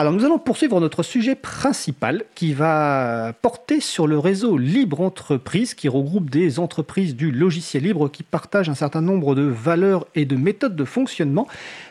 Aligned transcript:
Alors 0.00 0.12
nous 0.12 0.24
allons 0.24 0.38
poursuivre 0.38 0.78
notre 0.78 1.02
sujet 1.02 1.34
principal 1.34 2.22
qui 2.36 2.52
va 2.52 3.32
porter 3.42 3.80
sur 3.80 4.06
le 4.06 4.16
réseau 4.16 4.56
Libre 4.56 5.00
Entreprise 5.00 5.74
qui 5.74 5.88
regroupe 5.88 6.30
des 6.30 6.60
entreprises 6.60 7.16
du 7.16 7.32
logiciel 7.32 7.82
libre 7.82 8.08
qui 8.08 8.22
partagent 8.22 8.68
un 8.68 8.76
certain 8.76 9.00
nombre 9.00 9.34
de 9.34 9.42
valeurs 9.42 10.06
et 10.14 10.24
de 10.24 10.36
méthodes 10.36 10.76
de 10.76 10.84
fonctionnement. 10.84 11.48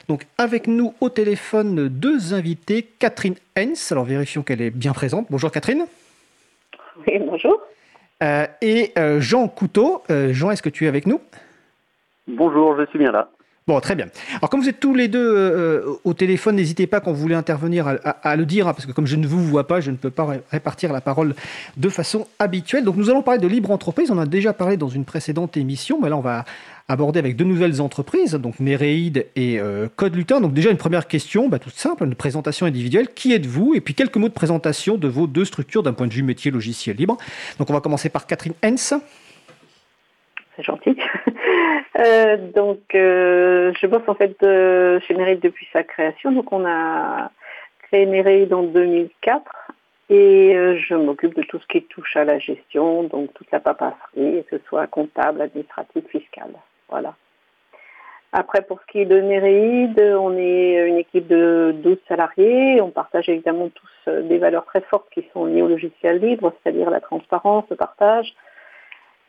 Donc 0.07 0.25
avec 0.37 0.67
nous 0.67 0.93
au 1.01 1.09
téléphone 1.09 1.89
deux 1.89 2.33
invités, 2.33 2.87
Catherine 2.97 3.35
Hens, 3.59 3.91
alors 3.91 4.05
vérifions 4.05 4.41
qu'elle 4.41 4.61
est 4.61 4.71
bien 4.71 4.93
présente. 4.93 5.27
Bonjour 5.29 5.51
Catherine. 5.51 5.83
Oui, 7.05 7.19
bonjour. 7.19 7.59
Euh, 8.23 8.47
et 8.61 8.93
euh, 8.97 9.19
Jean 9.19 9.49
Couteau. 9.49 10.01
Euh, 10.09 10.31
Jean, 10.31 10.49
est-ce 10.51 10.63
que 10.63 10.69
tu 10.69 10.85
es 10.85 10.87
avec 10.87 11.07
nous? 11.07 11.19
Bonjour, 12.25 12.79
je 12.79 12.85
suis 12.85 12.99
bien 12.99 13.11
là. 13.11 13.29
Bon, 13.67 13.81
très 13.81 13.95
bien. 13.95 14.07
Alors, 14.37 14.49
comme 14.49 14.61
vous 14.61 14.69
êtes 14.69 14.79
tous 14.79 14.95
les 14.95 15.09
deux 15.09 15.19
euh, 15.21 15.97
au 16.05 16.13
téléphone, 16.13 16.55
n'hésitez 16.55 16.87
pas 16.87 17.01
quand 17.01 17.11
vous 17.11 17.19
voulez 17.19 17.35
intervenir 17.35 17.85
à, 17.85 18.35
le 18.37 18.45
dire, 18.45 18.65
hein, 18.65 18.73
parce 18.73 18.85
que 18.85 18.93
comme 18.93 19.07
je 19.07 19.17
ne 19.17 19.27
vous 19.27 19.43
vois 19.43 19.67
pas, 19.67 19.81
je 19.81 19.91
ne 19.91 19.97
peux 19.97 20.09
pas 20.09 20.25
répartir 20.51 20.93
la 20.93 21.01
parole 21.01 21.35
de 21.75 21.89
façon 21.89 22.27
habituelle. 22.39 22.85
Donc, 22.85 22.95
nous 22.95 23.09
allons 23.09 23.23
parler 23.23 23.41
de 23.41 23.47
libre 23.47 23.69
entreprise. 23.71 24.09
On 24.09 24.19
a 24.19 24.25
déjà 24.25 24.53
parlé 24.53 24.77
dans 24.77 24.87
une 24.87 25.03
précédente 25.03 25.57
émission, 25.57 25.99
mais 26.01 26.07
là, 26.07 26.15
on 26.15 26.21
va 26.21 26.45
aborder 26.87 27.19
avec 27.19 27.35
deux 27.35 27.43
nouvelles 27.43 27.81
entreprises, 27.81 28.35
donc 28.35 28.61
Néréide 28.61 29.25
et 29.35 29.59
euh, 29.59 29.89
Code 29.93 30.15
Lutin. 30.15 30.39
Donc, 30.39 30.53
déjà, 30.53 30.71
une 30.71 30.77
première 30.77 31.05
question, 31.05 31.49
bah, 31.49 31.59
toute 31.59 31.75
simple, 31.75 32.05
une 32.05 32.15
présentation 32.15 32.67
individuelle. 32.67 33.09
Qui 33.13 33.33
êtes-vous? 33.33 33.73
Et 33.75 33.81
puis, 33.81 33.95
quelques 33.95 34.15
mots 34.15 34.29
de 34.29 34.33
présentation 34.33 34.95
de 34.95 35.09
vos 35.09 35.27
deux 35.27 35.43
structures 35.43 35.83
d'un 35.83 35.91
point 35.91 36.07
de 36.07 36.13
vue 36.13 36.23
métier 36.23 36.51
logiciel 36.51 36.95
libre. 36.95 37.17
Donc, 37.59 37.69
on 37.69 37.73
va 37.73 37.81
commencer 37.81 38.07
par 38.07 38.27
Catherine 38.27 38.53
Hens. 38.63 38.93
C'est 40.55 40.63
gentil. 40.63 40.97
Euh, 41.99 42.37
donc, 42.53 42.79
euh, 42.93 43.73
je 43.79 43.87
bosse 43.87 44.07
en 44.07 44.13
fait 44.13 44.37
chez 44.39 45.13
Nereid 45.13 45.39
depuis 45.39 45.67
sa 45.73 45.83
création. 45.83 46.31
Donc, 46.31 46.51
on 46.51 46.65
a 46.65 47.31
créé 47.83 48.05
Nereid 48.05 48.53
en 48.53 48.63
2004 48.63 49.71
et 50.09 50.55
euh, 50.55 50.77
je 50.77 50.95
m'occupe 50.95 51.35
de 51.35 51.43
tout 51.43 51.59
ce 51.59 51.67
qui 51.67 51.83
touche 51.83 52.15
à 52.15 52.23
la 52.23 52.39
gestion, 52.39 53.03
donc 53.03 53.33
toute 53.33 53.51
la 53.51 53.59
papasserie, 53.59 54.45
que 54.49 54.57
ce 54.57 54.63
soit 54.67 54.87
comptable, 54.87 55.41
administratif, 55.41 56.05
fiscal. 56.07 56.51
Voilà. 56.89 57.15
Après, 58.31 58.61
pour 58.61 58.79
ce 58.81 58.91
qui 58.91 58.99
est 58.99 59.05
de 59.05 59.19
Nereid, 59.19 59.99
on 59.99 60.37
est 60.37 60.87
une 60.87 60.97
équipe 60.97 61.27
de 61.27 61.73
12 61.81 61.97
salariés. 62.07 62.81
On 62.81 62.91
partage 62.91 63.29
évidemment 63.29 63.69
tous 63.69 64.11
des 64.11 64.37
valeurs 64.37 64.65
très 64.65 64.81
fortes 64.81 65.07
qui 65.11 65.25
sont 65.33 65.45
liées 65.45 65.61
au 65.61 65.67
logiciel 65.67 66.19
libre, 66.19 66.53
c'est-à-dire 66.61 66.89
la 66.89 66.99
transparence, 66.99 67.65
le 67.69 67.77
partage, 67.77 68.33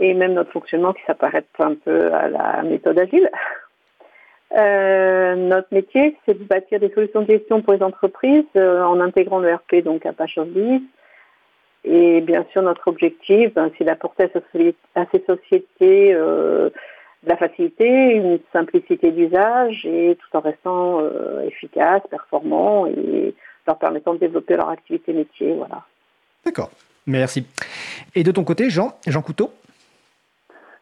et 0.01 0.15
même 0.15 0.35
notre 0.35 0.53
fonctionnement 0.53 0.93
qui 0.93 1.03
s'apparête 1.07 1.47
un 1.59 1.75
peu 1.75 2.13
à 2.13 2.29
la 2.29 2.63
méthode 2.63 2.99
agile. 2.99 3.31
Euh, 4.57 5.35
notre 5.35 5.69
métier, 5.73 6.17
c'est 6.25 6.39
de 6.39 6.45
bâtir 6.45 6.81
des 6.81 6.91
solutions 6.91 7.23
de 7.23 7.31
gestion 7.31 7.61
pour 7.61 7.75
les 7.75 7.83
entreprises 7.83 8.45
euh, 8.57 8.83
en 8.83 9.01
intégrant 9.01 9.41
le 9.41 9.55
RP, 9.55 9.85
donc 9.85 10.07
Apache 10.07 10.39
Office. 10.39 10.83
Et 11.85 12.21
bien 12.21 12.45
sûr, 12.53 12.63
notre 12.63 12.89
objectif, 12.89 13.53
ben, 13.55 13.71
c'est 13.77 13.85
d'apporter 13.85 14.25
à, 14.95 15.07
ces 15.13 15.25
sociétés 15.27 16.15
euh, 16.15 16.71
de 17.23 17.29
la 17.29 17.37
facilité, 17.37 18.15
une 18.15 18.39
simplicité 18.53 19.11
d'usage 19.11 19.85
et 19.85 20.17
tout 20.17 20.37
en 20.37 20.41
restant 20.41 21.03
efficace, 21.47 22.03
performant 22.11 22.87
et 22.87 23.35
leur 23.67 23.79
permettant 23.79 24.15
de 24.15 24.19
développer 24.19 24.57
leur 24.57 24.71
activité 24.71 25.13
métier. 25.13 25.55
Voilà. 25.55 25.85
D'accord, 26.45 26.71
merci. 27.07 27.47
Et 28.15 28.23
de 28.23 28.31
ton 28.31 28.45
côté, 28.45 28.71
Jean, 28.71 28.97
Jean 29.07 29.23
Couteau? 29.23 29.53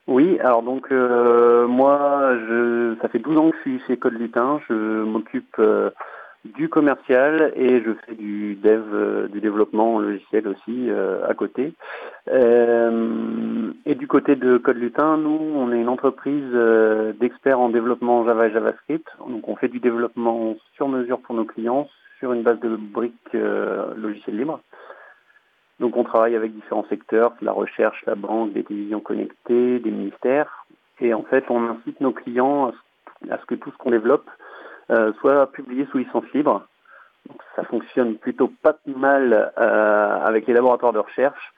Oui, 0.06 0.38
alors 0.38 0.62
donc 0.62 0.92
euh, 0.92 1.66
moi, 1.66 2.36
je, 2.48 2.94
ça 3.02 3.08
fait 3.08 3.18
12 3.18 3.38
ans 3.38 3.50
que 3.50 3.56
je 3.56 3.62
suis 3.62 3.80
chez 3.88 3.96
Code 3.96 4.14
Lutin. 4.14 4.60
Je 4.68 5.02
m'occupe 5.02 5.56
euh, 5.58 5.90
du 6.44 6.68
commercial 6.68 7.52
et 7.56 7.82
je 7.82 7.90
fais 8.06 8.14
du 8.14 8.54
dev, 8.54 8.84
euh, 8.92 9.26
du 9.26 9.40
développement 9.40 9.98
logiciel 9.98 10.46
aussi 10.46 10.88
à 11.28 11.34
côté. 11.34 11.72
et 12.28 13.94
du 13.96 14.06
côté 14.06 14.36
de 14.36 14.58
Code 14.58 14.76
Lutin, 14.76 15.16
nous, 15.16 15.40
on 15.56 15.72
est 15.72 15.80
une 15.80 15.88
entreprise 15.88 16.52
d'experts 17.18 17.58
en 17.58 17.68
développement 17.68 18.24
Java 18.24 18.46
et 18.46 18.52
JavaScript. 18.52 19.08
Donc 19.28 19.48
on 19.48 19.56
fait 19.56 19.68
du 19.68 19.80
développement 19.80 20.54
sur 20.76 20.86
mesure 20.86 21.18
pour 21.18 21.34
nos 21.34 21.44
clients 21.44 21.88
sur 22.20 22.32
une 22.32 22.42
base 22.42 22.60
de 22.60 22.76
briques 22.76 23.34
logiciels 23.34 24.36
libres. 24.36 24.60
Donc 25.80 25.96
on 25.96 26.04
travaille 26.04 26.36
avec 26.36 26.54
différents 26.54 26.86
secteurs, 26.88 27.32
la 27.42 27.52
recherche, 27.52 28.02
la 28.06 28.14
banque, 28.14 28.52
des 28.52 28.64
télévisions 28.64 29.00
connectées, 29.00 29.78
des 29.78 29.90
ministères. 29.90 30.66
Et 31.00 31.12
en 31.12 31.22
fait, 31.22 31.44
on 31.50 31.68
incite 31.68 32.00
nos 32.00 32.12
clients 32.12 32.72
à 33.30 33.38
ce 33.38 33.44
que 33.44 33.54
tout 33.54 33.70
ce 33.70 33.76
qu'on 33.76 33.90
développe 33.90 34.28
euh, 34.90 35.12
soit 35.20 35.50
publié 35.52 35.86
sous 35.90 35.98
licence 35.98 36.24
libre. 36.32 36.66
Donc, 37.28 37.40
ça 37.56 37.64
fonctionne 37.64 38.16
plutôt 38.16 38.50
pas 38.62 38.76
mal 38.86 39.52
euh, 39.58 40.18
avec 40.24 40.46
les 40.46 40.54
laboratoires 40.54 40.92
de 40.92 41.00
recherche. 41.00 41.52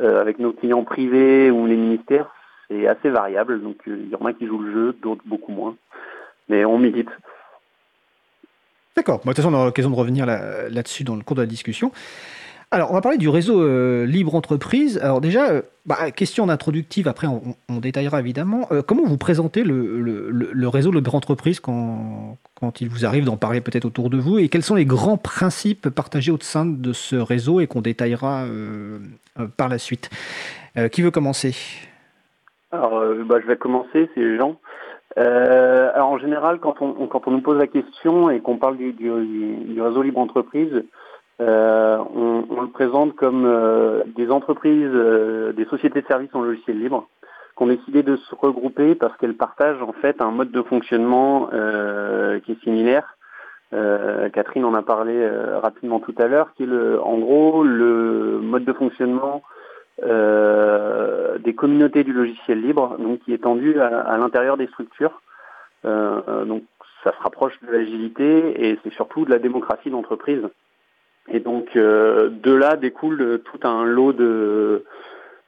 Euh, 0.00 0.20
avec 0.20 0.40
nos 0.40 0.52
clients 0.52 0.82
privés 0.82 1.52
ou 1.52 1.66
les 1.66 1.76
ministères, 1.76 2.28
c'est 2.66 2.88
assez 2.88 3.10
variable. 3.10 3.62
Donc 3.62 3.76
il 3.86 4.08
y 4.08 4.16
en 4.16 4.26
a 4.26 4.32
qui 4.32 4.44
jouent 4.44 4.58
le 4.58 4.72
jeu, 4.72 4.96
d'autres 5.00 5.22
beaucoup 5.24 5.52
moins. 5.52 5.76
Mais 6.48 6.64
on 6.64 6.78
milite. 6.78 7.10
D'accord. 8.96 9.18
de 9.18 9.22
toute 9.22 9.36
façon, 9.36 9.50
on 9.50 9.54
aura 9.54 9.66
l'occasion 9.66 9.90
de 9.90 9.96
revenir 9.96 10.26
là-dessus 10.26 11.04
dans 11.04 11.14
le 11.14 11.22
cours 11.22 11.36
de 11.36 11.42
la 11.42 11.46
discussion. 11.46 11.92
Alors, 12.74 12.90
on 12.90 12.94
va 12.94 13.00
parler 13.00 13.18
du 13.18 13.28
réseau 13.28 13.62
euh, 13.62 14.04
Libre 14.04 14.34
Entreprise. 14.34 14.98
Alors 14.98 15.20
déjà, 15.20 15.48
euh, 15.48 15.62
bah, 15.86 16.10
question 16.10 16.48
introductive, 16.48 17.06
après 17.06 17.28
on, 17.28 17.78
détaillera 17.78 18.18
évidemment. 18.18 18.66
Euh, 18.72 18.82
comment 18.82 19.04
vous 19.04 19.16
présentez 19.16 19.62
le, 19.62 20.66
réseau 20.66 20.90
Libre 20.90 21.14
Entreprise 21.14 21.60
quand, 21.60 22.36
il 22.80 22.88
vous 22.88 23.06
arrive 23.06 23.26
d'en 23.26 23.36
parler 23.36 23.60
peut-être 23.60 23.84
autour 23.84 24.10
de 24.10 24.18
vous? 24.18 24.40
Et 24.40 24.48
quels 24.48 24.64
sont 24.64 24.74
les 24.74 24.86
grands 24.86 25.16
principes 25.16 25.88
partagés 25.88 26.32
au 26.32 26.38
sein 26.40 26.66
de 26.66 26.92
ce 26.92 27.14
réseau 27.14 27.60
et 27.60 27.68
qu'on 27.68 27.80
détaillera 27.80 28.44
par 29.56 29.68
la 29.68 29.78
suite? 29.78 30.10
Qui 30.90 31.02
veut 31.02 31.12
commencer? 31.12 31.54
Alors, 32.72 33.00
bah, 33.24 33.36
je 33.40 33.46
vais 33.46 33.56
commencer, 33.56 34.10
c'est 34.16 34.36
Jean. 34.36 34.56
alors 35.16 36.08
en 36.08 36.18
général, 36.18 36.58
quand 36.58 36.74
on, 36.80 37.30
nous 37.30 37.40
pose 37.40 37.56
la 37.56 37.68
question 37.68 38.30
et 38.30 38.40
qu'on 38.40 38.56
parle 38.56 38.78
du, 38.78 38.92
du 38.94 39.80
réseau 39.80 40.02
Libre 40.02 40.18
Entreprise, 40.18 40.82
euh, 41.40 41.98
on, 42.14 42.62
le 42.62 42.68
présente 42.68 43.16
comme 43.16 43.44
euh, 43.44 44.04
des 44.14 44.30
entreprises, 44.30 44.90
euh, 44.92 45.52
des 45.52 45.64
sociétés 45.64 46.00
de 46.00 46.06
services 46.06 46.34
en 46.34 46.42
logiciel 46.42 46.78
libre 46.78 47.08
qui 47.56 47.62
ont 47.62 47.66
décidé 47.66 48.02
de 48.02 48.16
se 48.16 48.34
regrouper 48.34 48.94
parce 48.94 49.16
qu'elles 49.16 49.36
partagent 49.36 49.82
en 49.82 49.92
fait 49.92 50.20
un 50.20 50.30
mode 50.30 50.50
de 50.50 50.62
fonctionnement 50.62 51.46
qui 52.44 52.50
est 52.50 52.60
similaire. 52.64 53.16
Catherine 54.32 54.64
en 54.64 54.74
a 54.74 54.82
parlé 54.82 55.24
rapidement 55.62 56.00
tout 56.00 56.16
à 56.18 56.26
l'heure, 56.26 56.52
qui 56.56 56.64
est 56.64 56.66
le, 56.66 57.00
en 57.00 57.16
gros 57.18 57.62
le 57.62 58.40
mode 58.42 58.64
de 58.64 58.72
fonctionnement 58.72 59.44
des 60.02 61.54
communautés 61.54 62.02
du 62.02 62.12
logiciel 62.12 62.60
libre, 62.60 62.96
donc 62.98 63.20
qui 63.20 63.32
est 63.32 63.44
tendu 63.44 63.80
à, 63.80 64.00
à 64.00 64.18
l'intérieur 64.18 64.56
des 64.56 64.66
structures. 64.66 65.22
donc 65.84 66.64
ça 67.04 67.12
se 67.12 67.22
rapproche 67.22 67.56
de 67.60 67.70
l'agilité 67.70 68.68
et 68.68 68.80
c'est 68.82 68.92
surtout 68.94 69.24
de 69.26 69.30
la 69.30 69.38
démocratie 69.38 69.90
d'entreprise. 69.90 70.42
Et 71.28 71.40
donc 71.40 71.74
euh, 71.76 72.30
de 72.30 72.52
là 72.52 72.76
découle 72.76 73.42
tout 73.44 73.58
un 73.66 73.84
lot 73.84 74.12
de 74.12 74.84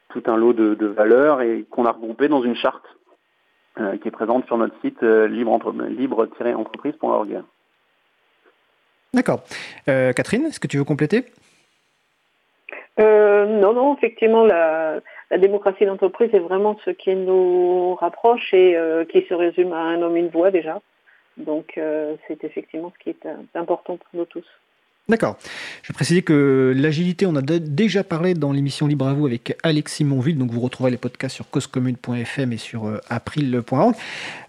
tout 0.08 0.22
un 0.26 0.36
lot 0.36 0.52
de, 0.54 0.86
valeurs 0.86 1.42
et 1.42 1.66
qu'on 1.70 1.84
a 1.84 1.92
regroupé 1.92 2.26
dans 2.28 2.42
une 2.42 2.56
charte 2.56 2.84
euh, 3.78 3.98
qui 3.98 4.08
est 4.08 4.12
présente 4.12 4.46
sur 4.46 4.56
notre 4.56 4.74
site 4.80 5.02
euh, 5.02 5.28
libre-entreprise.org. 5.28 7.42
D'accord. 9.12 9.42
Catherine, 9.86 10.46
est-ce 10.46 10.58
que 10.60 10.66
tu 10.66 10.78
veux 10.78 10.84
compléter? 10.84 11.26
Non, 12.98 13.72
non, 13.72 13.96
effectivement, 13.96 14.44
la, 14.44 15.00
démocratie 15.38 15.86
d'entreprise 15.86 16.34
est 16.34 16.40
vraiment 16.40 16.76
ce 16.84 16.90
qui 16.90 17.14
nous 17.14 17.94
rapproche 17.94 18.52
et 18.52 18.76
qui 19.10 19.22
se 19.26 19.34
résume 19.34 19.72
à 19.72 19.78
un 19.78 20.02
homme 20.02 20.16
et 20.16 20.20
une 20.20 20.28
voix 20.28 20.50
déjà. 20.50 20.80
Donc 21.36 21.80
c'est 22.28 22.44
effectivement 22.44 22.92
ce 22.98 23.02
qui 23.02 23.10
est 23.10 23.26
important 23.54 23.96
pour 23.96 24.08
nous 24.12 24.26
tous. 24.26 24.44
D'accord. 25.08 25.36
Je 25.84 25.92
vais 25.92 25.94
préciser 25.94 26.22
que 26.22 26.74
l'agilité, 26.76 27.26
on 27.26 27.36
a 27.36 27.40
déjà 27.40 28.02
parlé 28.02 28.34
dans 28.34 28.50
l'émission 28.50 28.88
Libre 28.88 29.06
à 29.06 29.14
vous 29.14 29.26
avec 29.26 29.56
Alexis 29.62 30.02
Monville, 30.02 30.36
donc 30.36 30.50
vous 30.50 30.60
retrouverez 30.60 30.90
les 30.90 30.96
podcasts 30.96 31.36
sur 31.36 31.48
causecommune.fm 31.48 32.52
et 32.52 32.56
sur 32.56 32.86
euh, 32.86 32.98
april.org. 33.08 33.94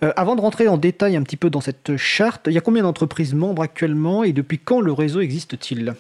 Euh, 0.04 0.12
avant 0.16 0.36
de 0.36 0.42
rentrer 0.42 0.68
en 0.68 0.78
détail 0.78 1.16
un 1.16 1.22
petit 1.22 1.38
peu 1.38 1.52
dans 1.52 1.62
cette 1.62 1.96
charte, 1.98 2.48
il 2.48 2.54
y 2.54 2.58
a 2.58 2.62
combien 2.62 2.82
d'entreprises 2.82 3.36
membres 3.36 3.62
actuellement 3.62 4.24
et 4.24 4.34
depuis 4.34 4.58
quand 4.58 4.82
le 4.82 4.92
réseau 4.92 5.22
existe-t-il? 5.22 5.94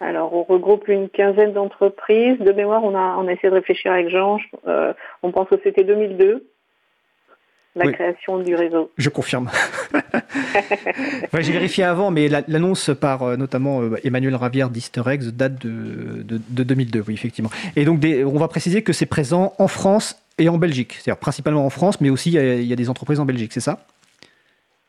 Alors, 0.00 0.32
on 0.32 0.42
regroupe 0.42 0.88
une 0.88 1.10
quinzaine 1.10 1.52
d'entreprises. 1.52 2.38
De 2.38 2.52
mémoire, 2.52 2.82
on 2.82 2.94
a, 2.94 3.30
essayé 3.30 3.50
de 3.50 3.54
réfléchir 3.54 3.92
avec 3.92 4.08
Jean. 4.08 4.38
Euh, 4.66 4.94
on 5.22 5.32
pense 5.32 5.48
que 5.48 5.56
c'était 5.62 5.84
2002 5.84 6.46
la 7.76 7.92
création 7.92 8.38
du 8.38 8.54
réseau. 8.54 8.90
Je 8.96 9.08
confirme. 9.08 9.50
J'ai 11.38 11.52
vérifié 11.52 11.84
avant, 11.84 12.10
mais 12.10 12.28
l'annonce 12.28 12.90
par 12.98 13.22
euh, 13.22 13.36
notamment 13.36 13.82
euh, 13.82 13.96
Emmanuel 14.04 14.34
Ravière 14.34 14.70
d'Easter 14.70 15.02
Eggs 15.06 15.28
date 15.28 15.64
de, 15.64 16.24
de, 16.24 16.62
2002, 16.62 17.04
oui, 17.06 17.14
effectivement. 17.14 17.50
Et 17.76 17.84
donc, 17.84 18.04
on 18.04 18.38
va 18.38 18.48
préciser 18.48 18.82
que 18.82 18.92
c'est 18.92 19.06
présent 19.06 19.52
en 19.58 19.68
France 19.68 20.20
et 20.38 20.48
en 20.48 20.58
Belgique, 20.58 20.94
c'est-à-dire 20.94 21.18
principalement 21.18 21.64
en 21.64 21.70
France, 21.70 22.00
mais 22.00 22.10
aussi 22.10 22.30
il 22.30 22.64
y, 22.64 22.72
a, 22.72 22.76
des 22.76 22.90
entreprises 22.90 23.20
en 23.20 23.24
Belgique, 23.24 23.52
c'est 23.52 23.60
ça? 23.60 23.86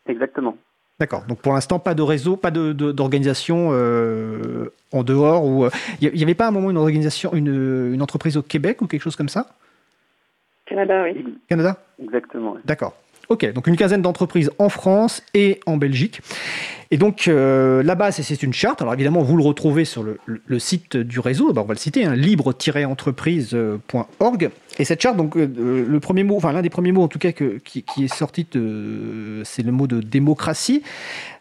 Exactement. 0.07 0.57
D'accord. 0.99 1.25
Donc 1.27 1.39
pour 1.39 1.53
l'instant, 1.53 1.79
pas 1.79 1.93
de 1.93 2.01
réseau, 2.01 2.37
pas 2.37 2.51
d'organisation 2.51 3.71
de, 3.71 4.73
en 4.91 5.03
dehors. 5.03 5.45
Ou 5.45 5.67
il 6.01 6.11
n'y 6.11 6.23
avait 6.23 6.33
pas 6.33 6.45
à 6.45 6.47
un 6.47 6.51
moment 6.51 6.71
une 6.71 6.77
organisation, 6.77 7.33
une, 7.33 7.93
une 7.93 8.01
entreprise 8.01 8.35
au 8.35 8.41
Québec 8.41 8.81
ou 8.81 8.87
quelque 8.87 9.03
chose 9.03 9.15
comme 9.15 9.29
ça? 9.29 9.47
Canada, 10.65 11.03
oui. 11.03 11.37
Canada? 11.47 11.77
Exactement. 12.01 12.55
D'accord. 12.65 12.93
Ok, 13.29 13.51
donc 13.51 13.67
une 13.67 13.75
quinzaine 13.75 14.01
d'entreprises 14.01 14.49
en 14.57 14.69
France 14.69 15.21
et 15.33 15.59
en 15.65 15.75
Belgique. 15.75 16.21
Et 16.91 16.97
donc 16.97 17.27
euh, 17.27 17.83
la 17.83 17.95
base, 17.95 18.21
c'est 18.21 18.41
une 18.41 18.53
charte. 18.53 18.81
Alors 18.81 18.93
évidemment, 18.93 19.21
vous 19.21 19.35
le 19.35 19.43
retrouvez 19.43 19.83
sur 19.83 20.01
le, 20.03 20.17
site 20.59 20.95
du 20.95 21.19
réseau. 21.19 21.49
on 21.49 21.53
va 21.61 21.73
le 21.73 21.77
citer, 21.77 22.05
hein, 22.05 22.15
libre-entreprise.org. 22.15 24.49
Et 24.79 24.85
cette 24.85 25.01
charte, 25.01 25.17
donc 25.17 25.35
euh, 25.35 25.85
le 25.85 25.99
premier 25.99 26.23
mot, 26.23 26.37
enfin 26.37 26.53
l'un 26.53 26.61
des 26.61 26.69
premiers 26.69 26.93
mots 26.93 27.03
en 27.03 27.09
tout 27.09 27.19
cas 27.19 27.33
qui, 27.33 27.83
est 28.01 28.13
sorti, 28.13 28.47
c'est 29.43 29.63
le 29.63 29.73
mot 29.73 29.87
de 29.87 29.99
démocratie. 29.99 30.83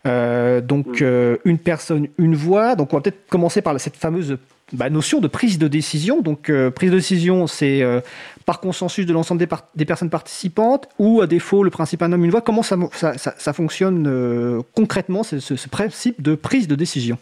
Euh, 0.06 0.60
donc 0.60 1.00
mm. 1.00 1.36
une 1.44 1.58
personne, 1.58 2.08
une 2.18 2.34
voix. 2.34 2.74
Donc 2.74 2.92
on 2.92 2.96
va 2.96 3.02
peut-être 3.02 3.28
commencer 3.28 3.62
par 3.62 3.78
cette 3.78 3.96
fameuse 3.96 4.38
bah, 4.72 4.90
notion 4.90 5.20
de 5.20 5.28
prise 5.28 5.58
de 5.58 5.68
décision. 5.68 6.20
Donc, 6.20 6.50
euh, 6.50 6.70
prise 6.70 6.90
de 6.90 6.96
décision, 6.96 7.46
c'est 7.46 7.82
euh, 7.82 8.00
par 8.46 8.60
consensus 8.60 9.06
de 9.06 9.12
l'ensemble 9.12 9.40
des, 9.74 9.84
personnes 9.84 10.10
participantes 10.10 10.88
ou 10.98 11.20
à 11.20 11.26
défaut 11.26 11.62
le 11.62 11.70
principe 11.70 12.02
un 12.02 12.12
homme, 12.12 12.24
une 12.24 12.30
voix. 12.30 12.40
Comment 12.40 12.62
ça, 12.62 12.76
ça, 12.92 13.16
ça, 13.16 13.52
fonctionne 13.52 14.06
euh, 14.08 14.62
concrètement, 14.74 15.22
ce, 15.22 15.68
principe 15.68 16.20
de 16.20 16.34
prise 16.34 16.66
de 16.66 16.74
décision? 16.74 17.18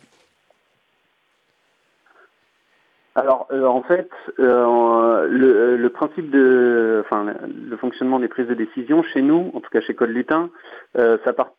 Alors 3.16 3.46
en 3.52 3.82
fait, 3.82 4.10
le, 4.38 5.76
le, 5.76 5.88
principe 5.88 6.30
de, 6.30 7.00
enfin 7.06 7.24
le 7.24 7.76
fonctionnement 7.76 8.18
des 8.18 8.26
prises 8.26 8.48
de 8.48 8.54
décision 8.54 9.04
chez 9.04 9.22
nous, 9.22 9.52
en 9.54 9.60
tout 9.60 9.70
cas 9.70 9.80
chez 9.82 9.94
Code 9.94 10.10
Lutin, 10.10 10.50
ça 10.96 11.32
part 11.32 11.52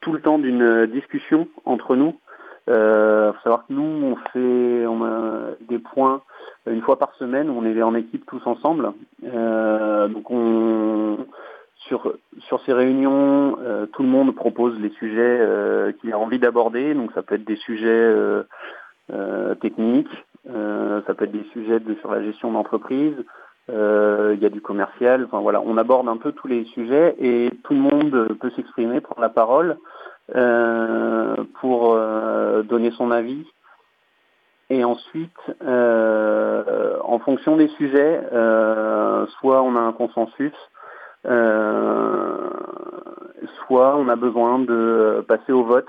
tout 0.00 0.12
le 0.12 0.20
temps 0.20 0.40
d'une 0.40 0.86
discussion 0.86 1.46
entre 1.64 1.94
nous 1.94 2.18
euh, 2.68 3.32
faut 3.32 3.40
savoir 3.42 3.66
que 3.66 3.72
nous, 3.72 3.82
on 3.82 4.16
fait 4.32 4.84
a 4.84 5.54
des 5.68 5.78
points 5.78 6.22
une 6.66 6.82
fois 6.82 6.98
par 6.98 7.14
semaine. 7.14 7.50
On 7.50 7.64
est 7.64 7.82
en 7.82 7.94
équipe 7.94 8.26
tous 8.26 8.44
ensemble. 8.46 8.92
Euh, 9.24 10.08
donc 10.08 10.30
on 10.30 11.18
sur 11.76 12.14
sur 12.40 12.60
ces 12.62 12.72
réunions, 12.72 13.56
euh, 13.60 13.86
tout 13.86 14.02
le 14.02 14.08
monde 14.08 14.34
propose 14.34 14.78
les 14.80 14.90
sujets 14.90 15.38
euh, 15.40 15.92
qu'il 15.92 16.12
a 16.12 16.18
envie 16.18 16.38
d'aborder. 16.38 16.94
Donc 16.94 17.12
ça 17.12 17.22
peut 17.22 17.36
être 17.36 17.44
des 17.44 17.56
sujets 17.56 18.14
techniques, 19.60 20.24
ça 20.46 21.14
peut 21.14 21.24
être 21.24 21.32
des 21.32 21.46
sujets 21.52 21.80
de, 21.80 21.94
sur 21.96 22.10
la 22.10 22.22
gestion 22.22 22.52
d'entreprise. 22.52 23.14
Il 23.68 24.38
y 24.40 24.46
a 24.46 24.50
du 24.50 24.60
commercial. 24.60 25.24
Enfin 25.24 25.40
voilà, 25.40 25.62
on 25.64 25.76
aborde 25.76 26.08
un 26.08 26.16
peu 26.16 26.32
tous 26.32 26.48
les 26.48 26.64
sujets 26.66 27.14
et 27.18 27.50
tout 27.64 27.74
le 27.74 27.80
monde 27.80 28.36
peut 28.40 28.50
s'exprimer, 28.56 29.00
prendre 29.00 29.20
la 29.20 29.28
parole. 29.28 29.76
Euh, 30.36 31.36
pour 31.58 31.94
euh, 31.94 32.62
donner 32.62 32.90
son 32.90 33.10
avis. 33.10 33.46
Et 34.68 34.84
ensuite, 34.84 35.32
euh, 35.62 36.98
en 37.02 37.18
fonction 37.18 37.56
des 37.56 37.68
sujets, 37.68 38.20
soit 39.40 39.62
on 39.62 39.74
a 39.74 39.80
un 39.80 39.92
consensus, 39.92 40.52
soit 43.64 43.96
on 43.96 44.08
a 44.08 44.16
besoin 44.16 44.58
de 44.58 45.24
passer 45.26 45.52
au 45.52 45.64
vote 45.64 45.88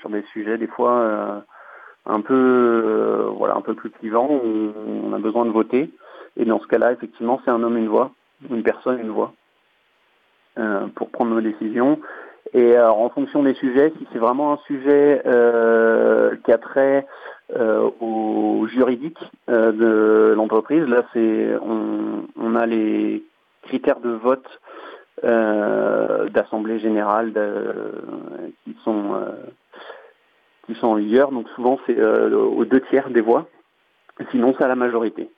sur 0.00 0.10
des 0.10 0.22
sujets 0.32 0.58
des 0.58 0.66
fois 0.66 1.44
un 2.06 2.20
peu 2.20 3.30
voilà 3.36 3.54
un 3.54 3.60
peu 3.60 3.74
plus 3.74 3.90
clivants 3.90 4.28
où 4.28 4.72
on 5.04 5.12
a 5.12 5.18
besoin 5.18 5.44
de 5.44 5.50
voter. 5.50 5.92
Et 6.36 6.44
dans 6.44 6.58
ce 6.58 6.66
cas-là, 6.66 6.90
effectivement, 6.90 7.40
c'est 7.44 7.52
un 7.52 7.62
homme 7.62 7.76
une 7.76 7.88
voix, 7.88 8.10
une 8.50 8.64
personne 8.64 8.98
une 8.98 9.10
voix 9.10 9.32
pour 10.96 11.10
prendre 11.10 11.30
nos 11.30 11.40
décisions. 11.40 12.00
Et 12.54 12.76
euh, 12.76 12.90
en 12.90 13.08
fonction 13.10 13.42
des 13.42 13.54
sujets, 13.54 13.92
si 13.98 14.06
c'est 14.12 14.18
vraiment 14.18 14.52
un 14.52 14.58
sujet 14.66 15.22
euh, 15.26 16.36
qui 16.44 16.52
a 16.52 16.58
trait 16.58 17.06
euh, 17.56 17.90
au 18.00 18.66
juridique 18.68 19.18
de 19.48 20.34
l'entreprise, 20.36 20.84
là 20.84 21.04
c'est 21.12 21.50
on, 21.62 22.26
on, 22.40 22.54
a 22.54 22.66
les 22.66 23.24
critères 23.62 24.00
de 24.00 24.10
vote 24.10 24.46
d'assemblée 25.22 26.78
générale 26.78 27.32
qui 28.64 28.76
sont 28.84 29.20
qui 30.66 30.74
sont 30.76 30.88
en 30.88 30.94
vigueur. 30.94 31.32
Donc 31.32 31.48
souvent 31.56 31.78
c'est 31.86 32.00
aux 32.00 32.64
deux 32.64 32.80
tiers 32.82 33.10
des 33.10 33.20
voix. 33.20 33.48
Sinon 34.30 34.54
c'est 34.56 34.64
à 34.64 34.68
la 34.68 34.76
majorité. 34.76 35.28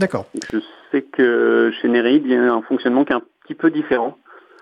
D'accord. 0.00 0.26
Je 0.50 0.58
sais 0.90 1.02
que 1.02 1.70
chez 1.80 1.88
Nereid, 1.88 2.24
il 2.24 2.32
y 2.32 2.34
a 2.34 2.52
un 2.52 2.62
fonctionnement 2.62 3.04
qui 3.04 3.12
est 3.12 3.16
un 3.16 3.22
petit 3.44 3.54
peu 3.54 3.70
différent. 3.70 4.16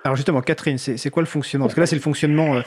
Alors 0.04 0.16
justement, 0.16 0.40
Catherine, 0.40 0.78
c'est 0.78 1.10
quoi 1.10 1.22
le 1.22 1.26
fonctionnement? 1.26 1.66
Parce 1.66 1.74
que 1.74 1.80
là, 1.80 1.86
c'est 1.86 1.96
le 1.96 2.02
fonctionnement 2.02 2.56
euh, 2.56 2.60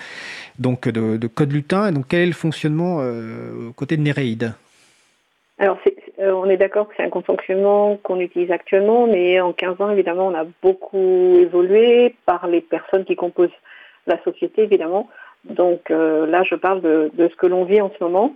donc 0.60 0.88
de, 0.88 1.28
Code 1.28 1.52
Lutin. 1.52 1.88
Et 1.88 1.92
donc, 1.92 2.06
quel 2.10 2.22
est 2.22 2.26
le 2.26 2.34
fonctionnement 2.34 3.00
euh, 3.00 3.72
côté 3.76 3.98
de 3.98 4.02
Néréide 4.02 4.54
Alors, 5.58 5.78
euh, 6.20 6.32
on 6.34 6.50
est 6.50 6.58
d'accord 6.58 6.90
que 6.90 6.94
c'est 6.98 7.04
un 7.04 7.22
fonctionnement 7.22 7.98
qu'on 8.04 8.20
utilise 8.20 8.52
actuellement, 8.52 9.08
mais 9.08 9.40
en 9.40 9.54
15 9.54 9.80
ans, 9.80 9.90
évidemment, 9.90 10.28
on 10.28 10.36
a 10.36 10.46
beaucoup 10.62 11.38
évolué 11.40 12.16
par 12.26 12.48
les 12.48 12.62
personnes 12.62 13.06
qui 13.06 13.16
composent 13.16 13.50
la 14.08 14.22
société, 14.24 14.64
évidemment. 14.64 15.10
Donc 15.46 15.90
là, 15.90 16.44
je 16.44 16.56
parle 16.56 16.82
de, 16.82 17.12
ce 17.18 17.36
que 17.36 17.48
l'on 17.48 17.64
vit 17.64 17.82
en 17.82 17.92
ce 17.98 18.04
moment. 18.04 18.36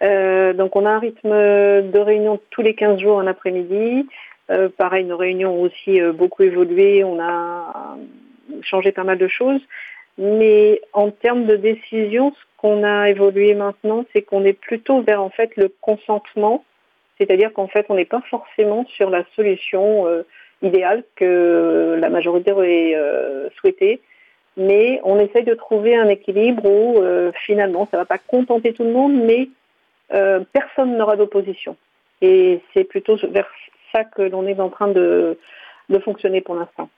donc, 0.00 0.76
on 0.76 0.86
a 0.86 0.90
un 0.90 0.98
rythme 0.98 1.30
de 1.30 1.98
réunion 1.98 2.40
tous 2.50 2.62
les 2.62 2.74
15 2.74 3.00
jours 3.00 3.16
en 3.16 3.26
après-midi. 3.26 4.06
Euh, 4.50 4.68
pareil, 4.68 5.04
nos 5.04 5.16
réunions 5.16 5.54
ont 5.54 5.62
aussi 5.62 6.00
euh, 6.00 6.12
beaucoup 6.12 6.42
évolué, 6.42 7.04
on 7.04 7.20
a 7.20 7.96
changé 8.62 8.92
pas 8.92 9.04
mal 9.04 9.18
de 9.18 9.28
choses. 9.28 9.60
Mais 10.18 10.80
en 10.92 11.10
termes 11.10 11.46
de 11.46 11.56
décision, 11.56 12.32
ce 12.32 12.44
qu'on 12.58 12.84
a 12.84 13.08
évolué 13.08 13.54
maintenant, 13.54 14.04
c'est 14.12 14.22
qu'on 14.22 14.44
est 14.44 14.52
plutôt 14.52 15.00
vers 15.00 15.22
en 15.22 15.30
fait 15.30 15.56
le 15.56 15.72
consentement, 15.80 16.64
c'est-à-dire 17.18 17.52
qu'en 17.52 17.68
fait, 17.68 17.86
on 17.88 17.94
n'est 17.94 18.04
pas 18.04 18.22
forcément 18.28 18.84
sur 18.86 19.10
la 19.10 19.24
solution 19.36 20.06
euh, 20.06 20.22
idéale 20.60 21.04
que 21.16 21.96
la 21.98 22.10
majorité 22.10 22.52
aurait 22.52 22.94
souhaité, 23.56 24.00
mais 24.56 25.00
on 25.02 25.18
essaye 25.18 25.44
de 25.44 25.54
trouver 25.54 25.96
un 25.96 26.08
équilibre 26.08 26.64
où 26.64 27.02
finalement, 27.44 27.88
ça 27.90 27.96
ne 27.96 28.02
va 28.02 28.04
pas 28.04 28.18
contenter 28.18 28.72
tout 28.72 28.84
le 28.84 28.92
monde, 28.92 29.12
mais 29.12 29.48
personne 30.52 30.96
n'aura 30.96 31.16
d'opposition. 31.16 31.76
Et 32.20 32.60
c'est 32.72 32.84
plutôt 32.84 33.16
vers 33.16 33.50
ça 33.92 34.04
que 34.04 34.22
l'on 34.22 34.46
est 34.46 34.58
en 34.60 34.70
train 34.70 34.88
de, 34.88 35.38
fonctionner 36.04 36.40
pour 36.40 36.54
l'instant. 36.54 36.88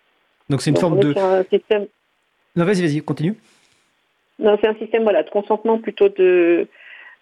Donc 0.48 0.62
c'est 0.62 0.70
une 0.70 0.76
forme 0.76 1.00
de... 1.00 1.14
système... 1.50 1.86
Non, 2.56 2.64
vas-y, 2.64 2.82
vas-y, 2.82 3.00
continue. 3.02 3.34
Non, 4.38 4.56
c'est 4.60 4.68
un 4.68 4.74
système 4.76 5.02
voilà, 5.02 5.22
de 5.22 5.30
consentement 5.30 5.78
plutôt 5.78 6.08
de, 6.08 6.68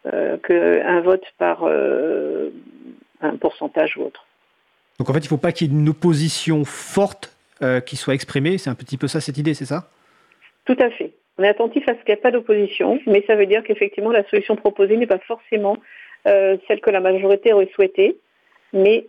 euh, 0.07 0.37
qu'un 0.39 1.01
vote 1.01 1.25
par 1.39 1.61
euh, 1.63 2.51
un 3.21 3.37
pourcentage 3.37 3.97
ou 3.97 4.03
autre. 4.03 4.27
Donc 4.99 5.09
en 5.09 5.13
fait, 5.13 5.21
il 5.21 5.25
ne 5.25 5.29
faut 5.29 5.37
pas 5.37 5.53
qu'il 5.53 5.71
y 5.71 5.71
ait 5.71 5.79
une 5.79 5.89
opposition 5.89 6.65
forte 6.65 7.37
euh, 7.63 7.81
qui 7.81 7.97
soit 7.97 8.15
exprimée. 8.15 8.59
C'est 8.59 8.71
un 8.71 8.75
petit 8.75 8.97
peu 8.97 9.07
ça 9.07 9.21
cette 9.21 9.39
idée, 9.39 9.55
c'est 9.55 9.65
ça? 9.65 9.89
Tout 10.65 10.77
à 10.81 10.91
fait. 10.91 11.13
On 11.39 11.45
est 11.45 11.49
attentif 11.49 11.89
à 11.89 11.93
ce 11.93 11.99
qu'il 11.99 12.15
n'y 12.15 12.19
ait 12.19 12.23
pas 12.23 12.31
d'opposition, 12.31 12.99
mais 13.07 13.25
ça 13.27 13.37
veut 13.37 13.47
dire 13.47 13.63
qu'effectivement, 13.63 14.11
la 14.11 14.27
solution 14.29 14.57
proposée 14.57 14.97
n'est 14.97 15.07
pas 15.07 15.19
forcément 15.19 15.77
celle 16.25 16.81
que 16.81 16.91
la 16.91 17.01
majorité 17.01 17.53
aurait 17.53 17.71
souhaitée, 17.75 18.17
mais 18.73 19.07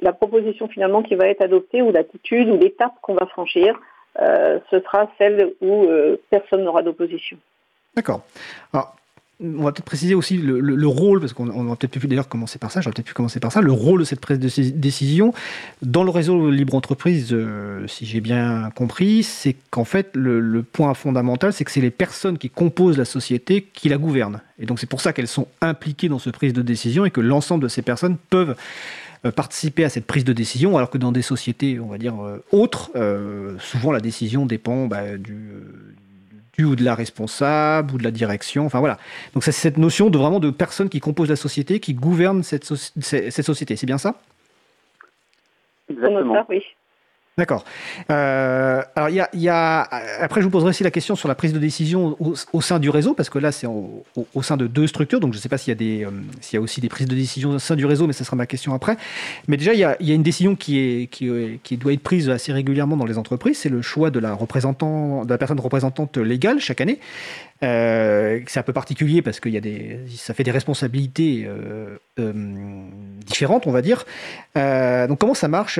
la 0.00 0.12
proposition 0.12 0.68
finalement 0.68 1.02
qui 1.02 1.14
va 1.14 1.26
être 1.26 1.42
adoptée 1.42 1.82
ou 1.82 1.92
l'attitude 1.92 2.48
ou 2.48 2.56
l'étape 2.56 2.94
qu'on 3.02 3.14
va 3.14 3.26
franchir, 3.26 3.78
euh, 4.20 4.58
ce 4.70 4.80
sera 4.80 5.10
celle 5.18 5.54
où 5.60 5.84
euh, 5.84 6.16
personne 6.30 6.64
n'aura 6.64 6.82
d'opposition. 6.82 7.36
D'accord. 7.94 8.22
Alors, 8.72 8.94
on 9.42 9.62
va 9.62 9.72
peut-être 9.72 9.84
préciser 9.84 10.14
aussi 10.14 10.36
le, 10.36 10.86
rôle, 10.86 11.20
parce 11.20 11.32
qu'on 11.32 11.46
va 11.46 11.76
peut-être 11.76 11.98
pu 11.98 12.06
d'ailleurs 12.06 12.28
commencer 12.28 12.58
par 12.58 12.70
ça, 12.70 12.80
j'aurais 12.80 12.92
peut-être 12.92 13.06
pu 13.06 13.14
commencer 13.14 13.40
par 13.40 13.52
ça, 13.52 13.60
le 13.60 13.72
rôle 13.72 14.00
de 14.00 14.04
cette 14.04 14.20
prise 14.20 14.38
de 14.38 14.70
décision 14.70 15.32
dans 15.82 16.04
le 16.04 16.10
réseau 16.10 16.50
libre 16.50 16.74
entreprise, 16.74 17.28
euh, 17.32 17.86
si 17.86 18.04
j'ai 18.04 18.20
bien 18.20 18.70
compris, 18.74 19.22
c'est 19.22 19.56
qu'en 19.70 19.84
fait 19.84 20.10
le, 20.14 20.62
point 20.62 20.92
fondamental, 20.94 21.52
c'est 21.52 21.64
que 21.64 21.70
c'est 21.70 21.80
les 21.80 21.90
personnes 21.90 22.36
qui 22.36 22.50
composent 22.50 22.98
la 22.98 23.04
société 23.04 23.66
qui 23.72 23.88
la 23.88 23.96
gouvernent. 23.96 24.42
Et 24.58 24.66
donc 24.66 24.78
c'est 24.78 24.88
pour 24.88 25.00
ça 25.00 25.12
qu'elles 25.12 25.28
sont 25.28 25.48
impliquées 25.62 26.08
dans 26.08 26.18
ce 26.18 26.28
prise 26.28 26.52
de 26.52 26.62
décision 26.62 27.06
et 27.06 27.10
que 27.10 27.20
l'ensemble 27.20 27.62
de 27.62 27.68
ces 27.68 27.82
personnes 27.82 28.16
peuvent 28.28 28.54
euh, 29.24 29.32
participer 29.32 29.84
à 29.84 29.88
cette 29.88 30.06
prise 30.06 30.24
de 30.24 30.34
décision, 30.34 30.76
alors 30.76 30.90
que 30.90 30.98
dans 30.98 31.12
des 31.12 31.22
sociétés, 31.22 31.80
on 31.80 31.88
va 31.88 31.96
dire, 31.96 32.22
euh, 32.22 32.44
autres, 32.52 32.90
souvent 33.58 33.90
la 33.90 34.00
décision 34.00 34.44
dépend 34.44 34.86
bah, 34.86 35.16
du, 35.16 35.36
du, 36.56 36.64
ou 36.64 36.76
de 36.76 36.84
la 36.84 36.94
responsable 36.94 37.94
ou 37.94 37.98
de 37.98 38.04
la 38.04 38.10
direction. 38.10 38.66
Enfin 38.66 38.80
voilà. 38.80 38.98
Donc 39.34 39.44
c'est 39.44 39.52
cette 39.52 39.78
notion 39.78 40.10
de 40.10 40.18
vraiment 40.18 40.40
de 40.40 40.50
personnes 40.50 40.88
qui 40.88 41.00
composent 41.00 41.30
la 41.30 41.36
société, 41.36 41.80
qui 41.80 41.94
gouvernent 41.94 42.42
cette, 42.42 42.64
cette 42.64 43.42
société. 43.42 43.76
C'est 43.76 43.86
bien 43.86 43.98
ça? 43.98 44.16
Exactement. 45.90 46.46
oui. 46.48 46.62
D'accord. 47.40 47.64
Euh, 48.10 48.82
alors, 48.94 49.08
il 49.08 49.40
y 49.40 49.48
a, 49.48 49.80
après, 50.20 50.42
je 50.42 50.44
vous 50.44 50.50
poserai 50.50 50.68
aussi 50.68 50.84
la 50.84 50.90
question 50.90 51.16
sur 51.16 51.26
la 51.26 51.34
prise 51.34 51.54
de 51.54 51.58
décision 51.58 52.18
au, 52.20 52.60
sein 52.60 52.78
du 52.78 52.90
réseau, 52.90 53.14
parce 53.14 53.30
que 53.30 53.38
là, 53.38 53.50
c'est 53.50 53.66
au, 53.66 54.04
sein 54.42 54.58
de 54.58 54.66
deux 54.66 54.86
structures, 54.86 55.20
donc 55.20 55.32
je 55.32 55.38
ne 55.38 55.40
sais 55.40 55.48
pas 55.48 55.56
s'il 55.56 55.72
y, 55.72 56.04
a 56.04 56.06
euh, 56.06 56.10
y 56.52 56.56
a 56.58 56.60
aussi 56.60 56.82
des 56.82 56.90
prises 56.90 57.08
de 57.08 57.14
décision 57.14 57.52
au 57.52 57.58
sein 57.58 57.76
du 57.76 57.86
réseau, 57.86 58.06
mais 58.06 58.12
ce 58.12 58.24
sera 58.24 58.36
ma 58.36 58.44
question 58.44 58.74
après. 58.74 58.98
Mais 59.48 59.56
déjà, 59.56 59.72
il 59.72 59.80
y 59.80 59.84
a, 59.84 59.96
une 60.00 60.22
décision 60.22 60.54
qui, 60.54 61.08
qui, 61.10 61.30
qui, 61.62 61.78
doit 61.78 61.94
être 61.94 62.02
prise 62.02 62.28
assez 62.28 62.52
régulièrement 62.52 62.98
dans 62.98 63.06
les 63.06 63.16
entreprises, 63.16 63.56
c'est 63.56 63.70
le 63.70 63.80
choix 63.80 64.10
de 64.10 64.18
la, 64.18 64.34
représentant, 64.34 65.24
de 65.24 65.30
la 65.30 65.38
personne 65.38 65.60
représentante 65.60 66.18
légale 66.18 66.60
chaque 66.60 66.82
année. 66.82 67.00
Euh, 67.62 68.40
c'est 68.46 68.58
un 68.58 68.62
peu 68.62 68.72
particulier 68.72 69.20
parce 69.20 69.38
qu'il 69.38 69.52
y 69.52 69.56
a 69.58 69.60
des, 69.60 70.00
ça 70.08 70.32
fait 70.32 70.44
des 70.44 70.50
responsabilités 70.50 71.44
euh, 71.46 71.98
euh, 72.18 72.32
différentes, 73.26 73.66
on 73.66 73.70
va 73.70 73.82
dire. 73.82 74.04
donc, 74.54 75.18
comment 75.18 75.34
ça 75.34 75.48
marche 75.48 75.78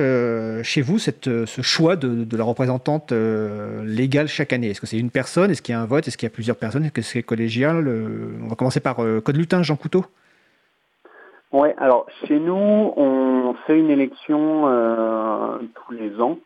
chez 0.63 0.81
vous, 0.81 0.99
cette, 0.99 1.25
ce 1.45 1.61
choix 1.61 1.95
de, 1.95 2.23
de 2.23 2.37
la 2.37 2.43
représentante 2.43 3.11
légale 3.11 4.27
chaque 4.27 4.53
année? 4.53 4.69
Est-ce 4.69 4.81
que 4.81 4.87
c'est 4.87 4.99
une 4.99 5.09
personne? 5.09 5.49
Est-ce 5.51 5.61
qu'il 5.61 5.73
y 5.73 5.75
a 5.75 5.81
un 5.81 5.85
vote? 5.85 6.07
Est-ce 6.07 6.17
qu'il 6.17 6.27
y 6.27 6.31
a 6.31 6.33
plusieurs 6.33 6.57
personnes? 6.57 6.83
Est-ce 6.83 6.93
que 6.93 7.01
c'est 7.01 7.23
collégial? 7.23 7.87
On 8.43 8.47
va 8.47 8.55
commencer 8.55 8.79
par 8.79 8.97
Code 8.97 9.37
Lutin, 9.37 9.63
Jean 9.63 9.75
Couteau. 9.75 10.05
Ouais, 11.51 11.75
alors 11.77 12.05
chez 12.27 12.39
nous, 12.39 12.53
on 12.53 13.55
fait 13.65 13.77
une 13.77 13.89
élection 13.89 14.61
tous 15.73 15.93
les 15.93 16.21
ans 16.21 16.37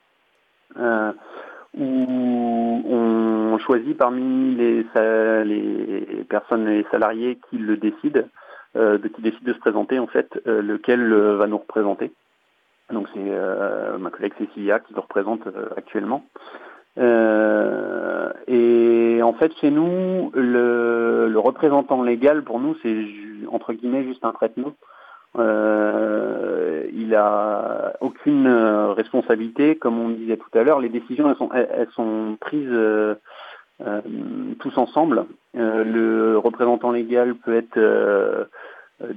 où 1.77 2.81
on 2.87 3.57
choisit 3.59 3.97
parmi 3.97 4.55
les, 4.55 4.85
les 5.45 6.23
personnes, 6.29 6.67
les 6.67 6.85
salariés 6.91 7.39
qui 7.49 7.57
le 7.57 7.77
décident, 7.77 8.23
euh, 8.75 8.97
qui 8.97 9.21
décident 9.21 9.45
de 9.45 9.53
se 9.53 9.59
présenter 9.59 9.99
en 9.99 10.07
fait, 10.07 10.41
euh, 10.47 10.61
lequel 10.61 11.11
euh, 11.11 11.35
va 11.37 11.47
nous 11.47 11.57
représenter. 11.57 12.11
Donc 12.91 13.07
c'est 13.13 13.19
euh, 13.21 13.97
ma 13.97 14.09
collègue 14.09 14.33
Cécilia 14.37 14.79
qui 14.79 14.93
le 14.93 14.99
représente 14.99 15.47
actuellement. 15.75 16.25
et 18.47 19.21
en 19.23 19.33
fait 19.33 19.51
chez 19.59 19.71
nous, 19.71 20.31
le, 20.33 21.27
le 21.29 21.39
représentant 21.39 22.03
légal 22.03 22.43
pour 22.43 22.59
nous 22.59 22.75
c'est 22.83 22.95
entre 23.51 23.73
guillemets 23.73 24.03
juste 24.03 24.23
un 24.23 24.31
traitement. 24.31 24.73
Euh, 25.37 26.87
il 26.93 27.13
a 27.15 27.93
aucune 27.99 28.47
euh, 28.47 28.93
responsabilité, 28.93 29.75
comme 29.75 29.99
on 29.99 30.09
disait 30.09 30.37
tout 30.37 30.57
à 30.57 30.63
l'heure. 30.63 30.79
Les 30.79 30.89
décisions, 30.89 31.35
elles 31.53 31.87
sont, 31.95 32.37
prises 32.39 32.67
euh, 32.71 33.15
euh 33.85 34.01
tous 34.59 34.77
ensemble. 34.77 35.25
Le 35.53 36.37
représentant 36.37 36.91
légal 36.91 37.35
peut 37.35 37.55
être 37.55 38.47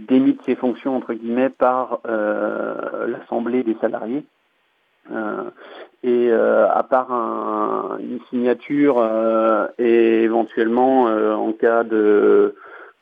démis 0.09 0.35
de 0.35 0.43
ses 0.43 0.57
fonctions 0.57 0.97
entre 0.97 1.15
guillemets 1.15 1.49
par 1.49 2.01
l'assemblée 2.05 3.63
des 3.63 3.77
salariés. 3.81 4.25
et 6.03 6.33
à 6.33 6.83
part 6.89 7.13
un, 7.13 7.99
une 8.01 8.21
signature 8.31 9.01
et 9.79 10.23
éventuellement 10.25 11.05
en 11.05 11.53
cas 11.53 11.85
de 11.85 12.55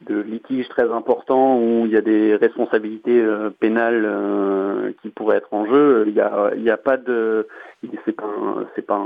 de 0.03 0.21
litiges 0.21 0.69
très 0.69 0.91
importants 0.93 1.59
où 1.59 1.87
il 1.87 1.93
y 1.93 1.97
a 1.97 2.03
des 2.03 2.37
responsabilités 2.37 3.19
euh, 3.19 3.51
pénales 3.51 4.05
euh, 4.05 4.93
qui 5.01 5.09
pourraient 5.09 5.39
être 5.39 5.53
en 5.55 5.67
jeu. 5.67 6.05
Il 6.09 6.15
y 6.15 6.21
a, 6.21 6.51
il 6.55 6.63
y 6.63 6.71
a 6.71 6.77
pas 6.77 6.99
de, 6.99 7.49
c'est 8.05 8.13
pas, 8.13 8.29
c'est 8.75 8.87
pas, 8.87 9.03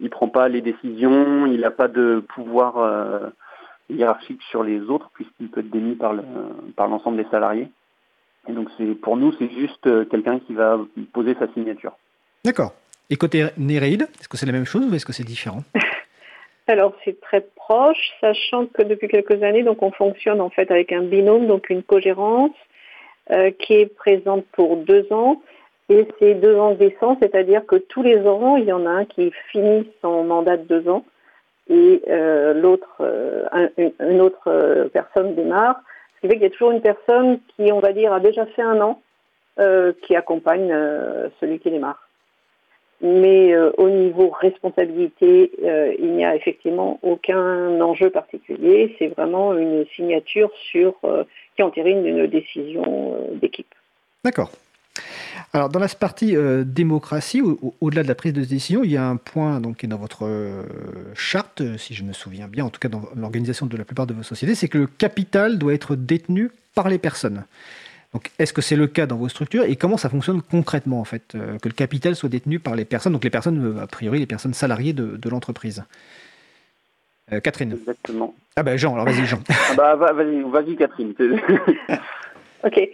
il 0.00 0.10
prend 0.10 0.28
pas 0.28 0.48
les 0.48 0.60
décisions. 0.60 1.46
Il 1.46 1.60
n'a 1.60 1.70
pas 1.70 1.88
de 1.88 2.22
pouvoir 2.34 2.78
euh, 2.78 3.28
hiérarchique 3.90 4.42
sur 4.50 4.64
les 4.64 4.80
autres 4.80 5.10
puisqu'il 5.14 5.48
peut 5.48 5.60
être 5.60 5.70
démis 5.70 5.94
par 5.94 6.14
le, 6.14 6.22
par 6.74 6.88
l'ensemble 6.88 7.18
des 7.18 7.30
salariés. 7.30 7.68
Et 8.48 8.52
donc 8.52 8.68
c'est, 8.76 8.94
pour 8.96 9.16
nous, 9.16 9.32
c'est 9.38 9.50
juste 9.50 9.88
quelqu'un 10.08 10.40
qui 10.40 10.54
va 10.54 10.80
poser 11.12 11.36
sa 11.38 11.46
signature. 11.52 11.92
D'accord. 12.44 12.74
Et 13.08 13.16
côté 13.16 13.46
Néréide, 13.56 14.08
est-ce 14.18 14.28
que 14.28 14.36
c'est 14.36 14.46
la 14.46 14.52
même 14.52 14.64
chose 14.64 14.84
ou 14.90 14.94
est-ce 14.94 15.06
que 15.06 15.12
c'est 15.12 15.22
différent? 15.22 15.62
Alors 16.68 16.94
c'est 17.04 17.20
très 17.20 17.40
proche, 17.40 18.12
sachant 18.20 18.66
que 18.66 18.82
depuis 18.82 19.08
quelques 19.08 19.42
années, 19.42 19.64
donc 19.64 19.82
on 19.82 19.90
fonctionne 19.90 20.40
en 20.40 20.50
fait 20.50 20.70
avec 20.70 20.92
un 20.92 21.02
binôme, 21.02 21.46
donc 21.46 21.70
une 21.70 21.82
cogérance 21.82 22.52
euh, 23.30 23.50
qui 23.50 23.74
est 23.74 23.86
présente 23.86 24.44
pour 24.52 24.76
deux 24.76 25.12
ans. 25.12 25.42
Et 25.88 26.06
c'est 26.18 26.34
deux 26.34 26.56
ans 26.56 26.74
décents, 26.74 27.18
c'est-à-dire 27.20 27.66
que 27.66 27.76
tous 27.76 28.02
les 28.02 28.26
ans, 28.26 28.56
il 28.56 28.64
y 28.64 28.72
en 28.72 28.86
a 28.86 28.90
un 28.90 29.04
qui 29.04 29.32
finit 29.50 29.90
son 30.00 30.24
mandat 30.24 30.56
de 30.56 30.62
deux 30.62 30.88
ans 30.88 31.04
et 31.68 32.02
euh, 32.08 32.54
l'autre, 32.54 32.96
euh, 33.00 33.46
une, 34.00 34.20
autre 34.20 34.88
personne 34.92 35.34
démarre. 35.34 35.80
Ce 36.16 36.20
qui 36.20 36.28
fait 36.28 36.34
qu'il 36.34 36.44
y 36.44 36.46
a 36.46 36.50
toujours 36.50 36.70
une 36.70 36.80
personne 36.80 37.40
qui, 37.56 37.72
on 37.72 37.80
va 37.80 37.92
dire, 37.92 38.12
a 38.12 38.20
déjà 38.20 38.46
fait 38.46 38.62
un 38.62 38.80
an, 38.80 39.02
qui 40.02 40.16
accompagne 40.16 40.74
celui 41.40 41.58
qui 41.58 41.70
démarre 41.70 42.01
mais 43.02 43.52
euh, 43.52 43.72
au 43.78 43.90
niveau 43.90 44.30
responsabilité, 44.30 45.50
euh, 45.64 45.92
il 45.98 46.12
n'y 46.12 46.24
a 46.24 46.36
effectivement 46.36 47.00
aucun 47.02 47.80
enjeu 47.80 48.10
particulier. 48.10 48.94
C'est 48.98 49.08
vraiment 49.08 49.54
une 49.58 49.84
signature 49.96 50.50
sur 50.70 50.94
euh, 51.04 51.24
qui 51.56 51.64
entérine 51.64 52.06
une 52.06 52.28
décision 52.28 53.16
d'équipe. 53.40 53.74
D'accord. 54.24 54.52
Alors, 55.52 55.68
dans 55.68 55.80
la 55.80 55.88
partie 55.88 56.34
démocratie, 56.64 57.42
au-delà 57.80 58.02
de 58.02 58.08
la 58.08 58.14
prise 58.14 58.32
de 58.32 58.42
décision, 58.42 58.84
il 58.84 58.92
y 58.92 58.96
a 58.96 59.04
un 59.04 59.16
point 59.16 59.60
donc, 59.60 59.78
qui 59.78 59.86
est 59.86 59.88
dans 59.88 59.98
votre 59.98 60.26
charte, 61.14 61.62
si 61.76 61.94
je 61.94 62.04
me 62.04 62.12
souviens 62.12 62.46
bien, 62.46 62.64
en 62.64 62.70
tout 62.70 62.78
cas 62.78 62.88
dans 62.88 63.02
l'organisation 63.16 63.66
de 63.66 63.76
la 63.76 63.84
plupart 63.84 64.06
de 64.06 64.14
vos 64.14 64.22
sociétés, 64.22 64.54
c'est 64.54 64.68
que 64.68 64.78
le 64.78 64.86
capital 64.86 65.58
doit 65.58 65.74
être 65.74 65.96
détenu 65.96 66.50
par 66.74 66.88
les 66.88 66.98
personnes. 66.98 67.44
Donc, 68.12 68.30
est-ce 68.38 68.52
que 68.52 68.60
c'est 68.60 68.76
le 68.76 68.86
cas 68.86 69.06
dans 69.06 69.16
vos 69.16 69.28
structures 69.28 69.64
et 69.64 69.76
comment 69.76 69.96
ça 69.96 70.10
fonctionne 70.10 70.42
concrètement 70.42 71.00
en 71.00 71.04
fait 71.04 71.34
euh, 71.34 71.58
que 71.58 71.68
le 71.68 71.74
capital 71.74 72.14
soit 72.14 72.28
détenu 72.28 72.58
par 72.58 72.76
les 72.76 72.84
personnes, 72.84 73.14
donc 73.14 73.24
les 73.24 73.30
personnes 73.30 73.78
euh, 73.78 73.82
a 73.82 73.86
priori 73.86 74.18
les 74.18 74.26
personnes 74.26 74.52
salariées 74.52 74.92
de, 74.92 75.30
l'entreprise? 75.30 75.84
Euh, 77.32 77.40
Catherine. 77.40 77.72
Exactement. 77.72 78.34
Ah 78.56 78.62
ben 78.62 78.76
Jean, 78.76 78.92
alors 78.92 79.06
vas-y 79.06 79.24
Jean. 79.24 79.38
ah 79.78 79.96
bah 79.96 80.12
vas-y, 80.12 80.42
vas-y 80.42 80.76
Catherine. 80.76 81.14
ok. 82.64 82.90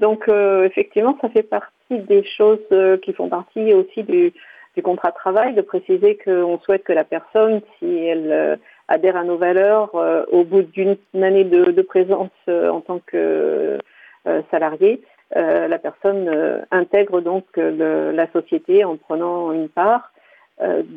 donc 0.00 0.28
effectivement, 0.64 1.16
ça 1.20 1.28
fait 1.28 1.44
partie 1.44 1.98
des 2.08 2.24
choses 2.24 2.58
qui 3.02 3.12
font 3.12 3.28
partie 3.28 3.72
aussi 3.72 4.02
du, 4.02 4.32
du 4.74 4.82
contrat 4.82 5.10
de 5.10 5.14
travail, 5.14 5.54
de 5.54 5.62
préciser 5.62 6.18
qu'on 6.24 6.58
souhaite 6.58 6.82
que 6.82 6.92
la 6.92 7.04
personne, 7.04 7.60
si 7.78 7.86
elle 7.86 8.58
adhère 8.90 9.16
à 9.16 9.24
nos 9.24 9.38
valeurs 9.38 9.94
euh, 9.94 10.24
au 10.30 10.44
bout 10.44 10.62
d'une 10.62 10.96
année 11.14 11.44
de, 11.44 11.82
présence 11.82 12.30
euh, 12.48 12.68
en 12.68 12.80
tant 12.80 12.98
que 12.98 13.78
euh, 14.26 14.42
salarié. 14.50 15.02
la 15.34 15.78
personne 15.78 16.28
intègre 16.70 17.20
donc 17.20 17.44
la 17.56 18.26
société 18.32 18.84
en 18.84 18.96
prenant 18.96 19.52
une 19.52 19.68
part. 19.68 20.12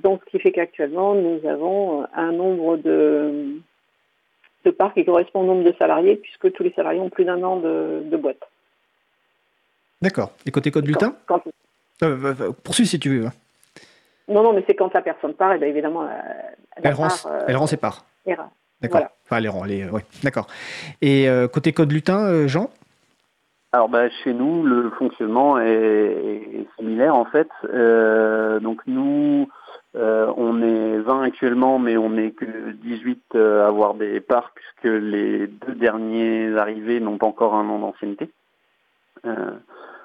donc, 0.05 0.21
ce 0.25 0.31
qui 0.31 0.39
fait 0.39 0.51
qu'actuellement, 0.51 1.13
nous 1.13 1.39
avons 1.47 2.05
un 2.15 2.31
nombre 2.31 2.77
de, 2.77 3.59
de 4.65 4.71
parts 4.71 4.93
qui 4.95 5.05
correspond 5.05 5.41
au 5.41 5.45
nombre 5.45 5.63
de 5.63 5.75
salariés, 5.77 6.15
puisque 6.15 6.51
tous 6.51 6.63
les 6.63 6.73
salariés 6.73 6.99
ont 6.99 7.11
plus 7.11 7.25
d'un 7.25 7.43
an 7.43 7.57
de, 7.57 8.17
boîte. 8.17 8.43
D'accord. 10.01 10.31
Et 10.47 10.51
côté 10.51 10.71
code 10.71 10.85
bulletin? 10.85 11.15
Poursuis 12.63 12.87
si 12.87 12.99
tu 12.99 13.09
veux. 13.09 13.29
Non, 14.33 14.41
non, 14.41 14.53
mais 14.53 14.63
c'est 14.65 14.73
quand 14.75 14.91
la 14.93 15.01
personne 15.01 15.35
part, 15.35 15.53
et 15.53 15.59
bien 15.59 15.67
évidemment, 15.67 16.07
elle, 16.81 16.93
rend, 16.93 17.07
elle 17.47 17.55
rend 17.55 17.67
ses 17.67 17.77
parts. 17.77 18.03
D'accord. 18.81 19.07
Enfin, 19.25 19.37
elle 19.37 19.49
rend, 19.49 19.63
les, 19.63 19.85
d'accord. 20.23 20.47
Et 21.01 21.29
euh, 21.29 21.47
côté 21.47 21.71
code 21.71 21.91
lutin, 21.91 22.25
euh, 22.25 22.47
Jean? 22.47 22.69
Alors 23.71 23.89
bah, 23.89 24.09
chez 24.23 24.33
nous, 24.33 24.63
le 24.63 24.89
fonctionnement 24.91 25.59
est, 25.59 26.67
similaire 26.77 27.15
en 27.15 27.25
fait. 27.25 27.49
Euh, 27.73 28.59
donc 28.59 28.81
nous, 28.85 29.47
on 29.95 30.61
est 30.61 30.97
20 30.99 31.21
actuellement, 31.21 31.79
mais 31.79 31.97
on 31.97 32.09
n'est 32.09 32.31
que 32.31 32.71
18 32.71 33.35
à 33.35 33.67
avoir 33.67 33.93
des 33.93 34.19
parts 34.19 34.51
puisque 34.53 34.93
les 34.93 35.47
deux 35.47 35.75
derniers 35.75 36.55
arrivés 36.57 36.99
n'ont 36.99 37.17
pas 37.17 37.25
encore 37.25 37.55
un 37.55 37.67
an 37.69 37.79
d'ancienneté. 37.79 38.29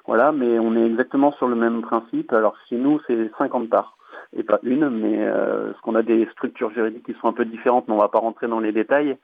voilà, 0.06 0.32
mais 0.32 0.58
on 0.58 0.74
est 0.76 0.86
exactement 0.86 1.32
sur 1.32 1.48
le 1.48 1.56
même 1.56 1.82
principe. 1.82 2.32
Alors 2.32 2.54
chez 2.70 2.76
nous, 2.76 3.00
c'est 3.06 3.30
50 3.36 3.68
parts 3.68 3.97
et 4.36 4.42
pas 4.42 4.58
une, 4.62 4.88
mais 4.90 5.26
euh, 5.26 5.72
ce 5.72 5.80
qu'on 5.80 5.94
a 5.94 6.02
des 6.02 6.26
structures 6.32 6.70
juridiques 6.70 7.06
qui 7.06 7.14
sont 7.14 7.28
un 7.28 7.32
peu 7.32 7.44
différentes, 7.44 7.88
mais 7.88 7.94
on 7.94 7.98
va 7.98 8.08
pas 8.08 8.18
rentrer 8.18 8.46
dans 8.46 8.60
les 8.60 8.72
détails. 8.72 9.16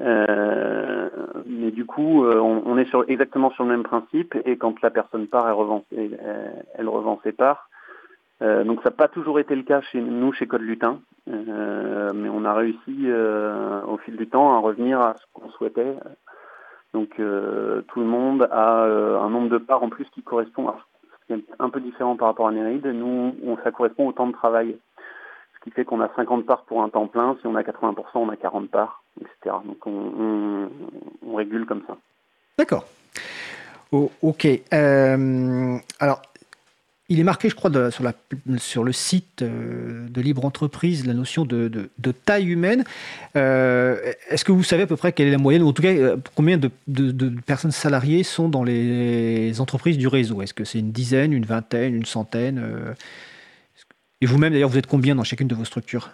Euh, 0.00 1.08
mais 1.46 1.70
du 1.70 1.84
coup, 1.84 2.24
euh, 2.24 2.38
on, 2.38 2.78
est 2.78 2.84
sur, 2.86 3.04
exactement 3.08 3.50
sur 3.50 3.64
le 3.64 3.70
même 3.70 3.82
principe, 3.82 4.36
et 4.44 4.56
quand 4.56 4.80
la 4.82 4.90
personne 4.90 5.26
part, 5.26 5.48
elle 5.48 5.54
revend, 5.54 5.84
elle, 5.92 6.88
revend 6.88 7.20
ses 7.24 7.32
parts. 7.32 7.68
Euh, 8.40 8.62
donc 8.62 8.82
ça 8.82 8.90
n'a 8.90 8.96
pas 8.96 9.08
toujours 9.08 9.40
été 9.40 9.56
le 9.56 9.64
cas 9.64 9.80
chez 9.80 10.00
nous, 10.00 10.32
chez 10.32 10.46
Code 10.46 10.62
Lutin, 10.62 11.00
mais 11.26 12.28
on 12.28 12.44
a 12.44 12.54
réussi 12.54 13.08
au 13.86 13.96
fil 13.98 14.16
du 14.16 14.28
temps 14.28 14.54
à 14.56 14.60
revenir 14.60 15.00
à 15.00 15.14
ce 15.14 15.24
qu'on 15.32 15.50
souhaitait. 15.50 15.94
Donc 16.94 17.10
tout 17.16 18.00
le 18.00 18.06
monde 18.06 18.48
a 18.50 18.84
un 18.84 19.28
nombre 19.28 19.50
de 19.50 19.58
parts 19.58 19.82
en 19.82 19.90
plus 19.90 20.08
qui 20.10 20.22
correspond 20.22 20.68
à 20.68 20.78
un 21.58 21.70
peu 21.70 21.80
différent 21.80 22.16
par 22.16 22.28
rapport 22.28 22.48
à 22.48 22.52
Néride. 22.52 22.86
Nous, 22.86 23.34
ça 23.64 23.70
correspond 23.70 24.08
au 24.08 24.12
temps 24.12 24.26
de 24.26 24.32
travail. 24.32 24.76
Ce 25.54 25.64
qui 25.64 25.70
fait 25.70 25.84
qu'on 25.84 26.00
a 26.00 26.10
50 26.14 26.46
parts 26.46 26.64
pour 26.64 26.82
un 26.82 26.88
temps 26.88 27.06
plein. 27.06 27.36
Si 27.40 27.46
on 27.46 27.54
a 27.56 27.62
80%, 27.62 27.94
on 28.14 28.28
a 28.28 28.36
40 28.36 28.70
parts, 28.70 29.02
etc. 29.20 29.56
Donc 29.64 29.86
on, 29.86 30.68
régule 31.34 31.66
comme 31.66 31.82
ça. 31.86 31.96
D'accord. 32.58 32.84
ok. 33.92 34.46
Euh, 34.72 35.76
alors, 36.00 36.22
il 37.08 37.18
est 37.20 37.24
marqué, 37.24 37.48
je 37.48 37.54
crois, 37.54 37.90
sur, 37.90 38.04
la, 38.04 38.12
sur, 38.58 38.84
le 38.84 38.92
site 38.92 39.42
de 39.42 40.20
Libre 40.20 40.44
Entreprise, 40.44 41.06
la 41.06 41.14
notion 41.14 41.44
de, 41.44 41.68
de, 41.68 42.12
taille 42.12 42.48
humaine. 42.48 42.84
Est-ce 43.34 44.44
que 44.44 44.52
vous 44.52 44.62
savez 44.62 44.82
à 44.82 44.86
peu 44.86 44.96
près 44.96 45.12
quelle 45.12 45.28
est 45.28 45.32
la 45.32 45.38
moyenne, 45.38 45.62
ou 45.62 45.68
en 45.68 45.72
tout 45.72 45.82
cas, 45.82 45.94
combien 46.36 46.58
de, 46.58 46.70
personnes 47.46 47.70
salariées 47.70 48.24
sont 48.24 48.48
dans 48.50 48.62
les 48.62 49.60
entreprises 49.60 49.96
du 49.96 50.06
réseau? 50.06 50.42
Est-ce 50.42 50.52
que 50.52 50.64
c'est 50.64 50.80
une 50.80 50.92
dizaine, 50.92 51.32
une 51.32 51.46
vingtaine, 51.46 51.94
une 51.94 52.04
centaine 52.04 52.62
Et 54.20 54.26
vous-même, 54.26 54.52
d'ailleurs, 54.52 54.68
vous 54.68 54.78
êtes 54.78 54.86
combien 54.86 55.14
dans 55.14 55.24
chacune 55.24 55.48
de 55.48 55.54
vos 55.54 55.64
structures? 55.64 56.10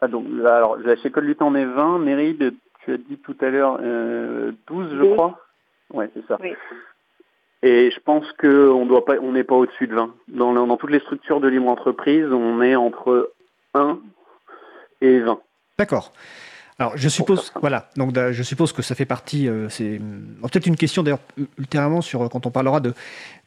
Ah, 0.00 0.08
donc, 0.08 0.26
alors, 0.44 0.78
chez 1.02 1.10
Col 1.10 1.34
on 1.40 1.54
est 1.54 1.64
20, 1.64 1.98
Méride, 2.00 2.54
tu 2.84 2.92
as 2.92 2.98
dit 2.98 3.16
tout 3.16 3.36
à 3.40 3.50
l'heure 3.50 3.78
12, 3.78 4.96
je 4.96 5.12
crois. 5.14 5.40
Ouais, 5.92 6.10
c'est 6.14 6.26
ça. 6.26 6.38
Et 7.62 7.90
je 7.92 8.00
pense 8.00 8.24
qu'on 8.40 8.86
doit 8.86 9.04
pas, 9.04 9.14
on 9.22 9.32
n'est 9.32 9.44
pas 9.44 9.54
au-dessus 9.54 9.86
de 9.86 9.94
20. 9.94 10.14
Dans, 10.28 10.52
dans 10.52 10.76
toutes 10.76 10.90
les 10.90 11.00
structures 11.00 11.40
de 11.40 11.48
libre 11.48 11.68
entreprise, 11.68 12.26
on 12.32 12.60
est 12.60 12.74
entre 12.74 13.32
1 13.74 13.98
et 15.00 15.20
20. 15.20 15.40
D'accord. 15.78 16.12
Alors 16.78 16.96
je 16.96 17.08
suppose, 17.08 17.52
voilà, 17.60 17.90
donc 17.96 18.12
je 18.16 18.42
suppose 18.42 18.72
que 18.72 18.82
ça 18.82 18.96
fait 18.96 19.04
partie. 19.04 19.48
Euh, 19.48 19.68
c'est 19.68 20.00
peut-être 20.42 20.66
une 20.66 20.76
question 20.76 21.02
d'ailleurs 21.04 21.20
ultérieurement 21.58 22.00
sur 22.00 22.28
quand 22.28 22.46
on 22.46 22.50
parlera 22.50 22.80
de, 22.80 22.94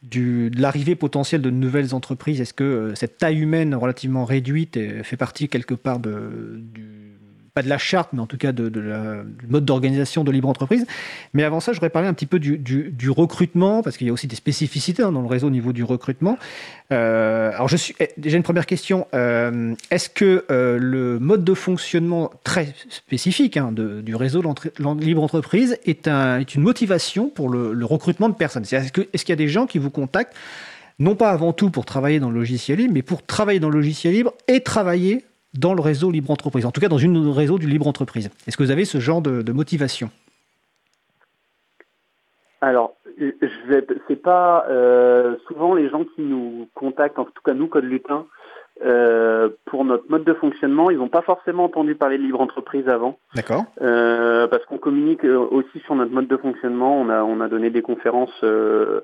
de 0.02 0.50
l'arrivée 0.58 0.94
potentielle 0.94 1.42
de 1.42 1.50
nouvelles 1.50 1.94
entreprises. 1.94 2.40
Est-ce 2.40 2.54
que 2.54 2.64
euh, 2.64 2.94
cette 2.94 3.18
taille 3.18 3.40
humaine 3.40 3.74
relativement 3.74 4.24
réduite 4.24 4.78
fait 5.02 5.16
partie 5.16 5.48
quelque 5.48 5.74
part 5.74 5.98
de, 5.98 6.56
du 6.56 7.15
pas 7.56 7.62
de 7.62 7.70
la 7.70 7.78
charte, 7.78 8.10
mais 8.12 8.20
en 8.20 8.26
tout 8.26 8.36
cas 8.36 8.52
de, 8.52 8.68
du 8.68 9.46
mode 9.48 9.64
d'organisation 9.64 10.24
de 10.24 10.30
libre 10.30 10.46
entreprise. 10.46 10.84
Mais 11.32 11.42
avant 11.42 11.58
ça, 11.58 11.72
je 11.72 11.78
voudrais 11.78 11.88
parler 11.88 12.06
un 12.06 12.12
petit 12.12 12.26
peu 12.26 12.38
du, 12.38 13.10
recrutement, 13.10 13.82
parce 13.82 13.96
qu'il 13.96 14.06
y 14.06 14.10
a 14.10 14.12
aussi 14.12 14.26
des 14.26 14.36
spécificités 14.36 15.02
hein, 15.02 15.10
dans 15.10 15.22
le 15.22 15.26
réseau 15.26 15.46
au 15.46 15.50
niveau 15.50 15.72
du 15.72 15.82
recrutement. 15.82 16.36
Euh, 16.92 17.50
alors, 17.54 17.70
eh, 17.98 18.30
une 18.30 18.42
première 18.42 18.66
question. 18.66 19.06
Euh, 19.14 19.74
est-ce 19.90 20.10
que 20.10 20.44
euh, 20.50 20.76
le 20.78 21.18
mode 21.18 21.44
de 21.44 21.54
fonctionnement 21.54 22.30
très 22.44 22.74
spécifique 22.90 23.56
hein, 23.56 23.72
du 23.72 24.14
réseau 24.14 24.42
libre 25.00 25.22
entreprise 25.22 25.78
est, 25.86 26.08
un, 26.08 26.40
est, 26.40 26.54
une 26.54 26.62
motivation 26.62 27.30
pour 27.30 27.48
le, 27.48 27.86
recrutement 27.86 28.28
de 28.28 28.34
personnes? 28.34 28.64
Est-ce 28.70 28.92
qu'il 28.92 29.28
y 29.30 29.32
a 29.32 29.36
des 29.36 29.48
gens 29.48 29.64
qui 29.66 29.78
vous 29.78 29.90
contactent 29.90 30.34
non 30.98 31.14
pas 31.14 31.30
avant 31.30 31.54
tout 31.54 31.70
pour 31.70 31.86
travailler 31.86 32.20
dans 32.20 32.30
le 32.30 32.38
logiciel 32.38 32.78
libre, 32.78 32.92
mais 32.92 33.02
pour 33.02 33.24
travailler 33.24 33.60
dans 33.60 33.70
le 33.70 33.76
logiciel 33.76 34.12
libre 34.12 34.34
et 34.46 34.60
travailler 34.60 35.24
dans 35.58 35.74
le 35.74 35.80
réseau 35.80 36.10
libre 36.10 36.30
entreprise, 36.30 36.66
en 36.66 36.70
tout 36.70 36.80
cas 36.80 36.88
dans 36.88 36.98
une 36.98 37.28
réseau 37.28 37.58
du 37.58 37.66
libre 37.66 37.86
entreprise. 37.86 38.30
Est-ce 38.46 38.56
que 38.56 38.62
vous 38.62 38.70
avez 38.70 38.84
ce 38.84 38.98
genre 38.98 39.22
de, 39.22 39.52
motivation? 39.52 40.10
Alors, 42.60 42.94
c'est 44.08 44.22
pas 44.22 44.66
euh, 44.68 45.36
souvent 45.46 45.74
les 45.74 45.88
gens 45.88 46.04
qui 46.04 46.22
nous 46.22 46.68
contactent, 46.74 47.18
en 47.18 47.24
tout 47.24 47.42
cas 47.44 47.54
nous, 47.54 47.68
Code 47.68 47.84
Lutin, 47.84 48.26
euh, 48.84 49.48
pour 49.64 49.86
notre 49.86 50.10
mode 50.10 50.24
de 50.24 50.34
fonctionnement, 50.34 50.90
ils 50.90 50.98
n'ont 50.98 51.08
pas 51.08 51.22
forcément 51.22 51.64
entendu 51.64 51.94
parler 51.94 52.18
de 52.18 52.22
libre 52.22 52.42
entreprise 52.42 52.86
avant. 52.88 53.18
D'accord. 53.34 53.64
Euh, 53.80 54.46
parce 54.48 54.64
qu'on 54.66 54.76
communique 54.76 55.24
aussi 55.24 55.80
sur 55.80 55.94
notre 55.94 56.12
mode 56.12 56.28
de 56.28 56.36
fonctionnement. 56.36 57.00
On 57.00 57.08
a, 57.08 57.22
on 57.22 57.40
a 57.40 57.48
donné 57.48 57.70
des 57.70 57.80
conférences 57.80 58.38
euh, 58.42 59.00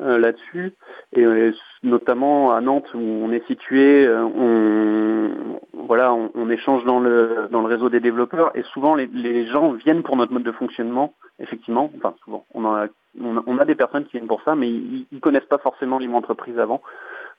là-dessus. 0.00 0.74
Et 1.12 1.24
euh, 1.24 1.52
notamment 1.82 2.52
à 2.52 2.60
Nantes 2.60 2.92
où 2.94 2.98
on 2.98 3.32
est 3.32 3.46
situé, 3.46 4.06
euh, 4.06 4.22
on, 4.24 5.60
voilà, 5.86 6.12
on, 6.12 6.50
échange 6.50 6.84
dans 6.84 7.00
le, 7.00 7.48
dans 7.50 7.60
le 7.60 7.66
réseau 7.66 7.88
des 7.88 8.00
développeurs 8.00 8.50
et 8.56 8.62
souvent 8.62 8.94
les, 8.94 9.46
gens 9.46 9.72
viennent 9.72 10.02
pour 10.02 10.16
notre 10.16 10.32
mode 10.32 10.42
de 10.42 10.52
fonctionnement, 10.52 11.14
effectivement. 11.38 11.90
Enfin, 11.96 12.14
souvent, 12.24 12.44
on 12.54 12.64
a, 12.64 12.86
on 13.20 13.58
a, 13.58 13.64
des 13.64 13.74
personnes 13.74 14.04
qui 14.04 14.12
viennent 14.12 14.28
pour 14.28 14.42
ça, 14.42 14.54
mais 14.54 14.68
ils, 14.68 15.06
ne 15.12 15.20
connaissent 15.20 15.44
pas 15.44 15.58
forcément 15.58 15.98
l'IM 15.98 16.14
entreprise 16.14 16.58
avant. 16.58 16.80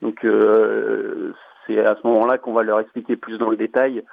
Donc 0.01 0.25
c'est 1.67 1.79
à 1.79 1.95
ce 1.95 2.07
moment-là 2.07 2.37
qu'on 2.37 2.53
va 2.53 2.63
leur 2.63 2.79
expliquer 2.79 3.15
plus 3.15 3.37
dans 3.37 3.49
le 3.49 3.57
détail 3.57 4.03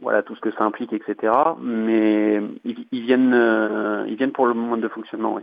voilà 0.00 0.22
tout 0.22 0.34
ce 0.34 0.40
que 0.40 0.52
ça 0.52 0.64
implique, 0.64 0.92
etc. 0.92 1.32
Mais 1.60 2.40
ils, 2.64 3.02
viennent, 3.02 4.06
ils 4.08 4.16
viennent 4.16 4.32
pour 4.32 4.46
le 4.46 4.54
mode 4.54 4.80
de 4.80 4.88
fonctionnement, 4.88 5.34
oui. 5.34 5.42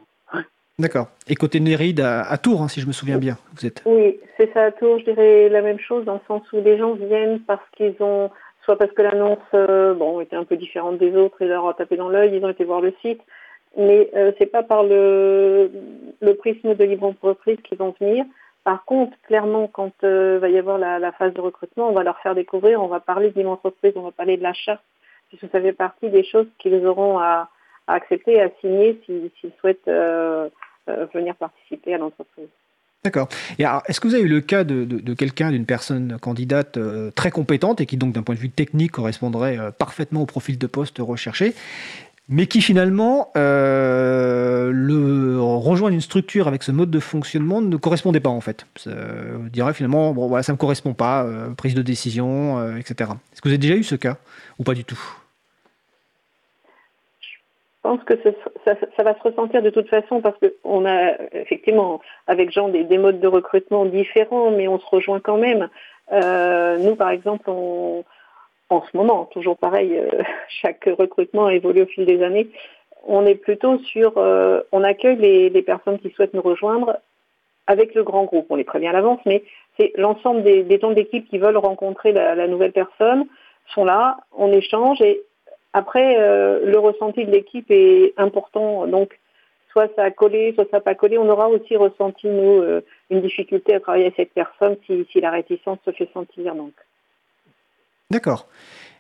D'accord. 0.80 1.08
Et 1.28 1.36
côté 1.36 1.60
Néride, 1.60 2.00
à, 2.02 2.38
Tours, 2.38 2.62
hein, 2.62 2.68
si 2.68 2.82
je 2.82 2.88
me 2.88 2.92
souviens 2.92 3.18
bien, 3.18 3.38
vous 3.56 3.66
êtes. 3.66 3.84
Oui, 3.86 4.20
c'est 4.38 4.52
ça 4.54 4.66
à 4.66 4.72
Tours. 4.72 5.00
Je 5.00 5.06
dirais 5.06 5.50
la 5.50 5.62
même 5.62 5.80
chose 5.80 6.06
dans 6.06 6.16
le 6.16 6.20
sens 6.28 6.42
où 6.52 6.62
les 6.62 6.78
gens 6.78 6.94
viennent 6.94 7.40
parce 7.42 7.64
qu'ils 7.78 7.96
ont, 8.00 8.32
soit 8.64 8.78
parce 8.78 8.92
que 8.92 9.04
l'annonce, 9.04 9.38
euh, 9.54 9.94
bon, 9.94 10.20
était 10.20 10.36
un 10.36 10.46
peu 10.46 10.58
différente 10.58 10.98
des 10.98 11.16
autres 11.16 11.42
et 11.42 11.48
leur 11.48 11.68
a 11.68 11.74
tapé 11.74 11.96
dans 11.96 12.10
l'œil, 12.10 12.36
ils 12.36 12.44
ont 12.44 12.50
été 12.50 12.64
voir 12.64 12.82
le 12.82 12.94
site, 13.02 13.22
mais 13.78 14.10
euh, 14.16 14.32
c'est 14.40 14.48
pas 14.48 14.64
par 14.64 14.84
le, 14.84 15.70
le 16.22 16.34
prisme 16.36 16.74
de 16.74 16.84
libre 16.84 17.06
entreprise 17.06 17.58
qu'ils 17.64 17.78
vont 17.78 17.94
venir. 18.00 18.26
Par 18.64 18.86
contre, 18.86 19.18
clairement, 19.24 19.68
quand 19.68 19.92
euh, 20.04 20.40
va 20.40 20.50
y 20.50 20.58
avoir 20.58 20.78
la, 20.78 21.12
phase 21.12 21.34
de 21.34 21.42
recrutement, 21.42 21.90
on 21.90 21.94
va 21.94 22.04
leur 22.04 22.20
faire 22.20 22.34
découvrir, 22.34 22.82
on 22.82 22.88
va 22.88 23.02
parler 23.02 23.30
de 23.30 23.36
libre 23.36 23.52
entreprise, 23.52 23.94
on 23.96 24.02
va 24.02 24.12
parler 24.12 24.38
de 24.38 24.44
la 24.44 24.54
charte, 24.54 24.84
puisque 25.28 25.52
ça 25.52 25.60
fait 25.60 25.74
partie 25.74 26.10
des 26.10 26.24
choses 26.24 26.48
qu'ils 26.60 26.86
auront 26.86 27.20
à, 27.20 27.50
accepter 27.88 28.36
et 28.36 28.42
à 28.42 28.50
signer 28.62 29.02
s'ils 29.06 29.52
souhaitent 29.60 29.90
euh, 29.90 30.48
venir 31.14 31.36
participer 31.36 31.94
à 31.94 31.98
l'entreprise. 31.98 32.50
D'accord. 33.04 33.28
Et 33.60 33.66
alors, 33.66 33.84
est-ce 33.88 34.00
que 34.00 34.08
vous 34.08 34.16
avez 34.16 34.24
eu 34.24 34.30
le 34.30 34.40
cas 34.40 34.64
de, 34.64 35.14
quelqu'un, 35.14 35.52
d'une 35.52 35.66
personne 35.66 36.18
candidate 36.22 36.78
euh, 36.78 37.12
très 37.12 37.32
compétente 37.32 37.82
et 37.82 37.86
qui 37.86 37.98
donc 37.98 38.14
d'un 38.14 38.24
point 38.24 38.36
de 38.36 38.40
vue 38.40 38.50
technique 38.50 38.92
correspondrait 38.92 39.60
euh, 39.60 39.72
parfaitement 39.72 40.22
au 40.22 40.26
profil 40.26 40.58
de 40.58 40.68
poste 40.68 41.00
recherché, 41.00 41.54
mais 42.30 42.48
qui 42.48 42.62
finalement 42.62 43.30
le 43.36 45.38
rejoindre 45.42 45.94
une 45.94 46.02
structure 46.02 46.48
avec 46.48 46.64
ce 46.64 46.72
mode 46.72 46.90
de 46.90 47.02
fonctionnement 47.02 47.62
ne 47.62 47.76
correspondait 47.76 48.22
pas 48.22 48.30
en 48.30 48.40
fait? 48.40 48.66
Ça, 48.78 48.92
dirait 49.52 49.74
finalement 49.74 50.14
bon 50.14 50.30
voilà 50.30 50.42
ça 50.42 50.54
me 50.54 50.58
correspond 50.58 50.94
pas, 50.94 51.28
prise 51.58 51.76
de 51.76 51.82
décision, 51.82 52.78
etc. 52.78 53.12
Est-ce 53.34 53.42
que 53.42 53.50
vous 53.50 53.54
avez 53.54 53.58
déjà 53.58 53.76
eu 53.76 53.84
ce 53.84 53.96
cas 53.96 54.16
ou 54.58 54.64
pas 54.64 54.74
du 54.74 54.86
tout? 54.86 54.98
Pense 57.84 58.04
que 58.06 58.14
ça, 58.66 59.04
va 59.04 59.14
se 59.14 59.24
ressentir 59.24 59.62
de 59.62 59.70
toute 59.70 59.90
façon 59.90 60.22
parce 60.22 60.38
qu'on 60.40 60.86
a 60.86 61.14
effectivement 61.34 62.02
avec 62.28 62.52
Jean 62.52 62.70
des, 62.70 62.98
modes 62.98 63.20
de 63.20 63.28
recrutement 63.28 63.86
différents, 63.86 64.52
mais 64.52 64.68
on 64.68 64.80
se 64.80 64.86
rejoint 64.88 65.20
quand 65.20 65.38
même. 65.38 65.70
Euh, 66.12 66.78
nous, 66.78 66.96
par 66.96 67.10
exemple, 67.10 67.50
en 67.50 68.04
ce 68.82 68.98
moment, 68.98 69.26
toujours 69.26 69.58
pareil, 69.58 69.98
euh, 69.98 70.10
chaque 70.48 70.86
recrutement 70.98 71.50
évolue 71.50 71.84
au 71.84 71.86
fil 71.86 72.06
des 72.06 72.24
années. 72.24 72.48
On 73.06 73.26
est 73.26 73.36
plutôt 73.36 73.78
sur, 73.80 74.18
euh, 74.18 74.62
on 74.72 74.84
accueille 74.84 75.18
les, 75.18 75.62
personnes 75.62 76.00
qui 76.00 76.10
souhaitent 76.12 76.34
nous 76.34 76.42
rejoindre 76.42 76.98
avec 77.68 77.94
le 77.96 78.04
grand 78.04 78.24
groupe. 78.24 78.48
On 78.50 78.56
les 78.56 78.64
prévient 78.64 78.88
à 78.88 78.94
l'avance, 78.94 79.20
mais 79.26 79.44
c'est 79.78 79.92
l'ensemble 79.98 80.44
des, 80.44 80.64
des 80.64 80.78
d'équipe 80.78 81.30
qui 81.30 81.38
veulent 81.38 81.58
rencontrer 81.58 82.14
la, 82.14 82.34
la 82.34 82.48
nouvelle 82.48 82.72
personne 82.72 83.28
sont 83.74 83.86
là, 83.86 84.18
on 84.38 84.52
échange 84.52 85.02
et 85.02 85.22
après, 85.74 86.18
euh, 86.20 86.66
le 86.66 86.78
ressenti 86.78 87.26
de 87.26 87.32
l'équipe 87.32 87.70
est 87.70 88.14
important. 88.18 88.86
Donc, 88.88 89.20
soit 89.72 89.90
ça 89.96 90.04
a 90.04 90.12
collé, 90.12 90.54
soit 90.54 90.66
ça 90.70 90.78
n'a 90.78 90.82
pas 90.82 90.96
collé. 90.96 91.18
On 91.18 91.28
aura 91.28 91.50
aussi 91.50 91.76
ressenti, 91.76 92.28
nous, 92.28 92.62
euh, 92.62 92.82
une 93.10 93.22
difficulté 93.22 93.74
à 93.74 93.80
travailler 93.80 94.06
avec 94.06 94.16
cette 94.16 94.34
personne 94.34 94.78
si, 94.86 95.20
la 95.20 95.32
réticence 95.32 95.80
se 95.84 95.92
fait 95.92 96.10
sentir. 96.14 96.54
Donc. 96.54 96.74
D'accord. 98.12 98.48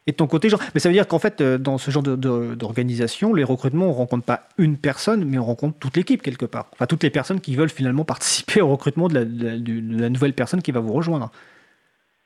Et 0.05 0.11
de 0.11 0.17
ton 0.17 0.27
côté, 0.27 0.49
Jean, 0.49 0.57
mais 0.73 0.81
ça 0.81 0.89
veut 0.89 0.93
dire 0.93 1.07
qu'en 1.07 1.19
fait, 1.19 1.39
euh, 1.39 1.57
dans 1.57 1.77
ce 1.77 1.91
genre 1.91 2.03
d'organisation, 2.03 3.33
les 3.33 3.43
recrutements, 3.43 3.85
on 3.85 3.89
ne 3.89 3.93
rencontre 3.93 4.25
pas 4.25 4.47
une 4.57 4.77
personne, 4.77 5.23
mais 5.23 5.37
on 5.37 5.45
rencontre 5.45 5.77
toute 5.77 5.95
l'équipe 5.95 6.21
quelque 6.23 6.45
part. 6.45 6.67
Enfin, 6.73 6.87
toutes 6.87 7.03
les 7.03 7.11
personnes 7.11 7.39
qui 7.39 7.55
veulent 7.55 7.69
finalement 7.69 8.03
participer 8.05 8.61
au 8.61 8.67
recrutement 8.67 9.07
de 9.07 9.13
la, 9.13 10.09
nouvelle 10.09 10.33
personne 10.33 10.63
qui 10.63 10.71
va 10.71 10.79
vous 10.79 10.91
rejoindre. 10.91 11.31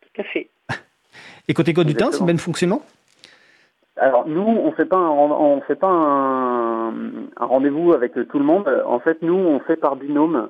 Tout 0.02 0.22
à 0.22 0.24
fait. 0.24 0.50
Et 1.50 1.54
côté 1.54 1.74
code 1.74 1.88
du 1.88 1.96
temps, 1.96 2.12
c'est 2.12 2.22
le 2.22 2.26
même 2.26 2.40
fonctionnement? 2.40 2.82
Alors 4.00 4.28
nous, 4.28 4.42
on 4.42 4.72
fait 4.72 4.86
pas 4.86 5.00
on 5.00 5.62
fait 5.62 5.76
pas 5.76 5.90
un, 5.90 6.94
rendez-vous 7.38 7.94
avec 7.94 8.14
tout 8.14 8.40
le 8.40 8.46
monde. 8.46 8.68
En 8.86 9.00
fait, 9.00 9.22
nous, 9.22 9.36
on 9.36 9.60
fait 9.60 9.76
par 9.76 9.96
binôme 9.96 10.50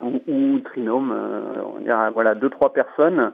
ou, 0.00 0.58
trinôme. 0.60 1.12
Euh, 1.12 1.62
on 1.64 1.88
a 1.88 2.10
voilà 2.10 2.34
deux 2.34 2.50
trois 2.50 2.72
personnes. 2.72 3.32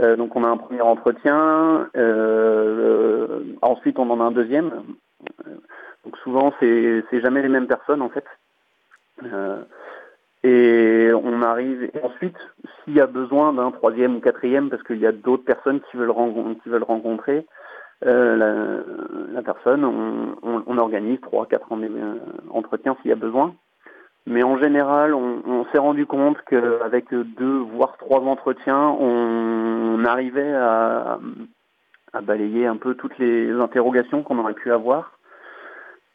Euh, 0.00 0.16
donc 0.16 0.36
on 0.36 0.44
a 0.44 0.48
un 0.48 0.56
premier 0.56 0.80
entretien. 0.80 1.88
Euh, 1.96 3.40
ensuite, 3.62 3.98
on 3.98 4.10
en 4.10 4.20
a 4.20 4.24
un 4.24 4.32
deuxième. 4.32 4.70
Donc 6.04 6.16
souvent, 6.18 6.52
c'est 6.60 7.20
jamais 7.20 7.42
les 7.42 7.48
mêmes 7.48 7.66
personnes 7.66 8.02
en 8.02 8.10
fait. 8.10 8.24
et 10.44 11.10
on 11.14 11.42
arrive. 11.42 11.90
Ensuite, 12.02 12.36
s'il 12.84 12.94
y 12.94 13.00
a 13.00 13.06
besoin 13.06 13.52
d'un 13.52 13.70
troisième 13.70 14.16
ou 14.16 14.20
quatrième, 14.20 14.68
parce 14.68 14.82
qu'il 14.82 14.98
y 14.98 15.06
a 15.06 15.12
d'autres 15.12 15.44
personnes 15.44 15.80
qui 15.90 15.96
veulent 15.96 16.10
rencontrer. 16.82 17.46
Euh, 18.04 18.82
la, 19.32 19.42
personne, 19.42 19.84
on, 19.84 20.78
organise 20.78 21.20
trois, 21.20 21.46
quatre 21.46 21.66
euh, 21.72 22.18
entretiens 22.50 22.96
s'il 23.00 23.10
y 23.10 23.12
a 23.12 23.16
besoin. 23.16 23.54
Mais 24.26 24.42
en 24.42 24.58
général, 24.58 25.14
on, 25.14 25.64
s'est 25.72 25.78
rendu 25.78 26.06
compte 26.06 26.38
qu'avec 26.46 27.06
deux, 27.10 27.58
voire 27.58 27.96
trois 27.98 28.20
entretiens, 28.20 28.88
on, 28.98 30.04
arrivait 30.04 30.54
à, 30.54 31.18
balayer 32.22 32.66
un 32.66 32.76
peu 32.76 32.94
toutes 32.94 33.18
les 33.18 33.50
interrogations 33.52 34.22
qu'on 34.22 34.38
aurait 34.38 34.54
pu 34.54 34.70
avoir. 34.72 35.18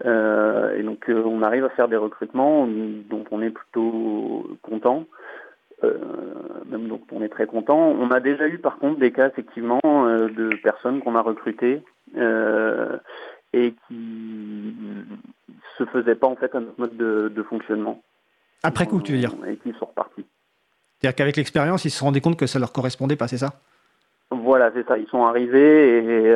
et 0.05 0.83
donc 0.83 1.05
on 1.09 1.41
arrive 1.41 1.65
à 1.65 1.69
faire 1.69 1.87
des 1.87 1.97
recrutements 1.97 2.67
dont 2.67 3.25
on 3.31 3.41
est 3.41 3.49
plutôt 3.49 4.47
content. 4.61 5.05
Même 5.83 6.87
donc 6.87 7.01
on 7.11 7.21
est 7.21 7.29
très 7.29 7.45
content. 7.45 7.77
On 7.77 8.11
a 8.11 8.19
déjà 8.19 8.47
eu 8.47 8.57
par 8.57 8.77
contre 8.77 8.99
des 8.99 9.11
cas 9.11 9.27
effectivement 9.27 9.79
de 9.83 10.55
personnes 10.61 11.01
qu'on 11.01 11.15
a 11.15 11.21
recrutées 11.21 11.81
et 13.53 13.73
qui 13.87 14.75
se 15.77 15.85
faisaient 15.85 16.15
pas 16.15 16.27
en 16.27 16.35
fait 16.35 16.53
à 16.55 16.59
notre 16.59 16.79
mode 16.79 16.97
de, 16.97 17.43
fonctionnement. 17.43 18.01
Après 18.63 18.85
coup, 18.85 19.01
tu 19.01 19.13
veux 19.13 19.17
dire 19.17 19.33
Et 19.47 19.55
qui 19.57 19.71
sont 19.79 19.85
repartis. 19.85 20.25
C'est-à-dire 20.99 21.15
qu'avec 21.15 21.37
l'expérience, 21.37 21.85
ils 21.85 21.91
se 21.91 22.03
rendus 22.03 22.21
compte 22.21 22.37
que 22.37 22.45
ça 22.45 22.59
leur 22.59 22.73
correspondait 22.73 23.15
pas, 23.15 23.27
c'est 23.27 23.37
ça? 23.37 23.53
Voilà, 24.31 24.71
c'est 24.73 24.85
ça. 24.85 24.97
Ils 24.97 25.07
sont 25.07 25.23
arrivés 25.23 25.97
et 25.97 26.33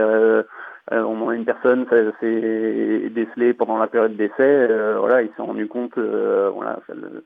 euh, 0.92 1.04
on 1.04 1.30
a 1.30 1.36
une 1.36 1.46
personne 1.46 1.86
s'est 1.90 3.10
décelée 3.10 3.54
pendant 3.54 3.78
la 3.78 3.88
période 3.88 4.16
d'essai. 4.16 4.34
Euh, 4.40 4.98
voilà, 5.00 5.22
ils 5.22 5.30
se 5.30 5.36
sont 5.36 5.46
rendus 5.46 5.68
compte, 5.68 5.98
euh, 5.98 6.50
voilà, 6.54 6.80
ça 6.88 6.94
le, 6.94 7.24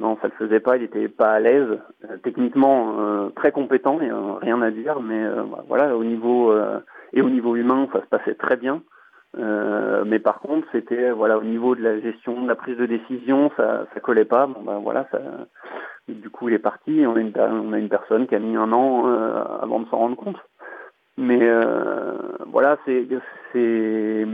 non, 0.00 0.16
ça 0.20 0.28
le 0.28 0.34
faisait 0.38 0.60
pas. 0.60 0.76
Il 0.76 0.82
était 0.82 1.08
pas 1.08 1.32
à 1.32 1.40
l'aise. 1.40 1.78
techniquement, 2.22 3.30
très 3.36 3.52
compétent, 3.52 3.98
a 4.00 4.38
rien 4.40 4.60
à 4.62 4.70
dire, 4.70 5.00
mais 5.00 5.22
voilà, 5.68 5.96
au 5.96 6.04
niveau 6.04 6.52
et 7.12 7.22
au 7.22 7.30
niveau 7.30 7.56
humain, 7.56 7.88
ça 7.92 8.00
se 8.00 8.06
passait 8.06 8.34
très 8.34 8.56
bien. 8.56 8.82
Euh, 9.38 10.02
mais 10.06 10.18
par 10.18 10.40
contre, 10.40 10.66
c'était 10.72 11.10
voilà 11.10 11.38
au 11.38 11.44
niveau 11.44 11.74
de 11.74 11.82
la 11.82 12.00
gestion, 12.00 12.42
de 12.42 12.48
la 12.48 12.56
prise 12.56 12.76
de 12.76 12.86
décision, 12.86 13.50
ça 13.56 13.86
ça 13.94 14.00
collait 14.00 14.24
pas. 14.24 14.46
Bon 14.46 14.60
ben 14.62 14.78
voilà, 14.78 15.06
ça, 15.12 15.20
du 16.08 16.30
coup 16.30 16.48
il 16.48 16.54
est 16.54 16.58
parti. 16.58 17.04
On 17.06 17.16
a 17.16 17.20
une 17.20 17.32
on 17.36 17.72
a 17.72 17.78
une 17.78 17.88
personne 17.88 18.26
qui 18.26 18.34
a 18.34 18.40
mis 18.40 18.56
un 18.56 18.72
an 18.72 19.06
euh, 19.06 19.44
avant 19.62 19.80
de 19.80 19.88
s'en 19.88 19.98
rendre 19.98 20.16
compte. 20.16 20.38
Mais 21.16 21.38
euh, 21.42 22.16
voilà, 22.46 22.78
c'est 22.84 23.06
c'est 23.52 24.26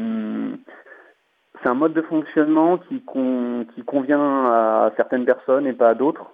c'est 1.62 1.68
un 1.68 1.74
mode 1.74 1.92
de 1.92 2.02
fonctionnement 2.02 2.78
qui 2.78 3.02
con, 3.02 3.66
qui 3.74 3.82
convient 3.82 4.46
à 4.46 4.92
certaines 4.96 5.24
personnes 5.24 5.66
et 5.66 5.72
pas 5.72 5.90
à 5.90 5.94
d'autres. 5.94 6.32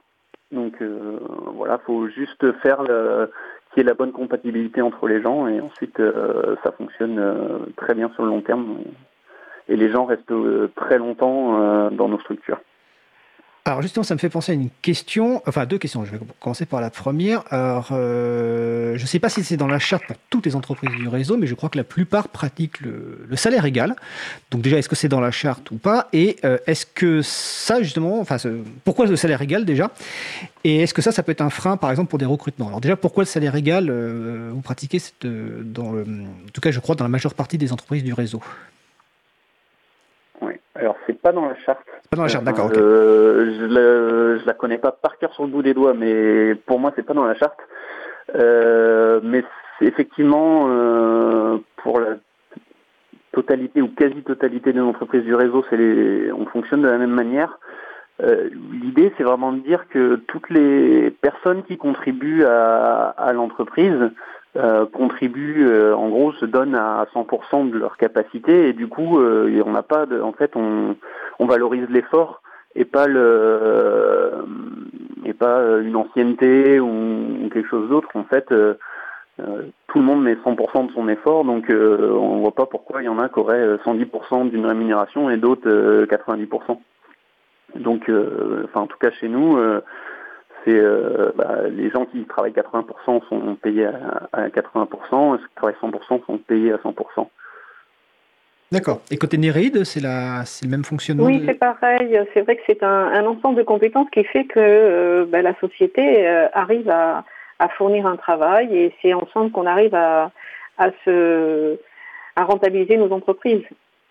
Donc 0.51 0.75
euh, 0.83 1.19
voilà, 1.55 1.79
faut 1.79 2.09
juste 2.09 2.53
faire 2.61 2.83
le, 2.83 3.31
qui 3.73 3.81
est 3.81 3.85
la 3.85 3.95
bonne 3.95 4.13
compatibilité 4.13 4.83
entre 4.83 5.07
les 5.07 5.23
gens 5.23 5.47
et 5.47 5.61
ensuite 5.61 5.99
euh, 6.01 6.57
ça 6.63 6.73
fonctionne 6.73 7.19
euh, 7.19 7.59
très 7.77 7.95
bien 7.95 8.11
sur 8.15 8.23
le 8.23 8.29
long 8.29 8.43
terme 8.43 8.79
et 9.69 9.77
les 9.77 9.91
gens 9.91 10.05
restent 10.05 10.31
euh, 10.31 10.71
très 10.77 10.99
longtemps 10.99 11.91
dans 11.91 12.09
nos 12.09 12.19
structures. 12.21 12.61
Alors 13.65 13.81
justement, 13.81 14.03
ça 14.03 14.15
me 14.15 14.19
fait 14.19 14.29
penser 14.29 14.51
à 14.51 14.55
une 14.57 14.71
question, 14.83 15.41
enfin 15.47 15.67
deux 15.67 15.79
questions. 15.79 16.05
Je 16.05 16.11
vais 16.11 16.19
commencer 16.41 16.67
par 16.67 16.81
la 16.81 16.91
première. 16.91 17.45
Alors, 17.51 17.91
euh, 17.93 18.97
je 18.97 19.03
ne 19.03 19.07
sais 19.07 19.21
pas 19.21 19.29
si 19.29 19.45
c'est 19.45 19.57
dans 19.57 19.69
la 19.69 19.79
charte 19.79 20.05
pour 20.05 20.17
toutes 20.31 20.47
les 20.47 20.57
entreprises 20.57 20.91
du 20.91 21.07
réseau, 21.07 21.37
mais 21.37 21.47
je 21.47 21.55
crois 21.55 21.69
que 21.69 21.79
la 21.79 21.85
plupart 21.85 22.29
pratiquent 22.29 22.81
le, 22.81 23.37
salaire 23.37 23.65
égal. 23.65 23.95
Donc 24.51 24.63
déjà, 24.63 24.79
est-ce 24.79 24.89
que 24.89 24.97
c'est 24.97 25.09
dans 25.09 25.21
la 25.21 25.31
charte 25.31 25.71
ou 25.71 25.77
pas? 25.77 26.09
Et 26.13 26.39
euh, 26.45 26.59
est-ce 26.67 26.85
que 26.85 27.23
ça, 27.23 27.81
justement, 27.83 28.19
enfin, 28.19 28.37
pourquoi 28.83 29.07
le 29.07 29.15
salaire 29.15 29.43
égal 29.43 29.65
déjà? 29.65 29.93
Et 30.65 30.81
est-ce 30.81 30.93
que 30.93 31.03
ça, 31.03 31.13
ça 31.13 31.23
peut 31.23 31.31
être 31.31 31.41
un 31.41 31.51
frein, 31.51 31.77
par 31.77 31.93
exemple, 31.93 32.11
pour 32.11 32.19
des 32.19 32.25
recrutements? 32.25 32.67
Alors 32.67 32.81
déjà, 32.81 32.97
pourquoi 32.97 33.23
le 33.23 33.29
salaire 33.29 33.55
égal 33.55 33.91
euh, 33.91 34.51
Vous 34.53 34.61
pratiquez 34.61 34.99
le, 35.23 35.65
en 35.77 36.51
tout 36.53 36.61
cas, 36.61 36.73
je 36.73 36.81
crois, 36.81 36.97
dans 36.97 37.05
la 37.05 37.09
majeure 37.09 37.35
partie 37.35 37.59
des 37.59 37.73
entreprises 37.73 38.03
du 38.03 38.13
réseau? 38.13 38.43
Alors, 40.75 40.97
c'est 41.07 41.21
pas 41.21 41.33
dans 41.33 41.47
la 41.47 41.57
charte. 41.57 41.87
Pas 42.11 42.17
dans 42.17 42.23
la 42.23 42.29
charte, 42.29 42.45
d'accord. 42.45 42.71
Euh, 42.77 43.59
je, 43.59 43.65
ne 43.67 44.47
la 44.47 44.55
connais 44.55 44.79
pas 44.79 44.93
par 44.93 45.19
cœur 45.19 45.33
sur 45.35 45.45
le 45.45 45.51
bout 45.51 45.63
des 45.63 45.75
doigts, 45.75 45.93
mais 45.95 46.55
pour 46.55 46.81
moi, 46.81 46.93
c'est 46.97 47.03
pas 47.03 47.15
dans 47.15 47.25
la 47.25 47.35
charte. 47.35 47.59
Euh, 48.35 49.21
mais 49.23 49.45
effectivement, 49.81 50.67
euh, 50.69 51.59
pour 51.77 52.01
la 52.01 52.17
totalité 53.33 53.83
ou 53.83 53.89
quasi-totalité 53.89 54.73
des 54.73 54.81
entreprises 54.81 55.25
du 55.25 55.35
réseau, 55.35 55.65
c'est 55.69 55.77
les, 55.77 56.33
on 56.33 56.47
fonctionne 56.47 56.83
de 56.83 56.89
la 56.89 56.99
même 56.99 57.11
manière. 57.11 57.59
L'idée, 58.21 59.13
c'est 59.17 59.25
vraiment 59.25 59.53
de 59.53 59.59
dire 59.59 59.89
que 59.89 60.15
toutes 60.29 60.49
les 60.49 61.11
personnes 61.11 61.65
qui 61.65 61.77
contribuent 61.77 62.45
à, 62.45 63.09
à 63.09 63.33
l'entreprise 63.33 64.13
euh, 64.55 64.85
contribuent, 64.85 65.67
euh, 65.67 65.97
en 65.97 66.11
gros, 66.11 66.35
se 66.35 66.45
donnent 66.45 66.75
à 66.75 67.07
100% 67.15 67.71
de 67.71 67.79
leur 67.79 67.97
capacité 67.97 68.69
et 68.69 68.75
du 68.75 68.87
coup, 68.87 69.19
euh, 69.19 69.63
on 69.65 69.71
n'a 69.71 69.83
pas 69.83 70.05
de, 70.05 70.21
en 70.21 70.33
fait, 70.33 70.55
on, 70.57 70.95
on 71.39 71.47
valorise 71.47 71.87
l'effort 71.89 72.43
et 72.75 72.85
pas 72.85 73.07
le, 73.07 74.45
et 75.25 75.33
pas 75.33 75.79
une 75.81 75.97
ancienneté 75.97 76.81
ou, 76.81 77.49
quelque 77.51 77.69
chose 77.69 77.89
d'autre. 77.89 78.09
En 78.15 78.25
fait, 78.25 78.49
tout 78.49 79.99
le 79.99 80.05
monde 80.05 80.23
met 80.23 80.35
100% 80.35 80.89
de 80.89 80.93
son 80.93 81.09
effort, 81.09 81.45
donc 81.45 81.71
on 81.71 82.41
voit 82.41 82.55
pas 82.55 82.67
pourquoi 82.67 83.03
il 83.03 83.07
y 83.07 83.09
en 83.09 83.19
a 83.19 83.29
qui 83.29 83.39
auraient 83.39 83.77
110% 83.77 84.51
d'une 84.51 84.67
rémunération 84.67 85.31
et 85.31 85.37
d'autres 85.37 86.05
90%. 86.05 86.79
Donc, 87.77 88.11
enfin, 88.65 88.81
en 88.81 88.87
tout 88.87 88.99
cas 88.99 89.11
chez 89.11 89.29
nous 89.29 89.59
c'est 90.65 90.75
euh, 90.75 91.33
bah, 91.35 91.69
les 91.69 91.91
gens 91.91 92.07
qui 92.07 92.25
travaillent 92.25 92.53
80% 92.53 93.29
sont 93.29 93.55
payés 93.57 93.87
à, 93.87 94.49
80%, 94.49 95.39
ceux 95.39 95.47
qui 95.47 95.55
travaillent 95.55 95.77
100% 95.83 96.27
sont 96.27 96.39
payés 96.39 96.73
à 96.73 96.77
100%. 96.77 97.29
D'accord. 98.71 99.03
Et 99.11 99.19
côté 99.19 99.37
Néreid, 99.37 99.85
c'est 99.85 100.01
le 100.01 100.69
même 100.69 100.85
fonctionnement 100.85 101.25
Oui, 101.25 101.43
c'est 101.47 101.55
pareil. 101.55 102.19
C'est 102.33 102.41
vrai 102.41 102.57
que 102.57 102.63
c'est 102.67 102.83
un, 102.83 103.27
ensemble 103.27 103.57
de 103.57 103.63
compétences 103.63 104.09
qui 104.11 104.25
fait 104.25 104.45
que 104.45 104.59
euh, 104.59 105.27
bah, 105.29 105.43
la 105.43 105.55
société 105.61 106.27
euh, 106.27 106.49
arrive 106.55 106.89
à, 106.89 107.25
fournir 107.77 108.09
un 108.09 108.17
travail 108.17 108.77
et 108.77 108.93
c'est 109.01 109.15
ensemble 109.15 109.53
qu'on 109.53 109.67
arrive 109.67 109.95
à, 109.95 110.33
à, 110.79 110.91
se, 111.05 111.79
à 112.35 112.43
rentabiliser 112.43 112.97
nos 112.97 113.13
entreprises. 113.13 113.63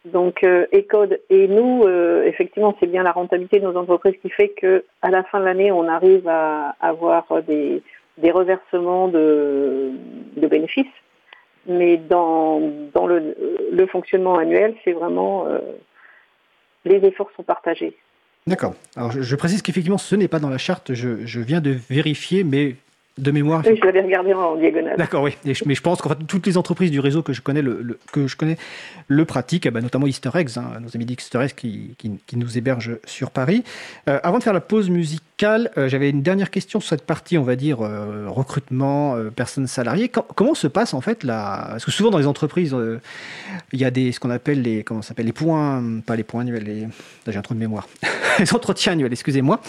Donc 0.06 0.44
euh, 0.44 0.66
Ecode 0.74 1.20
et 1.30 1.48
nous, 1.48 1.84
euh, 1.84 2.24
effectivement, 2.26 2.76
c'est 2.80 2.88
bien 2.88 3.04
la 3.04 3.12
rentabilité 3.12 3.60
de 3.60 3.66
nos 3.66 3.78
entreprises 3.78 4.16
qui 4.22 4.30
fait 4.30 4.50
que 4.50 4.84
à 5.02 5.12
la 5.12 5.24
fin 5.24 5.40
de 5.40 5.46
l'année, 5.46 5.72
on 5.72 5.88
arrive 5.88 6.28
à 6.28 6.76
avoir 6.80 7.28
des, 7.44 7.84
reversements 8.32 9.08
de, 9.08 9.92
bénéfices. 10.38 10.88
Mais 11.68 11.98
dans, 11.98 12.60
dans 12.94 13.06
le, 13.06 13.36
fonctionnement 13.92 14.36
annuel, 14.38 14.76
c'est 14.84 14.94
vraiment 14.94 15.46
euh, 15.46 15.60
les 16.86 16.98
efforts 17.06 17.30
sont 17.38 17.44
partagés. 17.44 17.96
D'accord. 18.48 18.74
Alors 18.96 19.12
je, 19.12 19.36
précise 19.36 19.62
qu'effectivement, 19.62 20.00
ce 20.00 20.16
n'est 20.16 20.28
pas 20.28 20.40
dans 20.40 20.50
la 20.50 20.58
charte. 20.58 20.96
Je 20.96 21.40
viens 21.40 21.62
de 21.62 21.70
vérifier, 21.70 22.44
mais 22.44 22.76
de 23.22 23.32
mémoire. 23.32 23.64
Oui, 23.66 23.78
je 23.80 23.86
l'avais 23.86 24.02
regardé 24.02 24.34
en 24.34 24.56
diagonale. 24.56 24.98
D'accord, 24.98 25.24
oui. 25.24 25.38
mais 25.66 25.76
je 25.76 25.82
pense 25.82 26.02
qu'en 26.02 26.10
fait, 26.10 26.18
toutes 26.28 26.48
les 26.48 26.58
entreprises 26.58 26.92
du 26.92 27.00
réseau 27.00 27.22
que 27.22 27.34
je 27.34 27.42
connais 27.42 27.62
le, 27.62 27.98
que 28.12 28.28
je 28.28 28.36
connais 28.36 28.58
le 29.08 29.26
pratiquent, 29.26 29.68
eh 29.68 29.72
ben, 29.72 29.82
notamment 29.82 30.08
Easter 30.08 30.32
Eggs, 30.34 30.58
hein, 30.58 30.80
nos 30.82 30.90
amis 30.96 31.06
d'Easter 31.06 31.40
Eggs 31.42 31.54
qui, 31.56 31.96
qui, 31.98 32.38
nous 32.38 32.58
hébergent 32.58 32.98
sur 33.06 33.30
Paris. 33.30 33.64
Euh, 34.10 34.20
avant 34.24 34.40
de 34.40 34.44
faire 34.44 34.54
la 34.54 34.62
pause 34.62 34.90
musicale, 34.90 35.31
euh, 35.44 35.88
j'avais 35.88 36.10
une 36.10 36.22
dernière 36.22 36.50
question 36.50 36.80
sur 36.80 36.90
cette 36.90 37.06
partie, 37.06 37.38
on 37.38 37.44
va 37.44 37.56
dire, 37.56 37.82
euh, 37.82 38.26
recrutement, 38.28 39.16
personnes 39.36 39.68
salariées. 39.68 40.10
comment 40.10 40.54
se 40.54 40.68
passe 40.68 40.94
en 40.94 41.02
fait 41.02 41.24
la... 41.24 41.68
Parce 41.72 41.86
que 41.86 41.92
souvent 41.92 42.10
dans 42.10 42.18
les 42.18 42.28
entreprises, 42.28 42.76
il 43.72 43.80
y 43.80 43.86
a 43.86 43.92
des, 43.92 44.12
ce 44.12 44.20
qu'on 44.20 44.30
appelle 44.30 44.62
les, 44.62 44.84
comment 44.84 45.02
s'appelle, 45.02 45.26
les 45.26 45.34
points, 45.34 45.84
pas 46.06 46.16
les 46.16 46.24
points 46.24 46.42
annuels, 46.42 46.64
les... 46.64 46.88
j'ai 47.28 47.38
un 47.38 47.42
trou 47.42 47.54
de 47.54 47.60
mémoire, 47.60 47.88
les 48.40 48.54
entretiens 48.54 48.94
annuels, 48.94 49.12
excusez-moi, 49.12 49.62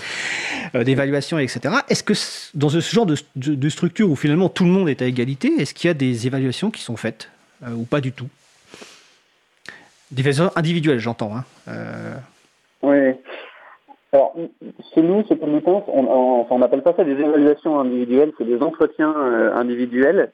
d'évaluation, 0.74 1.38
etc. 1.38 1.74
Est-ce 1.88 2.02
que 2.02 2.14
dans 2.54 2.68
ce 2.68 2.80
genre 2.80 3.06
de 3.06 3.68
structure 3.68 4.10
où 4.10 4.16
finalement 4.16 4.48
tout 4.48 4.64
le 4.64 4.70
monde 4.70 4.88
est 4.88 5.02
à 5.02 5.06
égalité, 5.06 5.52
est-ce 5.58 5.74
qu'il 5.74 5.88
y 5.88 5.90
a 5.90 5.94
des 5.94 6.26
évaluations 6.26 6.70
qui 6.70 6.82
sont 6.82 6.96
faites 6.96 7.28
euh, 7.64 7.70
ou 7.70 7.84
pas 7.84 8.00
du 8.00 8.12
tout? 8.12 8.28
Des 10.10 10.20
évaluations 10.20 10.56
individuelles, 10.56 10.98
j'entends. 10.98 11.36
Hein. 11.36 11.44
Euh. 11.68 12.14
Oui. 12.82 13.14
Alors, 14.12 14.34
chez 14.94 15.02
nous, 15.02 15.24
chez 15.26 15.36
Pommetance, 15.36 15.84
on 15.88 16.58
n'appelle 16.58 16.82
pas 16.82 16.92
ça 16.94 17.04
des 17.04 17.12
évaluations 17.12 17.80
individuelles, 17.80 18.32
c'est 18.36 18.44
des 18.44 18.62
entretiens 18.62 19.14
euh, 19.16 19.54
individuels. 19.54 20.32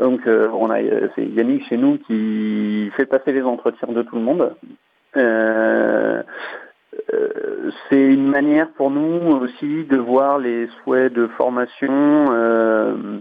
Donc, 0.00 0.20
on 0.26 0.70
a, 0.70 0.80
c'est 1.14 1.24
Yannick 1.24 1.66
chez 1.68 1.76
nous 1.76 1.98
qui 1.98 2.90
fait 2.96 3.06
passer 3.06 3.32
les 3.32 3.42
entretiens 3.42 3.88
de 3.88 4.02
tout 4.02 4.16
le 4.16 4.22
monde. 4.22 4.54
Euh, 7.12 7.66
c'est 7.88 8.02
une 8.02 8.28
manière 8.28 8.70
pour 8.72 8.90
nous 8.90 9.36
aussi 9.36 9.84
de 9.84 9.96
voir 9.96 10.38
les 10.38 10.68
souhaits 10.82 11.12
de 11.12 11.26
formation 11.28 12.26
euh, 12.30 13.18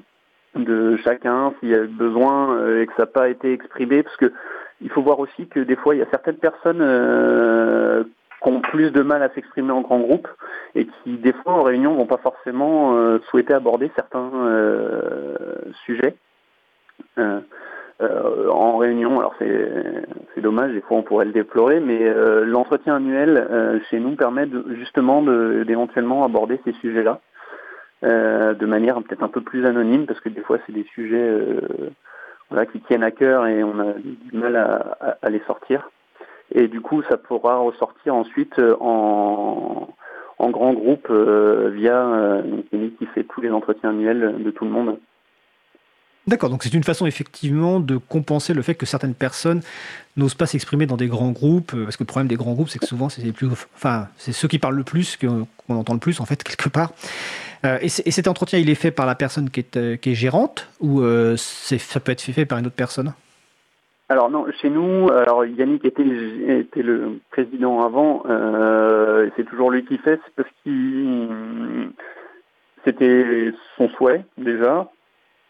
de 0.55 0.97
chacun 0.97 1.53
s'il 1.59 1.69
y 1.69 1.75
a 1.75 1.83
besoin 1.83 2.55
euh, 2.55 2.81
et 2.81 2.87
que 2.87 2.93
ça 2.93 3.03
n'a 3.03 3.07
pas 3.07 3.29
été 3.29 3.51
exprimé 3.51 4.03
parce 4.03 4.15
que 4.17 4.31
il 4.81 4.89
faut 4.89 5.01
voir 5.01 5.19
aussi 5.19 5.47
que 5.47 5.59
des 5.59 5.75
fois 5.75 5.95
il 5.95 5.99
y 5.99 6.01
a 6.01 6.09
certaines 6.09 6.37
personnes 6.37 6.81
qui 8.41 8.49
ont 8.49 8.61
plus 8.61 8.91
de 8.91 9.01
mal 9.01 9.23
à 9.23 9.29
s'exprimer 9.29 9.71
en 9.71 9.81
grand 9.81 9.99
groupe 9.99 10.27
et 10.75 10.85
qui 10.85 11.17
des 11.17 11.33
fois 11.33 11.53
en 11.53 11.63
réunion 11.63 11.95
vont 11.95 12.05
pas 12.05 12.17
forcément 12.17 12.95
souhaiter 13.29 13.53
aborder 13.53 13.91
certains 13.95 14.31
sujets. 15.85 16.15
Euh, 18.01 18.49
en 18.49 18.75
réunion. 18.75 19.19
Alors 19.19 19.35
c'est 19.39 20.41
dommage, 20.41 20.73
des 20.73 20.81
fois 20.81 20.97
on 20.97 21.01
pourrait 21.01 21.23
le 21.23 21.31
déplorer, 21.31 21.79
mais 21.79 21.99
euh, 22.01 22.43
l'entretien 22.43 22.97
annuel 22.97 23.37
euh, 23.37 23.79
chez 23.89 24.01
nous 24.01 24.17
permet 24.17 24.45
de, 24.47 24.65
justement 24.75 25.21
d'éventuellement 25.21 26.25
aborder 26.25 26.59
ces 26.65 26.73
sujets-là 26.73 27.21
de 28.03 28.65
manière 28.65 29.01
peut-être 29.01 29.23
un 29.23 29.29
peu 29.29 29.41
plus 29.41 29.65
anonyme, 29.65 30.05
parce 30.05 30.19
que 30.19 30.27
des 30.27 30.41
fois 30.41 30.59
c'est 30.65 30.73
des 30.73 30.85
sujets 30.93 31.27
voilà, 32.49 32.67
qui 32.67 32.79
tiennent 32.81 33.01
à 33.01 33.09
cœur 33.09 33.47
et 33.47 33.63
on 33.63 33.79
a 33.79 33.93
du 33.93 34.37
mal 34.37 34.57
à, 34.57 35.17
à, 35.21 35.29
les 35.29 35.41
sortir. 35.47 35.89
Et 36.53 36.67
du 36.67 36.81
coup, 36.81 37.01
ça 37.09 37.17
pourra 37.17 37.57
ressortir 37.57 38.15
ensuite 38.15 38.59
en, 38.79 39.89
en 40.37 40.49
grand 40.49 40.73
groupe 40.73 41.11
via 41.11 42.03
une 42.45 42.63
clinique 42.69 42.97
qui 42.97 43.05
fait 43.07 43.23
tous 43.23 43.41
les 43.41 43.51
entretiens 43.51 43.89
annuels 43.89 44.43
de 44.43 44.51
tout 44.51 44.65
le 44.65 44.71
monde. 44.71 44.97
D'accord, 46.27 46.49
donc 46.49 46.63
c'est 46.63 46.73
une 46.73 46.83
façon 46.83 47.05
effectivement 47.05 47.79
de 47.79 47.97
compenser 47.97 48.55
le 48.55 48.63
fait 48.63 48.73
que 48.73 48.87
certaines 48.87 49.13
personnes 49.13 49.61
n'osent 50.17 50.33
pas 50.33 50.47
s'exprimer 50.47 50.87
dans 50.87 50.97
des 50.97 51.07
grands 51.07 51.29
groupes, 51.29 51.73
euh, 51.75 51.83
parce 51.83 51.97
que 51.97 52.03
le 52.03 52.07
problème 52.07 52.27
des 52.27 52.35
grands 52.35 52.53
groupes, 52.53 52.69
c'est 52.69 52.79
que 52.79 52.87
souvent 52.87 53.09
c'est 53.09 53.31
plus, 53.31 53.47
enfin 53.75 54.07
c'est 54.17 54.31
ceux 54.31 54.47
qui 54.47 54.57
parlent 54.57 54.75
le 54.75 54.83
plus 54.83 55.17
qu'on 55.17 55.45
entend 55.69 55.93
le 55.93 55.99
plus 55.99 56.19
en 56.19 56.25
fait 56.25 56.43
quelque 56.43 56.69
part. 56.69 56.93
Euh, 57.63 57.77
et, 57.81 57.89
cet 57.89 58.27
entretien, 58.27 58.57
il 58.57 58.69
est 58.71 58.75
fait 58.75 58.91
par 58.91 59.05
la 59.05 59.13
personne 59.13 59.49
euh, 59.75 59.97
qui 59.97 60.11
est 60.11 60.15
gérante 60.15 60.67
ou 60.79 61.01
ça 61.37 61.99
peut 61.99 62.11
être 62.11 62.21
fait 62.21 62.45
par 62.45 62.57
une 62.57 62.65
autre 62.65 62.75
personne? 62.75 63.13
Alors 64.07 64.29
non, 64.29 64.45
chez 64.61 64.69
nous, 64.69 65.09
alors 65.11 65.45
Yannick 65.45 65.83
était, 65.83 66.05
était 66.47 66.83
le 66.83 67.19
président 67.31 67.83
avant, 67.83 68.23
c'est 69.35 69.45
toujours 69.45 69.71
lui 69.71 69.83
qui 69.85 69.97
fait, 69.97 70.19
c'est 70.23 70.35
parce 70.35 70.49
qu'il 70.63 71.91
c'était 72.85 73.51
son 73.77 73.89
souhait 73.89 74.23
déjà, 74.37 74.91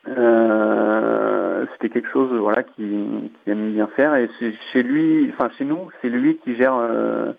euh, 0.07 1.65
c'était 1.73 1.89
quelque 1.89 2.11
chose 2.11 2.31
voilà 2.39 2.63
qui, 2.63 3.31
qui, 3.43 3.49
aime 3.49 3.71
bien 3.73 3.87
faire 3.87 4.15
et 4.15 4.29
chez 4.71 4.83
lui 4.83 5.31
enfin 5.33 5.49
chez 5.57 5.65
nous 5.65 5.89
c'est 5.99 6.09
lui 6.09 6.37
qui 6.37 6.55
gère 6.55 6.75
euh, 6.75 7.33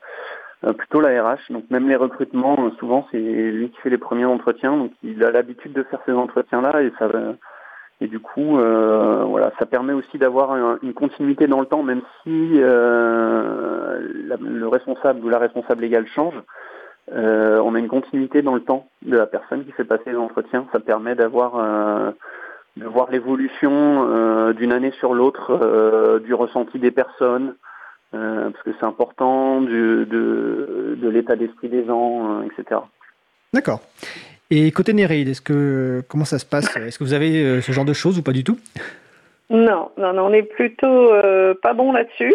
euh, 0.64 0.72
plutôt 0.72 1.00
la 1.00 1.22
RH 1.22 1.50
donc 1.50 1.70
même 1.70 1.88
les 1.88 1.94
recrutements 1.94 2.72
souvent 2.80 3.06
c'est 3.12 3.20
lui 3.20 3.70
qui 3.70 3.80
fait 3.82 3.90
les 3.90 3.98
premiers 3.98 4.24
entretiens. 4.24 4.76
Donc 4.76 4.92
il 5.04 5.22
a 5.22 5.30
l'habitude 5.30 5.74
de 5.74 5.84
faire 5.84 6.00
ces 6.06 6.12
entretiens 6.12 6.60
là 6.60 6.82
et 6.82 6.92
ça 6.98 7.08
et 8.00 8.08
du 8.08 8.20
coup 8.20 8.58
voilà 8.58 9.52
ça 9.58 9.66
permet 9.66 9.92
aussi 9.92 10.18
d'avoir 10.18 10.78
une 10.82 10.92
continuité 10.92 11.46
dans 11.46 11.60
le 11.60 11.66
temps 11.66 11.82
même 11.82 12.02
si 12.22 12.58
le 12.58 13.98
responsable 14.66 15.24
ou 15.24 15.28
la 15.28 15.38
responsable 15.38 15.80
légale 15.82 16.06
change 16.06 16.34
on 17.10 17.74
a 17.74 17.78
une 17.78 17.88
continuité 17.88 18.42
dans 18.42 18.54
le 18.54 18.60
temps 18.60 18.88
de 19.02 19.16
la 19.16 19.26
personne 19.26 19.64
qui 19.64 19.72
fait 19.72 19.84
passer 19.84 20.10
les 20.10 20.16
entretiens 20.16 20.66
ça 20.72 20.80
permet 20.80 21.14
d'avoir 21.14 22.14
de 22.76 22.86
voir 22.86 23.10
l'évolution 23.10 24.06
euh, 24.08 24.52
d'une 24.52 24.72
année 24.72 24.92
sur 24.98 25.14
l'autre 25.14 25.50
euh, 25.50 26.18
du 26.20 26.34
ressenti 26.34 26.78
des 26.78 26.90
personnes, 26.90 27.54
euh, 28.14 28.50
parce 28.50 28.62
que 28.64 28.70
c'est 28.78 28.86
important, 28.86 29.62
de, 29.62 30.06
de 30.08 31.08
l'état 31.08 31.36
d'esprit 31.36 31.68
des 31.68 31.84
gens, 31.86 32.42
etc. 32.42 32.80
D'accord. 33.52 33.80
Et 34.50 34.70
côté 34.70 34.92
Néréide, 34.92 35.28
est-ce 35.28 35.40
que 35.40 36.02
comment 36.08 36.24
ça 36.24 36.38
se 36.38 36.46
passe? 36.46 36.76
Est-ce 36.76 36.98
que 36.98 37.04
vous 37.04 37.14
avez 37.14 37.60
ce 37.60 37.72
genre 37.72 37.84
de 37.84 37.92
choses 37.92 38.18
ou 38.18 38.22
pas 38.22 38.32
du 38.32 38.44
tout? 38.44 38.58
Non, 39.50 39.90
non, 39.96 40.12
non, 40.12 40.26
on 40.26 40.32
est 40.32 40.42
plutôt 40.42 41.10
pas 41.62 41.72
bon 41.72 41.92
là-dessus. 41.92 42.34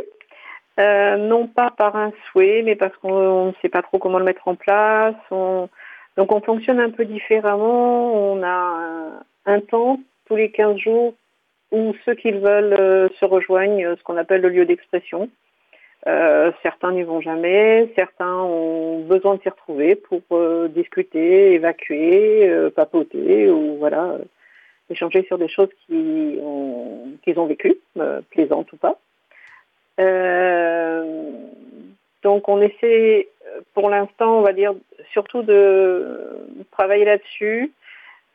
non 0.78 1.48
pas 1.48 1.72
par 1.72 1.96
un 1.96 2.12
souhait, 2.30 2.64
mais 2.66 2.76
parce 2.76 2.96
qu'on 2.98 3.48
ne 3.48 3.52
sait 3.62 3.70
pas 3.70 3.82
trop 3.82 3.98
comment 3.98 4.20
le 4.20 4.26
mettre 4.26 4.48
en 4.48 4.56
place. 4.56 5.16
Donc 5.30 6.32
on 6.32 6.42
fonctionne 6.42 6.80
un 6.80 6.90
peu 6.90 7.06
différemment. 7.06 8.34
On 8.34 8.44
a 8.44 9.24
un 9.46 9.60
temps 9.62 10.00
tous 10.28 10.36
les 10.36 10.52
15 10.52 10.78
jours 10.78 11.14
où 11.72 11.94
ceux 12.06 12.16
qui 12.16 12.32
veulent 12.32 12.76
euh, 12.80 13.08
se 13.20 13.26
rejoignent, 13.26 13.86
euh, 13.86 13.96
ce 13.98 14.04
qu'on 14.04 14.18
appelle 14.18 14.42
le 14.42 14.50
lieu 14.50 14.66
d'expression. 14.66 15.30
Euh, 16.08 16.52
certains 16.64 16.94
n'y 16.94 17.04
vont 17.04 17.22
jamais, 17.22 17.92
certains 17.96 18.36
ont 18.36 19.02
besoin 19.02 19.36
de 19.36 19.42
s'y 19.42 19.50
retrouver 19.50 19.96
pour 19.96 20.22
discuter, 20.70 21.54
évacuer, 21.54 22.52
papoter 22.76 23.52
ou 23.52 23.78
voilà, 23.78 24.18
échanger 24.90 25.24
sur 25.28 25.38
des 25.38 25.48
choses 25.48 25.70
qu'ils 25.86 26.40
ont, 26.42 27.12
qu'ils 27.24 27.40
ont 27.40 27.46
vécues, 27.46 27.78
plaisantes 28.32 28.74
ou 28.74 28.78
pas. 28.78 28.98
donc 32.24 32.50
on 32.50 32.62
essaie 32.62 33.28
pour 33.74 33.90
l'instant, 33.90 34.40
on 34.40 34.42
va 34.42 34.54
dire, 34.54 34.74
surtout 35.12 35.44
de 35.44 36.48
travailler 36.72 37.06
là-dessus, 37.06 37.72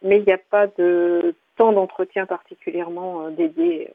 mais 0.02 0.18
il 0.18 0.24
n'y 0.24 0.33
a 0.33 0.38
pas 0.38 0.66
de 0.66 1.35
temps 1.57 1.72
d'entretien 1.72 2.26
particulièrement 2.26 3.26
euh, 3.26 3.31
dédié. 3.31 3.90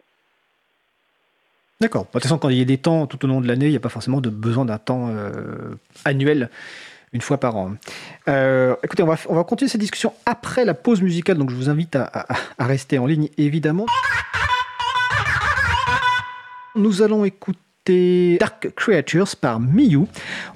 D'accord. 1.82 2.04
De 2.04 2.10
toute 2.12 2.22
façon, 2.22 2.38
quand 2.38 2.50
il 2.50 2.58
y 2.58 2.62
a 2.62 2.66
des 2.66 2.78
temps 2.78 3.08
tout 3.08 3.26
au 3.26 3.28
long 3.28 3.42
de 3.42 3.48
l'année, 3.48 3.66
il 3.66 3.72
n'y 3.72 3.76
a 3.76 3.80
pas 3.82 3.90
forcément 3.90 4.22
de 4.22 4.30
besoin 4.30 4.66
d'un 4.66 4.78
temps 4.78 5.10
euh, 5.10 5.76
annuel 6.06 6.52
une 7.12 7.22
fois 7.22 7.40
par 7.40 7.58
an. 7.58 7.74
Euh, 8.28 8.76
écoutez, 8.84 9.02
on 9.02 9.08
va, 9.08 9.18
on 9.28 9.36
va 9.36 9.44
continuer 9.44 9.68
cette 9.68 9.82
discussion 9.82 10.14
après 10.28 10.64
la 10.64 10.76
pause 10.76 11.02
musicale, 11.02 11.40
donc 11.40 11.50
je 11.50 11.56
vous 11.56 11.70
invite 11.70 11.96
à, 11.96 12.28
rester 12.60 13.00
en 13.00 13.08
ligne, 13.08 13.30
évidemment. 13.38 13.88
Nous 16.76 17.02
allons 17.02 17.26
écouter 17.26 18.38
Dark 18.40 18.70
Creatures 18.76 19.36
par 19.36 19.60
Miyu. 19.60 20.06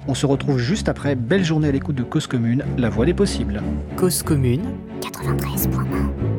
On 0.06 0.14
se 0.14 0.26
retrouve 0.26 0.58
juste 0.58 0.88
après. 0.88 1.16
Belle 1.16 1.44
journée 1.44 1.68
à 1.68 1.72
l'écoute 1.72 1.96
de 1.96 2.04
Cause 2.04 2.28
Commune, 2.28 2.64
la 2.78 2.88
voix 2.88 3.04
des 3.04 3.14
possibles. 3.14 3.60
Cause 3.96 4.22
Commune 4.22 4.62
93.1 5.00 6.35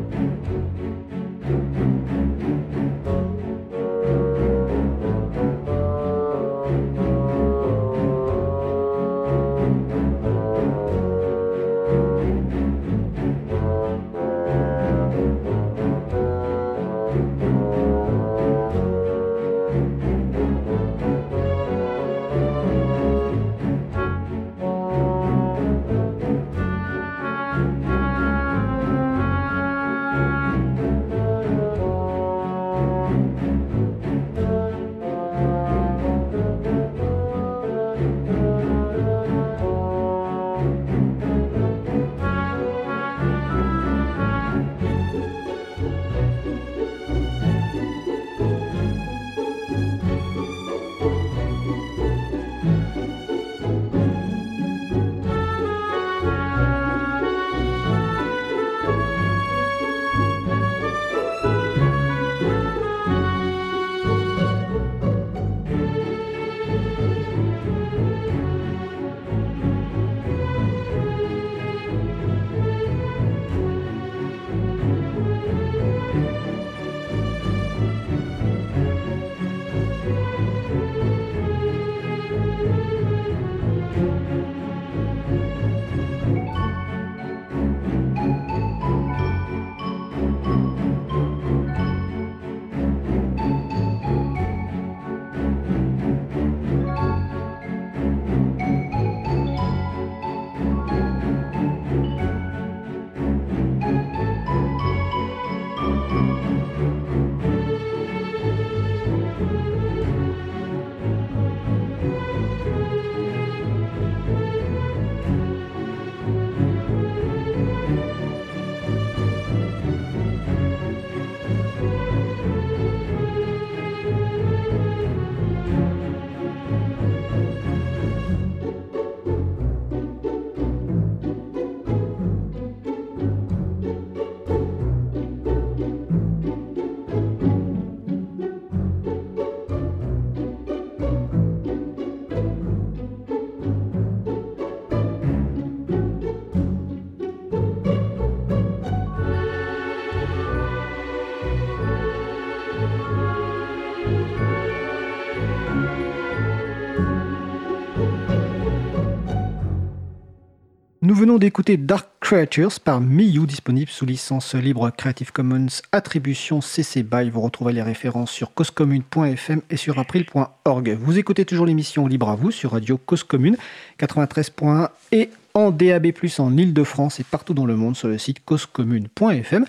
venons 161.17 161.39
d'écouter 161.39 161.77
Dark 161.77 162.07
Creatures 162.19 162.79
par 162.79 163.01
Miyu, 163.01 163.47
disponible 163.47 163.89
sous 163.89 164.05
licence 164.05 164.53
libre 164.53 164.91
Creative 164.95 165.31
Commons 165.31 165.81
Attribution 165.91 166.61
CC 166.61 167.01
BY. 167.01 167.31
Vous 167.31 167.41
retrouvez 167.41 167.73
les 167.73 167.81
références 167.81 168.29
sur 168.29 168.53
causecommune.fm 168.53 169.61
et 169.71 169.77
sur 169.77 169.97
april.org. 169.97 170.97
Vous 171.01 171.17
écoutez 171.17 171.43
toujours 171.43 171.65
l'émission 171.65 172.05
Libre 172.05 172.29
à 172.29 172.35
vous 172.35 172.51
sur 172.51 172.73
Radio 172.73 172.99
Cause 172.99 173.23
Commune 173.23 173.57
93.1 173.99 174.89
et 175.11 175.31
en 175.57 175.71
DAB+, 175.71 176.11
en 176.37 176.55
Ile-de-France 176.55 177.19
et 177.19 177.23
partout 177.23 177.53
dans 177.53 177.65
le 177.65 177.75
monde 177.75 177.95
sur 177.95 178.07
le 178.07 178.17
site 178.17 178.43
causecommune.fm. 178.45 179.65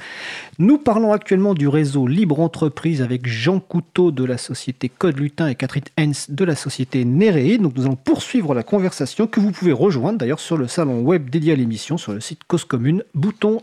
Nous 0.59 0.79
parlons 0.79 1.13
actuellement 1.13 1.55
du 1.55 1.69
réseau 1.69 2.07
Libre 2.07 2.41
Entreprise 2.41 3.03
avec 3.03 3.27
Jean 3.27 3.61
Couteau 3.61 4.11
de 4.11 4.25
la 4.25 4.39
société 4.39 4.89
Code 4.89 5.19
Lutin 5.19 5.49
et 5.49 5.55
Catherine 5.55 5.85
Hens 5.99 6.31
de 6.31 6.45
la 6.45 6.55
société 6.55 7.05
Néréé. 7.05 7.59
Donc 7.59 7.75
nous 7.77 7.87
allons 7.87 7.97
poursuivre 7.97 8.55
la 8.55 8.63
conversation 8.63 9.27
que 9.27 9.41
vous 9.41 9.51
pouvez 9.51 9.73
rejoindre 9.73 10.19
d'ailleurs 10.19 10.41
sur 10.41 10.57
le 10.57 10.69
salon 10.69 11.01
web 11.01 11.31
dédié 11.31 11.53
à 11.53 11.57
l'émission 11.57 11.97
sur 11.97 12.13
le 12.13 12.21
site 12.21 12.41
Cause 12.47 12.65
Commune, 12.65 13.03
bouton 13.15 13.63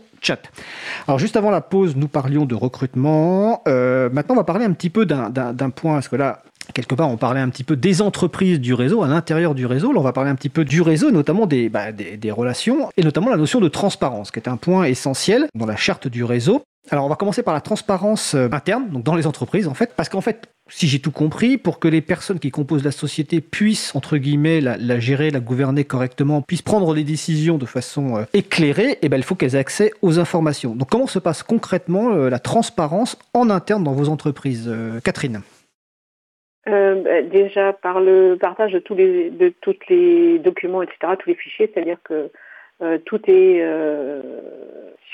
Alors 1.06 1.18
juste 1.18 1.36
avant 1.36 1.50
la 1.50 1.60
pause, 1.60 1.96
nous 1.96 2.08
parlions 2.08 2.44
de 2.46 2.54
recrutement. 2.54 3.62
Euh, 3.68 4.08
maintenant, 4.10 4.34
on 4.34 4.38
va 4.38 4.44
parler 4.44 4.64
un 4.64 4.72
petit 4.72 4.90
peu 4.90 5.06
d'un 5.06 5.70
point, 5.70 5.94
parce 5.94 6.08
que 6.08 6.16
là, 6.16 6.42
quelque 6.74 6.94
part, 6.94 7.10
on 7.10 7.16
parlait 7.16 7.40
un 7.40 7.48
petit 7.48 7.64
peu 7.64 7.76
des 7.76 8.02
entreprises 8.02 8.60
du 8.60 8.74
réseau, 8.74 9.02
à 9.02 9.08
l'intérieur 9.08 9.54
du 9.54 9.66
réseau. 9.66 9.92
Là, 9.92 10.00
on 10.00 10.02
va 10.02 10.12
parler 10.12 10.30
un 10.30 10.34
petit 10.34 10.48
peu 10.48 10.64
du 10.64 10.82
réseau, 10.82 11.10
notamment 11.10 11.46
bah, 11.70 11.92
des, 11.92 12.16
des, 12.16 12.30
relations, 12.30 12.90
et 12.96 13.02
notamment 13.02 13.30
la 13.30 13.36
notion 13.36 13.60
de 13.60 13.68
transparence, 13.68 14.30
qui 14.30 14.38
est 14.38 14.48
un 14.48 14.56
point 14.56 14.84
essentiel 14.84 15.46
dans 15.54 15.66
la 15.66 15.76
charte 15.76 16.08
du 16.08 16.24
réseau. 16.24 16.62
Alors, 16.90 17.04
on 17.04 17.08
va 17.08 17.16
commencer 17.16 17.42
par 17.42 17.54
la 17.54 17.60
transparence 17.60 18.34
euh, 18.34 18.48
interne, 18.52 18.88
donc 18.90 19.02
dans 19.02 19.16
les 19.16 19.26
entreprises, 19.26 19.66
en 19.66 19.74
fait, 19.74 19.92
parce 19.96 20.08
qu'en 20.08 20.20
fait, 20.20 20.48
si 20.68 20.86
j'ai 20.86 21.00
tout 21.00 21.10
compris, 21.10 21.58
pour 21.58 21.80
que 21.80 21.88
les 21.88 22.00
personnes 22.00 22.38
qui 22.38 22.50
composent 22.50 22.84
la 22.84 22.92
société 22.92 23.40
puissent, 23.40 23.94
entre 23.96 24.16
guillemets, 24.18 24.60
la, 24.60 24.98
gérer, 25.00 25.30
la 25.30 25.40
gouverner 25.40 25.84
correctement, 25.84 26.42
puissent 26.42 26.62
prendre 26.62 26.94
des 26.94 27.02
décisions 27.02 27.58
de 27.58 27.66
façon 27.66 28.16
euh, 28.16 28.22
éclairée, 28.34 28.98
eh 29.02 29.08
ben, 29.08 29.16
il 29.16 29.24
faut 29.24 29.34
qu'elles 29.34 29.56
aient 29.56 29.58
accès 29.58 29.90
aux 30.00 30.20
informations. 30.20 30.76
Donc, 30.76 30.88
comment 30.90 31.08
se 31.08 31.18
passe 31.18 31.42
concrètement 31.42 32.12
euh, 32.12 32.30
la 32.30 32.38
transparence 32.38 33.18
en 33.34 33.50
interne 33.50 33.82
dans 33.82 33.92
vos 33.92 34.08
entreprises 34.08 34.72
Catherine? 35.04 35.40
Bah, 36.66 37.22
déjà 37.22 37.72
par 37.72 38.00
le 38.00 38.36
partage 38.40 38.72
de 38.72 38.80
tous 38.80 38.94
les 38.94 39.32
les 39.88 40.38
documents, 40.40 40.82
etc., 40.82 41.12
tous 41.18 41.28
les 41.28 41.36
fichiers, 41.36 41.70
c'est-à-dire 41.72 41.98
que 42.02 42.30
euh, 42.82 42.98
tout 43.04 43.20
est 43.28 43.64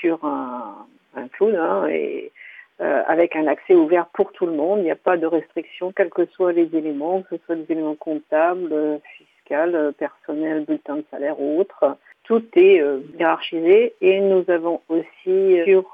sur 0.01 0.25
un, 0.25 0.87
un 1.17 1.29
hein, 1.57 1.87
et 1.89 2.33
avec 2.79 3.37
un 3.37 3.47
accès 3.47 3.75
ouvert 3.75 4.07
pour 4.07 4.33
tout 4.33 4.47
le 4.47 4.53
monde. 4.53 4.81
Il 4.81 4.85
n'y 4.85 4.91
a 4.91 4.97
pas 4.97 5.17
de 5.17 5.27
restriction, 5.27 5.93
quels 5.93 6.11
que 6.11 6.27
soient 6.27 6.53
les 6.53 6.75
éléments, 6.75 7.23
que 7.23 7.37
ce 7.37 7.45
soit 7.45 7.55
des 7.55 7.71
éléments 7.71 7.95
comptables, 7.95 9.01
fiscaux, 9.17 9.93
personnels, 9.99 10.65
bulletins 10.65 10.97
de 10.97 11.05
salaire 11.11 11.39
ou 11.39 11.61
autres. 11.61 11.97
Tout 12.25 12.43
est 12.57 12.83
hiérarchisé 13.19 13.95
et 14.01 14.21
nous 14.21 14.45
avons 14.49 14.81
aussi 14.89 15.61
sur 15.65 15.93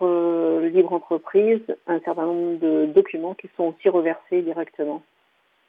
Libre 0.62 0.92
Entreprise 0.94 1.61
un 1.87 2.00
certain 2.00 2.24
nombre 2.24 2.59
de 2.61 2.87
documents 2.87 3.35
qui 3.35 3.50
sont 3.57 3.74
aussi 3.74 3.90
reversés 3.90 4.40
directement. 4.40 5.02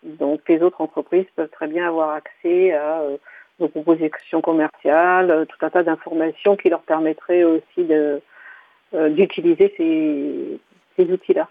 Donc 0.04 0.42
les 0.48 0.62
autres 0.62 0.82
entreprises 0.82 1.26
peuvent 1.36 1.50
très 1.50 1.68
bien 1.68 1.88
avoir 1.88 2.12
accès 2.12 2.72
à 2.74 3.02
euh, 3.02 3.18
nos 3.60 3.68
propositions 3.68 4.42
commerciales, 4.42 5.32
euh, 5.32 5.46
tout 5.46 5.58
un 5.66 5.70
tas 5.70 5.84
d'informations 5.84 6.56
qui 6.56 6.70
leur 6.70 6.82
permettraient 6.82 7.44
aussi 7.44 7.84
de, 7.84 7.94
euh, 7.94 8.20
d'utiliser 8.94 9.74
ces, 9.78 10.60
ces 10.98 11.12
outils-là. 11.12 11.48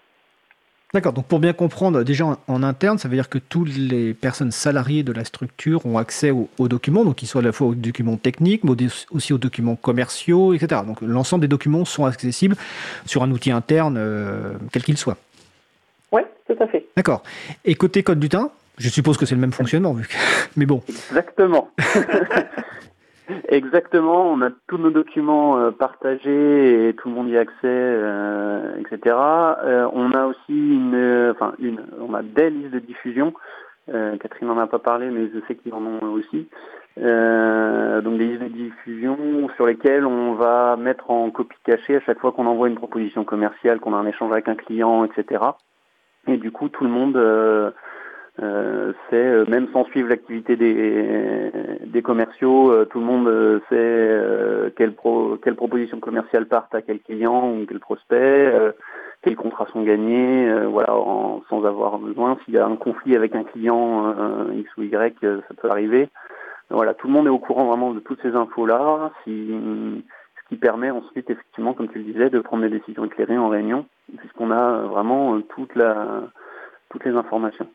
D'accord, 0.95 1.13
donc 1.13 1.27
pour 1.27 1.39
bien 1.39 1.53
comprendre, 1.53 2.03
déjà 2.03 2.39
en, 2.47 2.63
interne, 2.63 2.97
ça 2.97 3.09
veut 3.09 3.15
dire 3.15 3.29
que 3.29 3.37
toutes 3.37 3.77
les 3.77 4.15
personnes 4.15 4.51
salariées 4.51 5.03
de 5.03 5.13
la 5.13 5.25
structure 5.25 5.85
ont 5.85 5.99
accès 5.99 6.31
aux, 6.31 6.49
documents, 6.69 7.05
donc 7.05 7.17
qu'ils 7.17 7.29
soient 7.29 7.43
à 7.43 7.45
la 7.45 7.53
fois 7.53 7.67
aux 7.67 7.75
documents 7.75 8.17
techniques, 8.17 8.65
mais 8.65 8.73
aussi 9.11 9.35
aux 9.35 9.39
documents 9.39 9.77
commerciaux, 9.77 10.55
etc. 10.55 10.81
Donc 10.87 11.03
l'ensemble 11.03 11.43
des 11.43 11.49
documents 11.49 11.85
sont 11.85 12.07
accessibles 12.07 12.57
sur 13.05 13.23
un 13.23 13.31
outil 13.31 13.51
interne, 13.51 14.01
quel 14.73 14.83
qu'il 14.83 14.97
soit. 14.97 15.19
Oui, 16.11 16.23
tout 16.47 16.57
à 16.59 16.67
fait. 16.67 16.87
D'accord. 16.97 17.23
Et 17.67 17.75
côté 17.75 18.03
code 18.03 18.19
du 18.19 18.31
teint, 18.31 18.51
je 18.79 18.89
suppose 18.89 19.19
que 19.19 19.27
c'est 19.27 19.35
le 19.35 19.43
même 19.43 19.53
fonctionnement, 19.53 19.93
vu 19.93 20.09
mais 20.57 20.65
bon. 20.65 20.83
Exactement. 20.89 21.69
Exactement, 23.51 24.31
on 24.31 24.43
a 24.43 24.51
tous 24.67 24.77
nos 24.77 24.91
documents 24.91 25.59
euh, 25.59 25.71
partagés 25.71 26.89
et 26.89 26.95
tout 26.95 27.09
le 27.09 27.15
monde 27.15 27.31
y 27.31 27.39
a 27.39 27.41
accès, 27.41 27.55
euh, 27.65 28.77
etc. 28.77 29.17
Euh, 29.17 29.89
on 29.95 30.13
a 30.13 30.27
aussi 30.27 30.51
une, 30.51 31.31
enfin 31.31 31.55
une, 31.59 31.81
on 31.99 32.13
a 32.13 32.23
des 32.23 32.51
listes 32.51 32.73
de 32.73 32.79
diffusion. 32.79 33.33
Catherine 34.21 34.49
n'en 34.49 34.59
a 34.59 34.67
pas 34.67 34.81
parlé, 34.81 35.09
mais 35.09 35.31
je 35.33 35.41
sais 35.47 35.55
qu'ils 35.55 35.73
en 35.73 35.81
ont 35.81 36.13
aussi. 36.13 36.47
donc 36.99 38.19
des 38.19 38.27
listes 38.27 38.43
de 38.43 38.49
diffusion 38.49 39.17
sur 39.57 39.65
lesquelles 39.65 40.05
on 40.05 40.35
va 40.35 40.77
mettre 40.77 41.11
en 41.11 41.31
copie 41.31 41.57
cachée 41.65 41.97
à 41.97 42.01
chaque 42.01 42.19
fois 42.19 42.33
qu'on 42.33 42.45
envoie 42.45 42.69
une 42.69 42.75
proposition 42.75 43.25
commerciale, 43.25 43.81
qu'on 43.81 43.95
a 43.95 43.97
un 43.97 44.05
échange 44.05 44.31
avec 44.31 44.47
un 44.47 44.57
client, 44.57 45.07
etc. 45.07 45.43
Et 46.27 46.37
du 46.37 46.51
coup, 46.51 46.69
tout 46.69 46.85
le 46.85 46.91
monde 46.91 47.17
euh, 48.41 48.43
euh, 48.43 48.93
sait, 49.11 49.17
euh, 49.17 49.45
même 49.49 49.69
sans 49.73 49.85
suivre 49.87 50.09
l'activité 50.09 50.57
des, 50.57 52.03
commerciaux, 52.03 52.85
tout 52.87 53.01
le 53.01 53.05
monde 53.05 53.61
sait 53.69 54.73
quelle, 54.77 54.95
pro, 54.95 55.37
quelle 55.43 55.57
proposition 55.57 55.99
commerciale 56.01 56.47
part 56.47 56.69
à 56.73 56.81
quel 56.81 57.01
client 57.01 57.53
ou 57.53 57.67
quel 57.67 57.81
prospect, 57.81 58.53
quels 59.23 59.37
contrats 59.37 59.67
sont 59.73 59.83
gagnés, 59.83 60.51
voilà, 60.71 60.95
sans 61.51 61.65
avoir 61.65 61.99
besoin. 61.99 62.39
S'il 62.45 62.55
y 62.55 62.59
a 62.59 62.65
un 62.65 62.77
conflit 62.77 63.17
avec 63.17 63.35
un 63.35 63.43
client 63.43 64.15
X 64.55 64.71
ou 64.79 64.85
Y, 64.85 65.19
ça 65.21 65.55
peut 65.61 65.71
arriver. 65.71 66.09
Voilà, 66.71 66.95
tout 66.95 67.09
le 67.09 67.13
monde 67.13 67.27
est 67.27 67.31
au 67.31 67.39
courant 67.39 67.67
vraiment 67.67 67.93
de 67.93 68.01
toutes 68.01 68.23
ces 68.23 68.35
infos-là. 68.35 69.11
Si, 69.25 69.53
qui 70.49 70.57
permet 70.57 70.91
ensuite, 70.91 71.29
effectivement, 71.31 71.75
comme 71.75 71.89
tu 71.89 71.99
le 71.99 72.05
disais, 72.05 72.31
de 72.31 72.41
prendre 72.41 72.63
des 72.63 72.71
décisions 72.71 73.05
éclairées 73.05 73.39
en 73.39 73.49
réunion, 73.49 73.87
puisqu'on 74.17 74.51
a 74.51 74.83
vraiment 74.83 75.37
euh, 75.37 75.43
toutes 75.49 77.05
les 77.05 77.13
informations. 77.15 77.69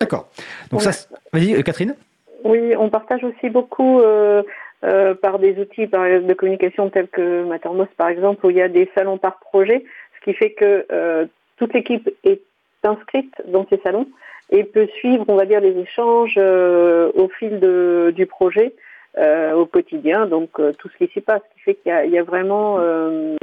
D'accord. 0.00 0.28
Donc 0.70 0.82
ça, 0.82 0.90
vas-y, 1.32 1.54
euh, 1.54 1.62
Catherine. 1.62 1.96
Oui, 2.44 2.74
on 2.76 2.88
partage 2.88 3.24
aussi 3.24 3.50
beaucoup 3.50 4.00
euh, 4.00 4.42
par 5.20 5.38
des 5.38 5.58
outils 5.58 5.88
de 5.88 6.34
communication 6.34 6.88
tels 6.88 7.08
que 7.08 7.44
Mattermost, 7.44 7.92
par 7.96 8.08
exemple, 8.08 8.46
où 8.46 8.50
il 8.50 8.56
y 8.56 8.62
a 8.62 8.68
des 8.68 8.88
salons 8.94 9.18
par 9.18 9.40
projet, 9.40 9.84
ce 10.18 10.24
qui 10.24 10.34
fait 10.34 10.52
que 10.52 11.28
toute 11.56 11.74
l'équipe 11.74 12.08
est 12.22 12.42
inscrite 12.84 13.34
dans 13.48 13.66
ces 13.68 13.78
salons 13.78 14.06
et 14.50 14.62
peut 14.62 14.86
suivre, 14.98 15.24
on 15.26 15.34
va 15.34 15.46
dire, 15.46 15.60
les 15.60 15.76
échanges 15.76 16.38
au 16.38 17.28
fil 17.28 17.58
de, 17.58 18.12
du 18.14 18.26
projet 18.26 18.72
euh, 19.18 19.52
au 19.54 19.66
quotidien, 19.66 20.26
donc 20.26 20.60
euh, 20.60 20.72
tout 20.78 20.88
ce 20.90 20.96
qui 20.96 21.12
s'y 21.12 21.20
passe, 21.20 21.40
ce 21.48 21.54
qui 21.54 21.60
fait 21.62 21.74
qu'il 21.74 22.12
y, 22.12 22.18
a 22.18 22.22
vraiment 22.22 22.76
euh, 22.78 23.34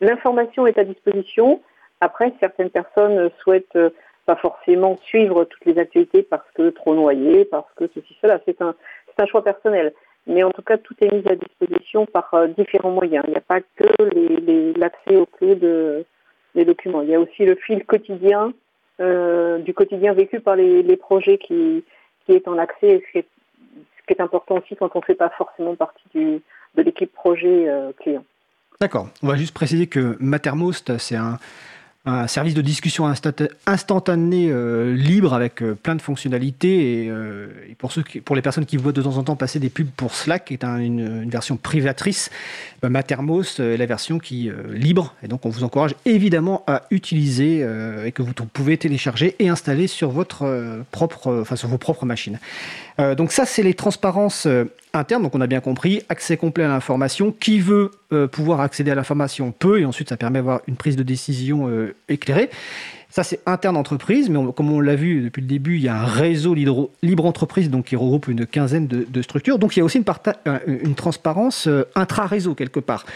l'information 0.00 0.66
est 0.66 0.76
à 0.76 0.82
disposition. 0.82 1.60
Après, 2.00 2.32
certaines 2.40 2.70
personnes 2.70 3.30
souhaitent 3.40 3.78
pas 4.26 4.36
forcément 4.36 4.98
suivre 5.04 5.44
toutes 5.44 5.64
les 5.64 5.78
activités 5.78 6.22
parce 6.22 6.46
que 6.54 6.70
trop 6.70 6.94
noyées, 6.94 7.44
parce 7.44 7.68
que 7.76 7.84
ceci, 7.94 8.16
cela. 8.20 8.40
C'est 8.46 8.60
un, 8.62 8.74
c'est 9.06 9.22
un 9.22 9.26
choix 9.26 9.44
personnel. 9.44 9.92
Mais 10.26 10.42
en 10.42 10.50
tout 10.50 10.62
cas, 10.62 10.78
tout 10.78 10.94
est 11.00 11.12
mis 11.12 11.28
à 11.28 11.36
disposition 11.36 12.06
par 12.06 12.34
différents 12.56 12.90
moyens. 12.90 13.24
Il 13.26 13.32
n'y 13.32 13.36
a 13.36 13.42
pas 13.42 13.60
que 13.60 14.78
l'accès 14.78 15.16
aux 15.16 15.26
clés 15.26 15.54
de, 15.54 16.06
des 16.54 16.64
documents. 16.64 17.02
Il 17.02 17.10
y 17.10 17.14
a 17.14 17.20
aussi 17.20 17.44
le 17.44 17.56
fil 17.56 17.84
quotidien, 17.84 18.54
du 18.98 19.74
quotidien 19.74 20.14
vécu 20.14 20.40
par 20.40 20.56
les, 20.56 20.96
projets 20.96 21.36
qui, 21.36 21.84
qui 22.24 22.32
est 22.32 22.48
en 22.48 22.56
accès 22.56 23.02
ce 23.12 24.12
qui 24.12 24.18
est 24.18 24.22
important 24.22 24.56
aussi 24.56 24.76
quand 24.76 24.90
on 24.94 25.00
ne 25.00 25.04
fait 25.04 25.14
pas 25.14 25.30
forcément 25.30 25.74
partie 25.74 26.04
du, 26.14 26.42
de 26.74 26.82
l'équipe 26.82 27.12
projet 27.12 27.68
euh, 27.68 27.92
client. 27.98 28.24
D'accord. 28.80 29.08
On 29.22 29.28
va 29.28 29.36
juste 29.36 29.54
préciser 29.54 29.86
que 29.86 30.16
Mattermost, 30.20 30.98
c'est 30.98 31.16
un, 31.16 31.38
un 32.06 32.26
service 32.26 32.52
de 32.52 32.60
discussion 32.60 33.06
instantané 33.66 34.48
euh, 34.50 34.94
libre 34.94 35.32
avec 35.32 35.62
euh, 35.62 35.74
plein 35.74 35.94
de 35.94 36.02
fonctionnalités 36.02 37.04
et, 37.04 37.08
euh, 37.08 37.46
pour 37.78 37.92
ceux 37.92 38.04
pour 38.22 38.36
les 38.36 38.42
personnes 38.42 38.66
qui 38.66 38.76
voient 38.76 38.92
de 38.92 39.00
temps 39.00 39.16
en 39.16 39.22
temps 39.22 39.36
passer 39.36 39.58
des 39.58 39.70
pubs 39.70 39.88
pour 39.88 40.14
Slack 40.14 40.44
qui 40.46 40.52
est 40.52 40.64
un, 40.64 40.76
une, 40.76 41.30
version 41.30 41.56
privatrice 41.56 42.30
bah, 42.82 42.90
Mattermost 42.90 43.60
est 43.60 43.78
la 43.78 43.86
version 43.86 44.18
qui 44.18 44.50
libre. 44.70 45.14
Et 45.22 45.28
donc 45.28 45.46
on 45.46 45.48
vous 45.48 45.64
encourage 45.64 45.94
évidemment 46.04 46.62
à 46.66 46.82
utiliser 46.90 47.66
et 48.04 48.12
que 48.12 48.22
vous 48.22 48.32
pouvez 48.32 48.76
télécharger 48.76 49.34
et 49.38 49.48
installer 49.48 49.86
sur 49.86 50.10
votre 50.10 50.84
propre 50.90 51.40
enfin 51.40 51.56
sur 51.56 51.68
vos 51.68 51.78
propres 51.78 52.04
machines. 52.04 52.38
Donc 52.98 53.32
ça 53.32 53.46
c'est 53.46 53.62
les 53.62 53.74
transparences 53.74 54.46
interne. 54.94 55.22
Donc 55.22 55.34
on 55.34 55.40
a 55.40 55.46
bien 55.46 55.60
compris, 55.60 56.02
accès 56.08 56.36
complet 56.36 56.64
à 56.64 56.68
l'information. 56.68 57.32
Qui 57.32 57.60
veut 57.60 57.90
euh, 58.12 58.26
pouvoir 58.26 58.60
accéder 58.60 58.90
à 58.90 58.94
l'information 58.94 59.52
peut, 59.52 59.80
et 59.80 59.84
ensuite 59.84 60.08
ça 60.08 60.16
permet 60.16 60.38
d'avoir 60.38 60.60
une 60.66 60.76
prise 60.76 60.96
de 60.96 61.02
décision 61.02 61.68
euh, 61.68 61.94
éclairée. 62.08 62.50
Ça, 63.10 63.22
c'est 63.22 63.40
interne 63.46 63.76
entreprise, 63.76 64.28
mais 64.28 64.40
comme 64.56 64.72
on 64.72 64.80
l'a 64.80 64.96
vu 64.96 65.20
depuis 65.20 65.40
le 65.40 65.46
début, 65.46 65.76
il 65.76 65.82
y 65.82 65.88
a 65.88 65.94
un 65.94 66.04
réseau 66.04 66.52
libre, 66.52 66.90
entreprise 67.24 67.70
qui 67.86 67.94
regroupe 67.94 68.26
une 68.26 68.44
quinzaine 68.44 68.88
de, 68.88 69.22
structures. 69.22 69.60
Donc 69.60 69.76
il 69.76 69.78
y 69.78 69.82
a 69.82 69.84
aussi 69.84 69.98
une, 69.98 70.04
euh, 70.48 70.58
une 70.66 70.96
transparence 70.96 71.68
intra-réseau 71.94 72.56
quelque 72.56 72.80
part. 72.80 73.06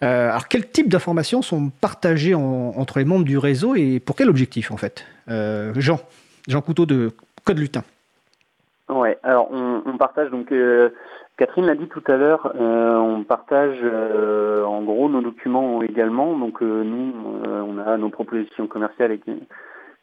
alors 0.00 0.46
quel 0.46 0.68
type 0.68 0.88
d'informations 0.88 1.42
sont 1.42 1.70
partagées 1.80 2.34
entre 2.34 3.00
les 3.00 3.04
membres 3.04 3.24
du 3.24 3.38
réseau 3.38 3.74
et 3.74 3.98
pour 3.98 4.14
quel 4.14 4.28
objectif 4.28 4.70
en 4.70 4.76
fait? 4.76 5.04
Jean, 5.26 5.98
Jean 6.46 6.60
Couteau 6.60 6.86
de 6.86 7.10
Code 7.42 7.58
Lutin. 7.58 7.82
Ouais, 8.88 9.18
alors 9.24 9.48
on, 9.52 9.96
partage 9.98 10.30
donc 10.30 10.52
Catherine 11.40 11.64
l'a 11.64 11.74
dit 11.74 11.88
tout 11.88 12.02
à 12.06 12.18
l'heure, 12.18 12.52
on 12.54 13.24
partage 13.24 13.82
en 13.82 14.82
gros 14.82 15.08
nos 15.08 15.22
documents 15.22 15.80
également. 15.80 16.36
Donc 16.36 16.60
nous, 16.60 17.14
on 17.46 17.78
a 17.78 17.96
nos 17.96 18.10
propositions 18.10 18.66
commerciales 18.66 19.12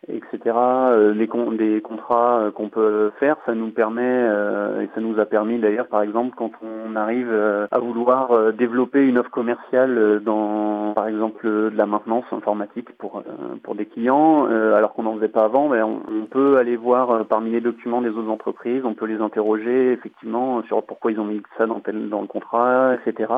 etc. 0.08 0.56
Euh, 0.56 1.14
les 1.14 1.28
des 1.58 1.82
contrats 1.82 2.40
euh, 2.40 2.52
qu'on 2.52 2.70
peut 2.70 3.12
faire, 3.20 3.38
ça 3.46 3.54
nous 3.54 3.72
permet 3.72 4.02
euh, 4.04 4.82
et 4.82 4.90
ça 4.94 5.02
nous 5.02 5.20
a 5.20 5.26
permis 5.26 5.60
d'ailleurs, 5.60 5.88
par 5.88 6.02
exemple, 6.02 6.36
quand 6.36 6.52
on 6.62 6.96
arrive 6.96 7.32
à 7.72 7.80
vouloir 7.80 8.54
développer 8.54 9.06
une 9.06 9.18
offre 9.18 9.30
commerciale 9.30 10.22
dans, 10.24 10.94
par 10.94 11.08
exemple, 11.08 11.46
de 11.46 11.76
la 11.76 11.86
maintenance 11.86 12.26
informatique 12.32 12.98
pour 12.98 13.24
pour 13.64 13.76
des 13.76 13.86
clients, 13.86 14.46
alors 14.46 14.94
qu'on 14.94 15.04
n'en 15.04 15.16
faisait 15.16 15.28
pas 15.28 15.46
avant, 15.46 15.70
ben, 15.70 15.84
on, 15.84 16.26
peut 16.26 16.58
aller 16.58 16.76
voir 16.76 17.26
parmi 17.26 17.52
les 17.52 17.62
documents 17.62 18.02
des 18.02 18.10
autres 18.10 18.30
entreprises, 18.30 18.84
on 18.86 18.94
peut 18.94 19.06
les 19.06 19.22
interroger 19.22 19.92
effectivement 19.94 20.62
sur 20.64 20.84
pourquoi 20.84 21.12
ils 21.12 21.20
ont 21.20 21.26
mis 21.26 21.42
ça 21.58 21.66
dans 21.66 21.82
dans 22.10 22.22
le 22.22 22.28
contrat, 22.28 22.96
etc. 22.96 23.34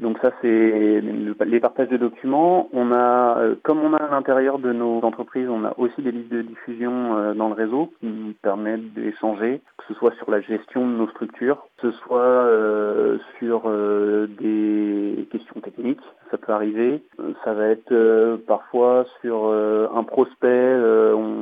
Donc 0.00 0.18
ça, 0.22 0.30
c'est 0.40 1.02
les 1.44 1.60
partages 1.60 1.88
de 1.88 1.98
documents. 1.98 2.68
On 2.72 2.90
a, 2.90 3.38
euh, 3.38 3.54
comme 3.62 3.80
on 3.80 3.92
a 3.92 3.98
à 3.98 4.10
l'intérieur 4.10 4.58
de 4.58 4.72
nos 4.72 5.00
entreprises, 5.02 5.48
on 5.48 5.64
a 5.64 5.74
aussi 5.76 6.00
des 6.00 6.10
listes 6.10 6.32
de 6.32 6.40
diffusion 6.40 7.18
euh, 7.18 7.34
dans 7.34 7.48
le 7.48 7.54
réseau 7.54 7.92
qui 8.00 8.06
nous 8.06 8.32
permettent 8.42 8.94
d'échanger, 8.94 9.60
que 9.76 9.84
ce 9.88 9.94
soit 9.94 10.12
sur 10.16 10.30
la 10.30 10.40
gestion 10.40 10.86
de 10.86 10.92
nos 10.92 11.08
structures, 11.08 11.66
que 11.78 11.90
ce 11.90 11.98
soit 11.98 12.20
euh, 12.20 13.18
sur 13.38 13.70
des 13.70 15.28
questions 15.30 15.60
techniques, 15.60 16.00
ça 16.30 16.38
peut 16.38 16.52
arriver. 16.52 17.02
Ça 17.44 17.52
va 17.52 17.66
être 17.66 18.36
parfois 18.46 19.04
sur 19.20 19.52
un 19.52 20.02
prospect, 20.04 20.76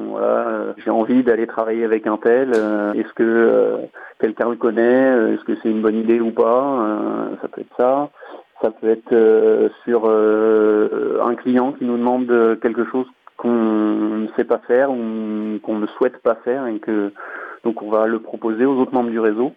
voilà, 0.09 0.75
j'ai 0.79 0.91
envie 0.91 1.23
d'aller 1.23 1.47
travailler 1.47 1.85
avec 1.85 2.07
un 2.07 2.17
tel, 2.17 2.51
est-ce 2.95 3.13
que 3.15 3.79
quelqu'un 4.21 4.51
le 4.51 4.57
connaît, 4.57 5.35
est-ce 5.35 5.45
que 5.45 5.55
c'est 5.57 5.71
une 5.71 5.83
bonne 5.83 5.97
idée 5.97 6.21
ou 6.21 6.31
pas, 6.31 6.87
ça 7.41 7.49
peut 7.49 7.61
être 7.61 7.77
ça. 7.77 8.11
Ça 8.61 8.73
peut 8.73 8.89
être 8.89 9.13
euh, 9.13 9.69
sur 9.85 10.03
euh, 10.07 11.21
un 11.23 11.37
client 11.37 11.73
qui 11.73 11.85
nous 11.85 11.97
demande 11.97 12.59
quelque 12.61 12.85
chose 12.85 13.07
qu'on 13.37 13.49
ne 13.49 14.27
sait 14.37 14.45
pas 14.45 14.59
faire 14.59 14.91
ou 14.91 15.61
qu'on 15.63 15.79
ne 15.79 15.87
souhaite 15.87 16.19
pas 16.23 16.35
faire 16.37 16.67
et 16.67 16.81
que 16.81 17.13
donc 17.63 17.83
on 17.83 17.91
va 17.91 18.07
le 18.07 18.19
proposer 18.19 18.65
aux 18.65 18.75
autres 18.75 18.93
membres 18.93 19.11
du 19.11 19.21
réseau. 19.21 19.55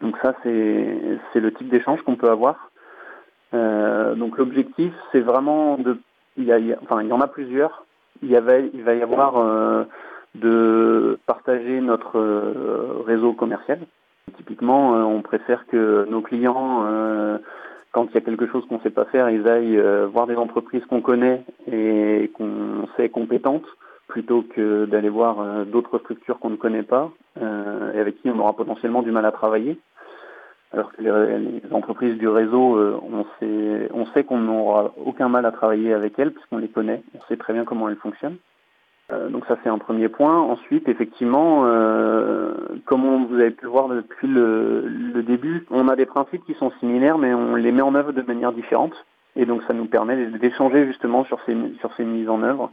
Donc 0.00 0.16
ça 0.22 0.34
c'est 0.44 1.40
le 1.40 1.52
type 1.52 1.68
d'échange 1.68 2.00
qu'on 2.02 2.14
peut 2.14 2.30
avoir. 2.30 2.70
Euh, 3.54 4.14
donc 4.14 4.38
l'objectif 4.38 4.92
c'est 5.10 5.20
vraiment 5.20 5.76
de 5.78 5.98
il 6.36 6.44
y, 6.44 6.52
a, 6.52 6.58
enfin 6.82 7.02
il 7.02 7.08
y 7.08 7.12
en 7.12 7.20
a 7.20 7.26
plusieurs. 7.26 7.86
Il, 8.22 8.30
y 8.30 8.38
il 8.74 8.82
va 8.84 8.94
y 8.94 9.02
avoir 9.02 9.86
de 10.36 11.18
partager 11.26 11.80
notre 11.80 12.20
réseau 13.04 13.32
commercial. 13.32 13.80
Typiquement, 14.36 14.90
on 14.90 15.22
préfère 15.22 15.66
que 15.66 16.06
nos 16.08 16.20
clients 16.20 16.84
quand 17.98 18.06
il 18.10 18.14
y 18.14 18.18
a 18.18 18.20
quelque 18.20 18.46
chose 18.46 18.64
qu'on 18.68 18.76
ne 18.76 18.82
sait 18.82 18.90
pas 18.90 19.06
faire, 19.06 19.28
ils 19.28 19.48
aillent 19.48 19.76
euh, 19.76 20.06
voir 20.06 20.28
des 20.28 20.36
entreprises 20.36 20.84
qu'on 20.86 21.00
connaît 21.00 21.42
et 21.66 22.30
qu'on 22.34 22.86
sait 22.96 23.08
compétentes, 23.08 23.66
plutôt 24.06 24.42
que 24.42 24.84
d'aller 24.84 25.08
voir 25.08 25.40
euh, 25.40 25.64
d'autres 25.64 25.98
structures 25.98 26.38
qu'on 26.38 26.50
ne 26.50 26.56
connaît 26.56 26.84
pas 26.84 27.10
euh, 27.42 27.92
et 27.92 27.98
avec 27.98 28.22
qui 28.22 28.30
on 28.30 28.38
aura 28.38 28.54
potentiellement 28.54 29.02
du 29.02 29.10
mal 29.10 29.26
à 29.26 29.32
travailler. 29.32 29.80
Alors 30.72 30.92
que 30.92 31.02
les, 31.02 31.72
entreprises 31.72 32.16
du 32.18 32.28
réseau, 32.28 32.78
on 33.02 33.24
sait, 33.40 33.88
on 33.92 34.06
sait 34.06 34.22
qu'on 34.22 34.38
n'aura 34.38 34.92
aucun 35.04 35.28
mal 35.28 35.44
à 35.44 35.50
travailler 35.50 35.92
avec 35.92 36.16
elles 36.20 36.30
puisqu'on 36.32 36.58
les 36.58 36.68
connaît, 36.68 37.02
on 37.16 37.20
sait 37.26 37.36
très 37.36 37.52
bien 37.52 37.64
comment 37.64 37.88
elles 37.88 37.96
fonctionnent. 37.96 38.36
Euh, 39.10 39.30
donc 39.30 39.46
ça 39.46 39.56
c'est 39.62 39.70
un 39.70 39.78
premier 39.78 40.08
point. 40.08 40.38
Ensuite, 40.38 40.88
effectivement, 40.88 41.62
euh, 41.64 42.52
comme 42.84 43.26
vous 43.26 43.36
avez 43.36 43.50
pu 43.50 43.64
le 43.64 43.70
voir 43.70 43.88
depuis 43.88 44.28
le, 44.28 44.86
le, 44.86 45.22
début, 45.22 45.66
on 45.70 45.88
a 45.88 45.96
des 45.96 46.06
principes 46.06 46.44
qui 46.44 46.54
sont 46.54 46.70
similaires, 46.80 47.16
mais 47.18 47.32
on 47.32 47.54
les 47.54 47.72
met 47.72 47.82
en 47.82 47.94
œuvre 47.94 48.12
de 48.12 48.22
manière 48.22 48.52
différente. 48.52 48.92
Et 49.36 49.46
donc 49.46 49.62
ça 49.68 49.72
nous 49.72 49.86
permet 49.86 50.26
d'échanger 50.26 50.86
justement 50.86 51.24
sur 51.24 51.38
ces, 51.46 51.56
sur 51.80 51.94
ces 51.94 52.04
mises 52.04 52.28
en 52.28 52.42
œuvre. 52.42 52.70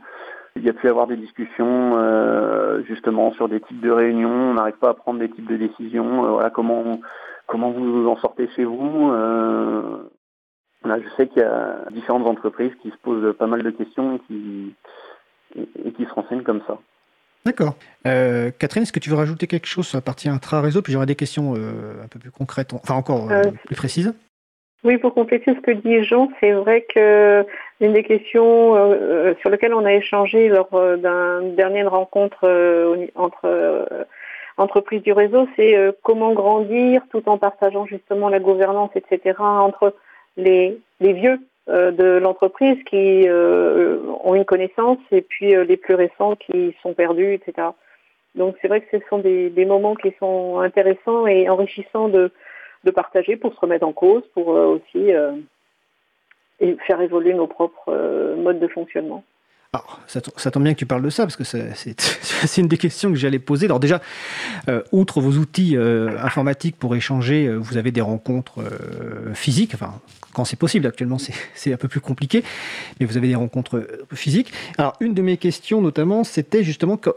Il 0.57 0.63
y 0.63 0.69
a 0.69 0.73
pu 0.73 0.87
avoir 0.87 1.05
des 1.05 1.17
discussions 1.17 1.93
euh, 1.97 2.81
justement 2.83 3.31
sur 3.33 3.49
des 3.49 3.59
types 3.59 3.81
de 3.81 3.91
réunions. 3.91 4.29
On 4.29 4.53
n'arrive 4.53 4.77
pas 4.77 4.89
à 4.89 4.93
prendre 4.93 5.19
des 5.19 5.29
types 5.29 5.49
de 5.49 5.57
décisions. 5.57 6.25
Euh, 6.25 6.29
voilà 6.31 6.49
comment 6.49 6.99
comment 7.47 7.71
vous 7.71 8.07
en 8.07 8.15
sortez 8.17 8.47
chez 8.55 8.63
vous. 8.63 9.11
Euh, 9.11 10.09
là, 10.85 10.99
je 10.99 11.09
sais 11.15 11.27
qu'il 11.27 11.41
y 11.41 11.45
a 11.45 11.85
différentes 11.91 12.25
entreprises 12.25 12.73
qui 12.81 12.89
se 12.89 12.97
posent 12.97 13.35
pas 13.37 13.47
mal 13.47 13.63
de 13.63 13.69
questions 13.69 14.15
et 14.15 14.19
qui 14.19 14.73
et, 15.55 15.91
qui 15.91 16.05
se 16.05 16.13
renseignent 16.13 16.43
comme 16.43 16.61
ça. 16.67 16.77
D'accord. 17.45 17.75
Euh, 18.07 18.49
Catherine, 18.57 18.83
est-ce 18.83 18.91
que 18.91 18.99
tu 18.99 19.11
veux 19.11 19.15
rajouter 19.15 19.45
quelque 19.45 19.67
chose 19.67 19.85
sur 19.87 19.97
la 19.97 20.01
partie 20.01 20.29
intra-réseau 20.29 20.81
Puis 20.81 20.93
j'aurai 20.93 21.05
des 21.05 21.15
questions 21.15 21.53
euh, 21.55 22.03
un 22.03 22.07
peu 22.07 22.17
plus 22.17 22.31
concrètes, 22.31 22.73
enfin 22.73 22.95
encore 22.95 23.31
euh, 23.31 23.43
plus 23.65 23.75
précises. 23.75 24.13
Oui, 24.83 24.97
pour 24.97 25.13
compléter 25.13 25.53
ce 25.53 25.59
que 25.61 25.71
dit 25.71 26.03
Jean, 26.03 26.29
c'est 26.39 26.51
vrai 26.51 26.85
que 26.93 27.45
une 27.81 27.93
des 27.93 28.03
questions 28.03 28.75
sur 29.41 29.49
lesquelles 29.49 29.73
on 29.73 29.83
a 29.83 29.93
échangé 29.93 30.47
lors 30.47 30.69
d'une 30.69 31.55
dernière 31.55 31.89
rencontre 31.89 32.47
entre 33.15 34.07
entreprises 34.57 35.01
du 35.01 35.11
réseau, 35.11 35.47
c'est 35.55 35.75
comment 36.03 36.33
grandir 36.33 37.01
tout 37.09 37.27
en 37.27 37.39
partageant 37.39 37.87
justement 37.87 38.29
la 38.29 38.39
gouvernance, 38.39 38.91
etc., 38.95 39.39
entre 39.39 39.95
les, 40.37 40.79
les 40.99 41.13
vieux 41.13 41.39
de 41.67 42.19
l'entreprise 42.19 42.77
qui 42.85 43.27
euh, 43.27 43.99
ont 44.23 44.35
une 44.35 44.45
connaissance 44.45 44.99
et 45.11 45.21
puis 45.21 45.55
euh, 45.55 45.63
les 45.63 45.77
plus 45.77 45.95
récents 45.95 46.35
qui 46.35 46.75
sont 46.83 46.93
perdus, 46.93 47.33
etc. 47.33 47.69
Donc 48.35 48.55
c'est 48.61 48.67
vrai 48.67 48.81
que 48.81 48.97
ce 48.97 49.03
sont 49.09 49.17
des, 49.17 49.65
moments 49.65 49.95
qui 49.95 50.13
sont 50.19 50.59
intéressants 50.59 51.25
et 51.25 51.49
enrichissants 51.49 52.09
de, 52.09 52.31
partager 52.93 53.35
pour 53.35 53.51
se 53.53 53.59
remettre 53.59 53.87
en 53.87 53.93
cause, 53.93 54.21
pour 54.35 54.49
aussi 54.49 55.11
faire 56.59 57.01
évoluer 57.01 57.33
nos 57.33 57.47
propres 57.47 58.35
modes 58.37 58.59
de 58.59 58.67
fonctionnement. 58.67 59.23
Alors, 59.75 59.99
ça, 60.07 60.51
tombe 60.51 60.63
bien 60.63 60.73
que 60.73 60.79
tu 60.79 60.85
parles 60.85 61.03
de 61.03 61.09
ça, 61.09 61.23
parce 61.23 61.35
que 61.35 61.43
c'est 61.43 62.57
une 62.57 62.67
des 62.67 62.77
questions 62.77 63.09
que 63.11 63.17
j'allais 63.17 63.39
poser. 63.39 63.65
Alors 63.65 63.79
déjà, 63.79 64.01
outre 64.91 65.21
vos 65.21 65.33
outils 65.33 65.75
informatiques 65.77 66.77
pour 66.77 66.95
échanger, 66.95 67.53
vous 67.55 67.77
avez 67.77 67.91
des 67.91 68.01
rencontres 68.01 68.63
physiques, 69.33 69.73
enfin 69.73 69.93
quand 70.35 70.45
c'est 70.45 70.57
possible. 70.57 70.85
Actuellement, 70.85 71.17
c'est 71.55 71.73
un 71.73 71.77
peu 71.77 71.87
plus 71.87 72.01
compliqué, 72.01 72.43
mais 72.99 73.07
vous 73.07 73.17
avez 73.17 73.27
des 73.27 73.35
rencontres 73.35 73.77
euh, 73.77 74.05
physiques. 74.13 74.51
Alors, 74.77 74.93
une 74.99 75.15
de 75.15 75.21
mes 75.23 75.37
questions, 75.37 75.81
notamment, 75.81 76.23
c'était 76.23 76.63
justement 76.63 76.97
que, 76.97 77.09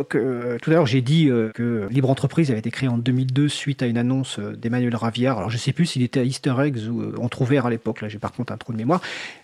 tout 0.58 0.70
à 0.70 0.74
l'heure, 0.74 0.86
j'ai 0.86 1.02
dit 1.02 1.28
euh, 1.28 1.50
que 1.52 1.88
Libre 1.90 2.08
Entreprise 2.08 2.50
avait 2.50 2.60
été 2.60 2.70
créé 2.70 2.88
en 2.88 2.96
2002 2.96 3.48
suite 3.48 3.82
à 3.82 3.86
une 3.86 3.98
annonce 3.98 4.38
euh, 4.38 4.56
d'Emmanuel 4.56 4.94
Raviard. 4.96 5.38
Alors, 5.38 5.50
je 5.50 5.56
ne 5.56 5.60
sais 5.60 5.72
plus 5.72 5.84
s'il 5.84 6.02
était 6.02 6.20
à 6.20 6.24
Easter 6.24 6.54
Eggs 6.60 6.88
ou 6.88 7.12
Entrouvert 7.20 7.66
à 7.66 7.70
l'époque. 7.70 8.00
Là, 8.00 8.08
j'ai 8.08 8.18
par 8.18 8.32
contre 8.32 8.52
un 8.52 8.56
trou 8.56 8.72
de 8.72 8.78
mémoire. 8.78 9.02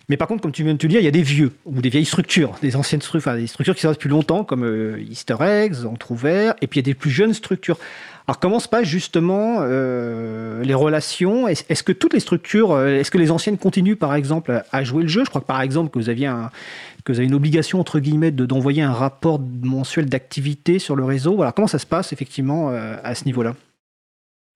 Mais 0.09 0.17
par 0.17 0.29
contre, 0.29 0.43
comme 0.43 0.53
tu 0.53 0.65
viens 0.65 0.75
de 0.75 0.79
te 0.79 0.87
dire, 0.87 1.01
il 1.01 1.05
y 1.05 1.09
a 1.09 1.13
des 1.13 1.23
vieux 1.23 1.53
ou 1.65 1.81
des 1.81 1.89
vieilles 1.89 2.05
structures, 2.05 2.53
des 2.61 2.77
anciennes 2.77 3.01
structures, 3.01 3.31
enfin, 3.31 3.39
des 3.39 3.47
structures 3.47 3.75
qui 3.75 3.81
sont 3.81 3.91
depuis 3.91 4.11
longtemps, 4.11 4.45
comme 4.45 4.99
Easter 4.99 5.37
Eggs, 5.41 5.87
Entrouvert, 5.87 6.55
et 6.61 6.67
puis 6.67 6.81
il 6.81 6.83
y 6.83 6.87
a 6.87 6.91
des 6.91 6.95
plus 6.95 7.11
jeunes 7.11 7.33
structures. 7.33 7.79
Alors 8.27 8.39
comment 8.39 8.59
se 8.59 8.69
passent 8.69 8.87
justement 8.87 9.59
euh, 9.61 10.63
les 10.63 10.73
relations? 10.73 11.47
Est-ce 11.47 11.83
que 11.83 11.93
toutes 11.93 12.15
les 12.15 12.21
structures, 12.21 12.73
euh, 12.73 12.87
est-ce 12.87 13.11
que 13.11 13.19
les 13.19 13.31
anciennes 13.31 13.59
continuent 13.59 13.97
par 13.97 14.15
exemple 14.15 14.63
à 14.73 14.83
jouer 14.83 15.03
le 15.03 15.09
jeu? 15.09 15.25
Je 15.25 15.29
crois 15.29 15.43
que 15.43 15.47
par 15.47 15.61
exemple 15.61 15.91
que 15.91 15.99
vous 15.99 16.09
aviez 16.09 16.27
avez 16.27 17.25
une 17.25 17.35
obligation 17.35 17.81
entre 17.81 17.99
guillemets 17.99 18.31
d'envoyer 18.31 18.81
un 18.81 18.93
rapport 18.93 19.39
mensuel 19.63 20.07
d'activité 20.07 20.79
sur 20.79 20.97
le 20.97 21.05
réseau. 21.05 21.35
Voilà, 21.37 21.53
comment 21.53 21.69
ça 21.69 21.79
se 21.79 21.85
passe 21.85 22.15
effectivement 22.15 22.71
euh, 22.71 22.97
à 23.05 23.15
ce 23.15 23.27
niveau-là? 23.27 23.55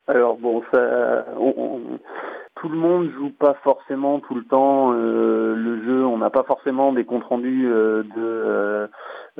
Alors 0.06 0.38
bon, 0.38 0.62
ça, 0.72 1.26
tout 2.60 2.68
le 2.68 2.76
monde 2.76 3.10
joue 3.16 3.30
pas 3.30 3.54
forcément 3.62 4.20
tout 4.20 4.34
le 4.34 4.44
temps 4.44 4.92
le 4.92 5.82
jeu. 5.84 6.04
On 6.04 6.18
n'a 6.18 6.30
pas 6.30 6.42
forcément 6.42 6.92
des 6.92 7.04
comptes 7.04 7.24
rendus 7.24 7.64
de 7.66 8.88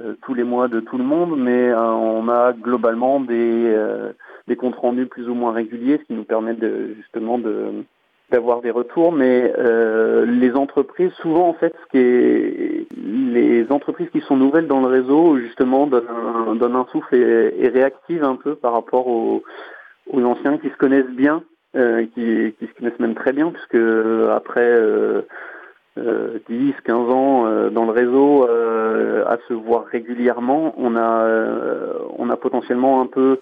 euh, 0.01 0.15
tous 0.23 0.35
les 0.35 0.45
mois 0.45 0.69
de 0.69 0.81
tout 0.81 0.99
le 0.99 1.05
monde, 1.05 1.35
mais 1.37 1.71
euh, 1.71 1.81
on 1.81 2.29
a 2.29 2.53
globalement 2.53 3.21
des, 3.21 3.65
euh, 3.67 4.13
des 4.47 4.55
comptes 4.55 4.77
rendus 4.77 5.07
plus 5.07 5.29
ou 5.29 5.35
moins 5.35 5.53
réguliers, 5.53 5.99
ce 5.99 6.05
qui 6.05 6.13
nous 6.13 6.25
permet 6.25 6.55
de, 6.55 6.95
justement 6.97 7.39
de 7.39 7.85
d'avoir 8.31 8.61
des 8.61 8.71
retours, 8.71 9.11
mais 9.11 9.55
les 10.27 10.53
entreprises, 10.55 11.13
souvent 11.13 11.49
en 11.49 11.55
fait, 11.55 11.75
ce 11.83 11.91
qui 11.91 11.97
est, 11.97 12.87
les 12.95 13.73
entreprises 13.73 14.11
qui 14.11 14.21
sont 14.21 14.37
nouvelles 14.37 14.67
dans 14.67 14.81
le 14.83 14.87
réseau, 14.87 15.39
justement, 15.39 15.87
donnent 15.87 16.05
un, 16.61 16.75
un 16.75 16.87
souffle 16.93 17.15
et, 17.15 17.69
réactivent 17.69 18.25
un 18.25 18.37
peu 18.37 18.55
par 18.55 18.75
rapport 18.75 19.09
aux, 19.09 19.43
aux 20.13 20.23
anciens 20.25 20.59
qui 20.59 20.69
se 20.69 20.77
connaissent 20.77 21.07
bien, 21.07 21.43
qui, 21.75 22.55
qui, 22.59 22.67
se 22.67 22.73
connaissent 22.79 22.99
même 22.99 23.15
très 23.15 23.33
bien, 23.33 23.51
puisque 23.51 23.77
après 24.31 24.75
10, 26.49 26.75
15 26.85 27.11
ans 27.11 27.47
euh, 27.47 27.71
dans 27.71 27.85
le 27.85 27.93
réseau 27.93 28.47
euh, 28.49 29.25
à 29.27 29.39
se 29.49 29.55
voir 29.55 29.85
régulièrement, 29.87 30.75
on 30.77 30.97
a, 30.97 31.23
euh, 31.23 31.99
on 32.17 32.31
a 32.31 32.37
potentiellement 32.37 33.01
un 33.01 33.07
peu, 33.07 33.41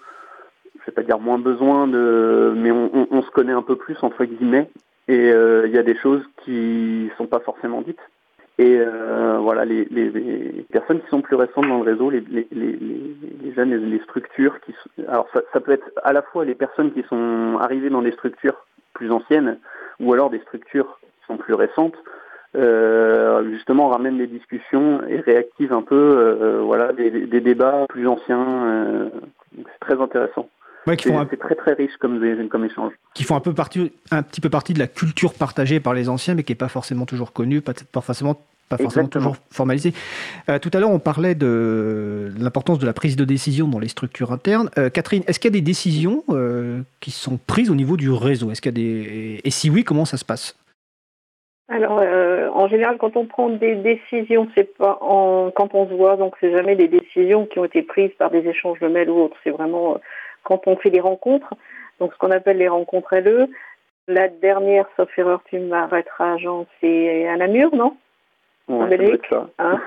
je 0.79 0.85
vais 0.87 0.91
pas 0.91 1.03
dire 1.03 1.19
moins 1.19 1.39
besoin 1.39 1.87
de, 1.87 2.53
mais 2.55 2.71
on, 2.71 3.21
se 3.21 3.31
connaît 3.31 3.53
un 3.53 3.61
peu 3.61 3.75
plus 3.75 3.97
entre 4.01 4.25
guillemets, 4.25 4.69
et 5.07 5.29
il 5.29 5.71
y 5.71 5.77
a 5.77 5.83
des 5.83 5.97
choses 5.97 6.23
qui 6.43 7.09
sont 7.17 7.27
pas 7.27 7.39
forcément 7.39 7.81
dites. 7.81 7.99
Et 8.59 8.79
voilà, 9.39 9.65
les, 9.65 9.85
personnes 10.71 11.01
qui 11.01 11.09
sont 11.09 11.21
plus 11.21 11.35
récentes 11.35 11.67
dans 11.67 11.83
le 11.83 11.91
réseau, 11.91 12.09
les, 12.09 12.21
déjà 12.21 13.65
les, 13.65 13.99
structures 13.99 14.59
qui 14.61 14.73
alors 15.07 15.27
ça, 15.33 15.41
ça, 15.53 15.59
peut 15.59 15.71
être 15.71 15.89
à 16.03 16.11
la 16.11 16.21
fois 16.23 16.43
les 16.43 16.55
personnes 16.55 16.91
qui 16.91 17.03
sont 17.03 17.57
arrivées 17.59 17.89
dans 17.89 18.01
des 18.01 18.11
structures 18.13 18.65
plus 18.93 19.11
anciennes 19.11 19.59
ou 19.99 20.11
alors 20.13 20.29
des 20.31 20.39
structures 20.39 20.99
qui 21.01 21.27
sont 21.27 21.37
plus 21.37 21.53
récentes 21.53 21.95
euh, 22.55 23.47
justement 23.51 23.89
ramène 23.89 24.17
des 24.17 24.27
discussions 24.27 25.01
et 25.07 25.19
réactive 25.19 25.71
un 25.71 25.83
peu 25.83 25.95
euh, 25.95 26.61
voilà 26.63 26.93
des, 26.93 27.11
des, 27.11 27.41
débats 27.41 27.85
plus 27.89 28.07
anciens 28.07 29.11
c'est 29.55 29.79
très 29.79 30.01
intéressant 30.01 30.49
c'est 30.95 31.39
très 31.39 31.55
très 31.55 31.73
riche 31.73 31.95
comme, 31.99 32.19
comme 32.49 32.65
échange. 32.65 32.93
Qui 33.13 33.23
font 33.23 33.35
un, 33.35 33.41
peu 33.41 33.53
partie, 33.53 33.91
un 34.11 34.23
petit 34.23 34.41
peu 34.41 34.49
partie 34.49 34.73
de 34.73 34.79
la 34.79 34.87
culture 34.87 35.33
partagée 35.33 35.79
par 35.79 35.93
les 35.93 36.09
anciens, 36.09 36.35
mais 36.35 36.43
qui 36.43 36.51
n'est 36.51 36.57
pas 36.57 36.69
forcément 36.69 37.05
toujours 37.05 37.33
connue, 37.33 37.61
pas, 37.61 37.73
pas 37.91 38.01
forcément 38.01 38.37
pas 38.69 38.77
forcément 38.77 39.07
toujours 39.07 39.37
formalisé. 39.49 39.93
Euh, 40.49 40.59
tout 40.59 40.69
à 40.73 40.79
l'heure, 40.79 40.89
on 40.89 40.99
parlait 40.99 41.35
de 41.35 42.31
l'importance 42.37 42.79
de 42.79 42.85
la 42.85 42.93
prise 42.93 43.15
de 43.15 43.23
décision 43.23 43.67
dans 43.67 43.79
les 43.79 43.87
structures 43.87 44.31
internes. 44.31 44.69
Euh, 44.77 44.89
Catherine, 44.89 45.23
est-ce 45.27 45.39
qu'il 45.39 45.49
y 45.49 45.55
a 45.55 45.59
des 45.59 45.65
décisions 45.65 46.23
euh, 46.29 46.81
qui 46.99 47.11
sont 47.11 47.37
prises 47.37 47.71
au 47.71 47.75
niveau 47.75 47.95
du 47.95 48.11
réseau? 48.11 48.51
Est-ce 48.51 48.61
qu'il 48.61 48.71
y 48.71 48.75
a 48.75 48.83
des 48.83 49.41
et 49.43 49.51
si 49.51 49.69
oui, 49.69 49.83
comment 49.83 50.05
ça 50.05 50.17
se 50.17 50.25
passe? 50.25 50.57
Alors, 51.69 51.99
en 52.55 52.69
général, 52.69 52.97
quand 52.97 53.17
on 53.17 53.25
prend 53.25 53.49
des 53.49 53.75
décisions, 53.75 54.47
c'est 54.55 54.77
pas 54.77 54.99
en... 55.01 55.51
quand 55.53 55.75
on 55.75 55.85
se 55.89 55.93
voit, 55.93 56.15
donc 56.15 56.35
c'est 56.39 56.55
jamais 56.55 56.77
des 56.77 56.87
décisions 56.87 57.45
qui 57.45 57.59
ont 57.59 57.65
été 57.65 57.81
prises 57.81 58.11
par 58.17 58.31
des 58.31 58.47
échanges 58.47 58.79
de 58.79 58.87
mails 58.87 59.09
ou 59.09 59.19
autres. 59.19 59.35
C'est 59.43 59.49
vraiment 59.49 59.99
quand 60.47 60.65
on 60.65 60.77
fait 60.77 60.89
des 60.89 61.01
rencontres, 61.01 61.53
donc 61.99 62.13
ce 62.13 62.17
qu'on 62.17 62.31
appelle 62.31 62.57
les 62.57 62.69
rencontres 62.69 63.15
LE. 63.17 63.49
La 64.07 64.29
dernière, 64.29 64.85
sauf 64.95 65.09
erreur, 65.19 65.41
tu 65.49 65.59
m'arrêteras, 65.59 66.37
Jean, 66.37 66.65
c'est 66.79 67.27
à 67.27 67.35
Namur, 67.35 67.75
non? 67.75 67.97
En 68.69 68.87
Belgique. 68.87 69.29
Hein 69.59 69.81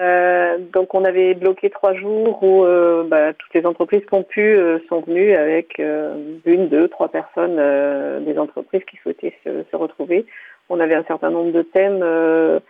euh, 0.00 0.58
donc 0.72 0.94
on 0.94 1.04
avait 1.04 1.34
bloqué 1.34 1.70
trois 1.70 1.92
jours 1.92 2.42
où 2.42 2.64
euh, 2.64 3.04
bah, 3.04 3.32
toutes 3.34 3.52
les 3.52 3.66
entreprises 3.66 4.04
qui 4.06 4.14
ont 4.14 4.22
pu 4.22 4.40
euh, 4.40 4.78
sont 4.88 5.00
venues 5.00 5.34
avec 5.34 5.78
une, 5.78 6.68
deux, 6.68 6.88
trois 6.88 7.08
personnes 7.08 7.56
des 8.24 8.38
entreprises 8.38 8.84
qui 8.84 8.96
souhaitaient 8.98 9.34
se, 9.44 9.64
se, 9.70 9.76
retrouver. 9.76 10.24
On 10.70 10.80
avait 10.80 10.94
un 10.94 11.04
certain 11.04 11.30
nombre 11.30 11.52
de 11.52 11.62
thèmes 11.62 12.04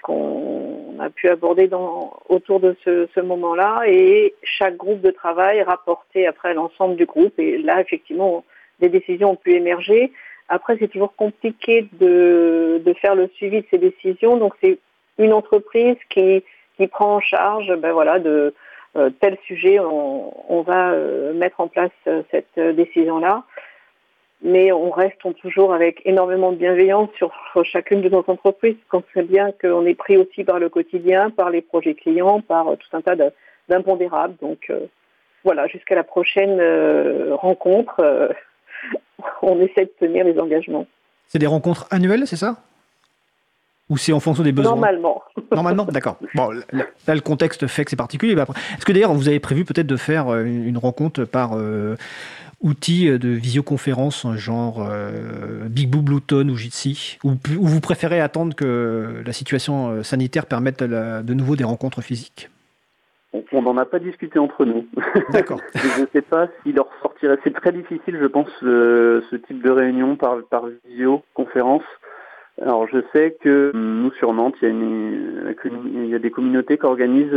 qu'on 0.03 0.88
a 1.01 1.11
pu 1.11 1.29
aborder 1.29 1.69
dans, 1.69 2.19
autour 2.29 2.61
de 2.61 2.77
ce, 2.85 3.09
ce 3.15 3.21
moment-là. 3.21 3.83
Et 3.87 4.35
chaque 4.43 4.77
groupe 4.77 5.01
de 5.01 5.11
travail 5.11 5.63
rapportait 5.63 6.27
après 6.27 6.55
l'ensemble 6.55 6.97
du 6.97 7.07
groupe. 7.07 7.39
Et 7.39 7.59
là 7.59 7.81
effectivement 7.81 8.45
des 8.81 8.89
décisions 8.89 9.33
ont 9.33 9.37
pu 9.37 9.53
émerger. 9.55 10.13
Après 10.49 10.77
c'est 10.79 10.89
toujours 10.89 11.15
compliqué 11.15 11.89
de, 12.01 12.81
de 12.85 12.93
faire 12.95 13.15
le 13.15 13.29
suivi 13.35 13.61
de 13.61 13.67
ces 13.71 13.79
décisions. 13.79 14.37
Donc 14.37 14.55
c'est 14.63 14.79
une 15.19 15.33
entreprise 15.33 15.97
qui, 16.11 16.45
qui 16.77 16.87
prend 16.87 17.17
en 17.17 17.21
charge 17.21 17.75
ben 17.77 17.93
voilà 17.93 18.19
de 18.19 18.55
euh, 18.97 19.11
tel 19.21 19.37
sujet. 19.47 19.79
On, 19.81 20.33
on 20.49 20.63
va 20.63 20.91
euh, 20.91 21.33
mettre 21.35 21.61
en 21.61 21.69
place 21.69 21.91
euh, 22.07 22.23
cette 22.31 22.59
décision 22.77 23.19
là 23.19 23.45
mais 24.43 24.71
on 24.73 24.91
reste 24.91 25.19
toujours 25.41 25.75
avec 25.75 26.01
énormément 26.05 26.53
de 26.53 26.57
bienveillance 26.57 27.09
sur 27.17 27.33
chacune 27.65 28.03
de 28.03 28.09
nos 28.09 28.25
entreprises, 28.27 28.77
qu'on 28.89 29.03
sait 29.13 29.23
bien 29.23 29.53
qu'on 29.61 29.85
est 29.85 29.95
pris 29.95 30.17
aussi 30.17 30.45
par 30.45 30.59
le 30.59 30.69
quotidien, 30.69 31.31
par 31.31 31.51
les 31.51 31.61
projets 31.61 31.95
clients, 31.95 32.41
par 32.41 32.67
tout 32.77 32.97
un 32.97 33.01
tas 33.01 33.17
d'impondérables. 33.69 34.37
Donc 34.41 34.67
euh, 34.71 34.87
voilà, 35.45 35.67
jusqu'à 35.67 35.97
la 35.97 36.05
prochaine 36.05 36.59
euh, 36.61 37.35
rencontre, 37.35 38.01
euh, 38.01 38.29
on 39.43 39.61
essaie 39.61 39.87
de 39.87 39.93
tenir 39.99 40.25
les 40.25 40.39
engagements. 40.39 40.87
C'est 41.27 41.41
des 41.41 41.47
rencontres 41.47 41.87
annuelles, 41.91 42.27
c'est 42.27 42.37
ça? 42.37 42.57
Ou 43.91 43.97
c'est 43.97 44.13
en 44.13 44.21
fonction 44.21 44.45
des 44.45 44.53
besoins? 44.53 44.75
Normalement. 44.75 45.23
Normalement, 45.51 45.85
d'accord. 45.85 46.17
Bon, 46.35 46.51
là, 46.73 47.15
le 47.15 47.21
contexte 47.21 47.67
fait 47.67 47.85
que 47.85 47.91
c'est 47.91 47.97
particulier. 47.97 48.35
Est-ce 48.35 48.85
que 48.85 48.93
d'ailleurs, 48.93 49.15
vous 49.15 49.29
avez 49.29 49.41
prévu 49.41 49.65
peut-être 49.65 49.87
de 49.87 49.97
faire 49.97 50.35
une 50.35 50.77
rencontre 50.77 51.25
par 51.25 51.57
outils 52.61 53.09
euh, 53.09 53.19
de 53.19 53.29
visioconférence 53.29 54.27
genre 54.37 54.87
euh, 54.89 55.69
Big 55.69 55.91
Blue 55.91 56.03
Bluetooth 56.03 56.47
ou 56.47 56.57
Jitsi 56.57 57.19
ou, 57.25 57.35
vous 57.45 57.81
préférez 57.81 58.21
attendre 58.21 58.55
que 58.55 59.23
la 59.25 59.33
situation 59.33 59.91
euh, 59.91 60.03
sanitaire 60.03 60.47
permette 60.47 60.83
de 60.83 61.35
nouveau 61.35 61.57
des 61.57 61.65
rencontres 61.65 62.03
physiques? 62.03 62.51
On 63.53 63.61
n'en 63.63 63.77
a 63.77 63.85
pas 63.85 63.99
discuté 63.99 64.39
entre 64.39 64.65
nous. 64.65 64.87
D'accord. 65.33 65.61
je 65.75 66.01
ne 66.01 66.07
sais 66.13 66.23
pas 66.23 66.49
s'il 66.63 66.75
leur 66.77 66.89
sortirait. 67.03 67.39
C'est 67.45 67.55
très 67.55 67.73
difficile, 67.73 68.19
je 68.21 68.27
pense, 68.27 68.49
ce 68.61 69.37
type 69.37 69.63
de 69.63 69.71
réunion 69.71 70.17
par, 70.17 70.39
par 70.51 70.65
visioconférence. 70.89 71.83
Alors 72.63 72.89
je 72.89 72.99
sais 73.13 73.37
que 73.41 73.71
nous 73.75 74.11
sur 74.13 74.33
Nantes, 74.33 74.55
il 74.63 74.65
y 74.65 74.67
a, 74.69 74.71
une, 74.71 75.55
il 75.93 76.09
y 76.09 76.15
a 76.15 76.19
des 76.19 76.31
communautés 76.31 76.79
qui 76.79 76.87
organisent 76.87 77.31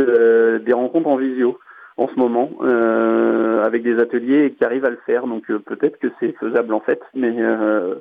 des 0.64 0.72
rencontres 0.72 1.08
en 1.08 1.16
visio 1.16 1.58
en 1.96 2.08
ce 2.08 2.14
moment 2.14 2.50
euh, 2.62 3.64
avec 3.64 3.82
des 3.82 3.98
ateliers 3.98 4.54
qui 4.56 4.64
arrivent 4.64 4.84
à 4.84 4.90
le 4.90 5.00
faire. 5.06 5.26
Donc 5.26 5.50
euh, 5.50 5.58
peut-être 5.58 5.98
que 5.98 6.08
c'est 6.20 6.32
faisable 6.38 6.74
en 6.74 6.80
fait, 6.80 7.00
mais 7.14 7.34
euh, 7.38 7.96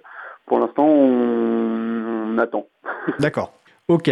pour 0.45 0.59
l'instant 0.59 0.87
on, 0.87 2.37
attend. 2.37 2.67
D'accord. 3.19 3.53
Ok. 3.87 4.09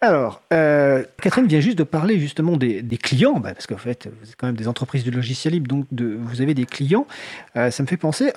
Alors, 0.00 0.42
Catherine 0.50 1.46
vient 1.46 1.60
juste 1.60 1.78
de 1.78 1.84
parler 1.84 2.18
justement 2.18 2.58
des, 2.58 2.82
clients, 3.02 3.34
bah, 3.34 3.54
parce 3.54 3.66
qu'en 3.66 3.78
fait, 3.78 4.06
vous 4.20 4.28
êtes 4.28 4.36
quand 4.36 4.46
même 4.46 4.56
des 4.56 4.68
entreprises 4.68 5.04
de 5.04 5.10
logiciel 5.10 5.54
libre, 5.54 5.68
donc 5.68 5.86
vous 5.92 6.42
avez 6.42 6.52
des 6.52 6.66
clients. 6.66 7.06
ça 7.54 7.82
me 7.82 7.86
fait 7.86 7.96
penser, 7.96 8.30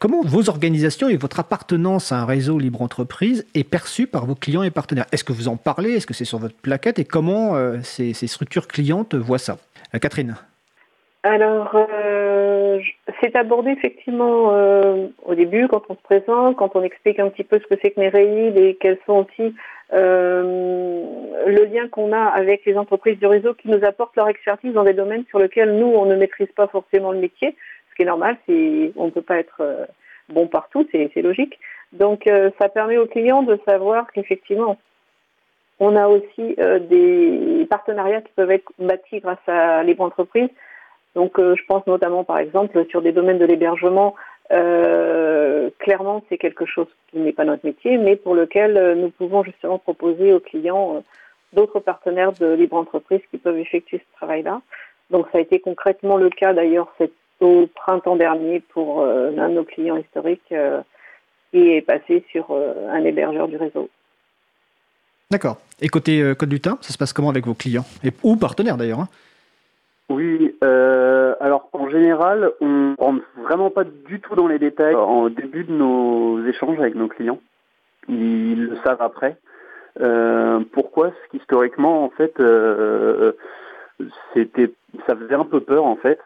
comment 0.00 0.22
vos 0.22 0.48
organisations 0.48 1.08
et 1.08 1.16
votre 1.16 1.38
appartenance 1.38 2.10
à 2.10 2.20
un 2.20 2.24
réseau 2.24 2.58
libre 2.58 2.82
entreprise 2.82 3.46
est 3.54 3.62
perçue 3.62 4.08
par 4.08 4.26
vos 4.26 4.34
clients 4.34 4.64
et 4.64 4.70
partenaires? 4.70 5.06
Est-ce 5.12 5.22
que 5.22 5.32
vous 5.32 5.46
en 5.46 5.56
parlez? 5.56 5.92
Est-ce 5.92 6.06
que 6.06 6.14
c'est 6.14 6.24
sur 6.24 6.38
votre 6.38 6.56
plaquette? 6.56 6.98
Et 6.98 7.04
comment 7.04 7.54
ces, 7.82 8.12
structures 8.14 8.66
clientes 8.66 9.14
voient 9.14 9.38
ça? 9.38 9.58
Catherine 9.98 10.36
alors, 11.28 11.74
euh, 11.74 12.78
c'est 13.20 13.34
abordé 13.34 13.72
effectivement 13.72 14.52
euh, 14.52 15.08
au 15.24 15.34
début 15.34 15.66
quand 15.66 15.82
on 15.88 15.96
se 15.96 16.02
présente, 16.02 16.54
quand 16.54 16.76
on 16.76 16.82
explique 16.84 17.18
un 17.18 17.28
petit 17.30 17.42
peu 17.42 17.58
ce 17.58 17.66
que 17.66 17.80
c'est 17.82 17.90
que 17.90 18.00
Nereid 18.00 18.56
et 18.56 18.76
quels 18.80 18.98
sont 19.06 19.26
aussi 19.26 19.52
le 19.92 21.64
lien 21.64 21.88
qu'on 21.88 22.12
a 22.12 22.26
avec 22.26 22.64
les 22.64 22.76
entreprises 22.76 23.18
du 23.18 23.26
réseau 23.26 23.54
qui 23.54 23.68
nous 23.68 23.84
apportent 23.84 24.14
leur 24.14 24.28
expertise 24.28 24.72
dans 24.72 24.84
des 24.84 24.92
domaines 24.92 25.24
sur 25.28 25.40
lesquels 25.40 25.76
nous, 25.76 25.86
on 25.86 26.06
ne 26.06 26.14
maîtrise 26.14 26.52
pas 26.54 26.68
forcément 26.68 27.10
le 27.10 27.18
métier, 27.18 27.56
ce 27.90 27.96
qui 27.96 28.02
est 28.02 28.06
normal, 28.06 28.36
on 28.48 29.06
ne 29.06 29.10
peut 29.10 29.22
pas 29.22 29.38
être 29.38 29.88
bon 30.28 30.46
partout, 30.46 30.86
c'est 30.92 31.22
logique. 31.22 31.58
Donc, 31.92 32.30
ça 32.60 32.68
permet 32.68 32.98
aux 32.98 33.06
clients 33.06 33.42
de 33.42 33.58
savoir 33.66 34.12
qu'effectivement, 34.12 34.78
on 35.78 35.96
a 35.96 36.08
aussi 36.08 36.54
euh, 36.58 36.78
des 36.78 37.66
partenariats 37.68 38.22
qui 38.22 38.32
peuvent 38.34 38.50
être 38.50 38.70
bâtis 38.78 39.20
grâce 39.20 39.46
à 39.46 39.82
Libre 39.82 40.04
Entreprise. 40.04 40.48
Donc 41.14 41.38
euh, 41.38 41.54
je 41.56 41.64
pense 41.66 41.86
notamment 41.86 42.24
par 42.24 42.38
exemple 42.38 42.84
sur 42.88 43.02
des 43.02 43.12
domaines 43.12 43.38
de 43.38 43.44
l'hébergement. 43.44 44.14
Euh, 44.52 45.70
clairement, 45.78 46.22
c'est 46.28 46.38
quelque 46.38 46.66
chose 46.66 46.86
qui 47.10 47.18
n'est 47.18 47.32
pas 47.32 47.44
notre 47.44 47.66
métier, 47.66 47.98
mais 47.98 48.16
pour 48.16 48.34
lequel 48.34 48.98
nous 48.98 49.10
pouvons 49.10 49.42
justement 49.42 49.78
proposer 49.78 50.32
aux 50.32 50.40
clients 50.40 51.02
d'autres 51.52 51.80
partenaires 51.80 52.32
de 52.32 52.54
libre 52.54 52.76
entreprise 52.76 53.20
qui 53.30 53.38
peuvent 53.38 53.58
effectuer 53.58 53.98
ce 53.98 54.16
travail-là. 54.16 54.62
Donc 55.10 55.26
ça 55.32 55.38
a 55.38 55.40
été 55.40 55.58
concrètement 55.58 56.16
le 56.16 56.30
cas 56.30 56.52
d'ailleurs 56.52 56.94
au 57.40 57.66
printemps 57.74 58.16
dernier 58.16 58.60
pour 58.60 59.04
l'un 59.04 59.48
de 59.48 59.54
nos 59.54 59.64
clients 59.64 59.96
historiques 59.96 60.54
qui 61.50 61.72
est 61.72 61.82
passé 61.82 62.24
sur 62.30 62.52
un 62.52 63.04
hébergeur 63.04 63.48
du 63.48 63.56
réseau. 63.56 63.88
D'accord. 65.30 65.58
Et 65.80 65.88
côté 65.88 66.22
euh, 66.22 66.34
Code 66.34 66.52
Lutin, 66.52 66.78
ça 66.80 66.92
se 66.92 66.98
passe 66.98 67.12
comment 67.12 67.30
avec 67.30 67.46
vos 67.46 67.54
clients 67.54 67.84
et, 68.04 68.10
Ou 68.22 68.36
partenaires 68.36 68.76
d'ailleurs 68.76 69.00
hein 69.00 69.08
Oui, 70.08 70.56
euh, 70.62 71.34
alors 71.40 71.68
en 71.72 71.90
général, 71.90 72.52
on 72.60 72.94
rentre 72.96 73.24
vraiment 73.42 73.70
pas 73.70 73.82
du 73.84 74.20
tout 74.20 74.36
dans 74.36 74.46
les 74.46 74.60
détails 74.60 74.94
en 74.94 75.28
début 75.28 75.64
de 75.64 75.72
nos 75.72 76.44
échanges 76.46 76.78
avec 76.78 76.94
nos 76.94 77.08
clients. 77.08 77.40
Ils 78.08 78.66
le 78.66 78.76
savent 78.84 79.02
après. 79.02 79.36
Euh, 80.00 80.60
pourquoi? 80.72 81.08
Parce 81.08 81.26
qu'historiquement, 81.30 82.04
en 82.04 82.10
fait, 82.10 82.40
c'était, 84.32 84.72
ça 85.08 85.16
faisait 85.16 85.34
un 85.34 85.44
peu 85.44 85.58
peur 85.58 85.86
en 85.86 85.96
fait. 85.96 86.20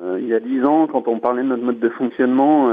il 0.00 0.26
y 0.26 0.32
a 0.32 0.40
dix 0.40 0.64
ans, 0.64 0.86
quand 0.86 1.08
on 1.08 1.18
parlait 1.18 1.42
de 1.42 1.48
notre 1.48 1.62
mode 1.62 1.80
de 1.80 1.90
fonctionnement, 1.90 2.68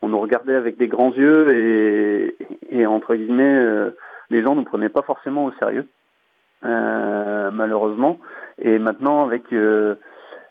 on 0.00 0.08
nous 0.08 0.20
regardait 0.20 0.54
avec 0.54 0.76
des 0.76 0.86
grands 0.86 1.12
yeux 1.12 2.36
et 2.70 2.86
entre 2.86 3.16
guillemets 3.16 3.90
les 4.30 4.42
gens 4.42 4.54
ne 4.54 4.60
nous 4.60 4.64
prenaient 4.64 4.88
pas 4.88 5.02
forcément 5.02 5.44
au 5.44 5.52
sérieux, 5.52 5.86
euh, 6.64 7.50
malheureusement. 7.52 8.18
Et 8.60 8.78
maintenant, 8.78 9.24
avec 9.24 9.52
euh, 9.52 9.96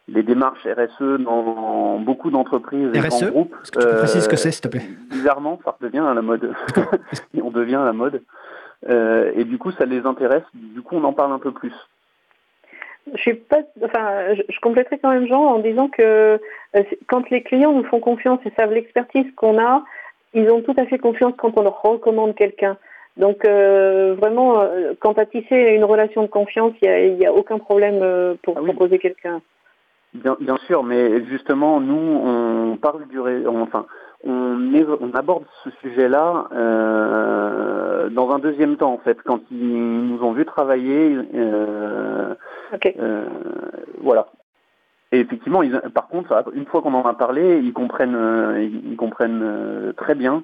les 0.07 0.23
démarches 0.23 0.65
RSE 0.65 1.19
dans 1.19 1.99
beaucoup 1.99 2.31
d'entreprises 2.31 2.89
et 2.93 2.99
grands 2.99 3.29
groupes. 3.29 3.55
Est-ce 3.63 3.71
que 3.71 3.79
tu 3.79 3.95
précises 3.97 4.23
ce 4.23 4.29
que 4.29 4.35
c'est, 4.35 4.51
s'il 4.51 4.61
te 4.61 4.67
plaît? 4.67 4.81
euh, 4.83 5.09
Bizarrement, 5.15 5.59
ça 5.63 5.75
redevient 5.79 5.99
à 5.99 6.13
la 6.13 6.21
mode. 6.21 6.53
on 7.41 7.51
devient 7.51 7.75
à 7.75 7.85
la 7.85 7.93
mode. 7.93 8.21
et 8.87 9.43
du 9.43 9.57
coup, 9.57 9.71
ça 9.71 9.85
les 9.85 10.05
intéresse. 10.05 10.43
Du 10.53 10.81
coup, 10.81 10.95
on 10.95 11.03
en 11.03 11.13
parle 11.13 11.33
un 11.33 11.39
peu 11.39 11.51
plus. 11.51 11.73
Je 13.13 13.19
suis 13.19 13.33
pas, 13.33 13.59
enfin, 13.83 14.33
je, 14.33 14.59
compléterai 14.61 14.97
quand 14.97 15.11
même 15.11 15.27
Jean 15.27 15.43
en 15.43 15.59
disant 15.59 15.89
que 15.89 16.39
quand 17.07 17.29
les 17.29 17.43
clients 17.43 17.73
nous 17.73 17.83
font 17.83 17.99
confiance 17.99 18.39
et 18.45 18.51
savent 18.57 18.71
l'expertise 18.71 19.25
qu'on 19.35 19.59
a, 19.59 19.83
ils 20.33 20.49
ont 20.49 20.61
tout 20.61 20.73
à 20.77 20.85
fait 20.85 20.97
confiance 20.97 21.33
quand 21.37 21.57
on 21.57 21.63
leur 21.63 21.81
recommande 21.81 22.35
quelqu'un. 22.35 22.77
Donc 23.17 23.45
euh, 23.45 24.15
vraiment, 24.15 24.61
euh, 24.61 24.93
quant 24.99 25.13
à 25.13 25.25
tisser 25.25 25.55
une 25.55 25.83
relation 25.83 26.23
de 26.23 26.27
confiance, 26.27 26.73
il 26.81 27.15
n'y 27.15 27.25
a, 27.25 27.29
a, 27.29 27.33
aucun 27.33 27.59
problème 27.59 27.99
euh, 28.01 28.33
pour 28.41 28.57
ah 28.57 28.63
proposer 28.63 28.97
quelqu'un. 28.97 29.41
Bien, 30.13 30.35
bien 30.39 30.57
sûr, 30.65 30.83
mais 30.83 31.23
justement, 31.25 31.79
nous, 31.79 31.95
on 31.95 32.77
parle 32.77 33.07
du 33.07 33.19
enfin, 33.47 33.85
on, 34.23 34.71
on 35.01 35.11
aborde 35.13 35.45
ce 35.63 35.69
sujet-là 35.81 36.47
euh, 36.53 38.09
dans 38.09 38.31
un 38.31 38.39
deuxième 38.39 38.77
temps, 38.77 38.93
en 38.93 38.99
fait, 38.99 39.17
quand 39.23 39.41
ils 39.51 40.07
nous 40.07 40.23
ont 40.23 40.33
vu 40.33 40.45
travailler. 40.45 41.17
Euh, 41.35 42.35
euh, 42.99 43.25
voilà. 44.01 44.27
Et 45.11 45.19
effectivement, 45.19 45.61
ils, 45.61 45.79
par 45.93 46.07
contre, 46.07 46.51
une 46.53 46.65
fois 46.65 46.81
qu'on 46.81 46.93
en 46.93 47.05
a 47.05 47.13
parlé, 47.13 47.59
ils 47.59 47.73
comprennent, 47.73 48.81
ils 48.85 48.95
comprennent 48.95 49.93
très 49.97 50.15
bien 50.15 50.43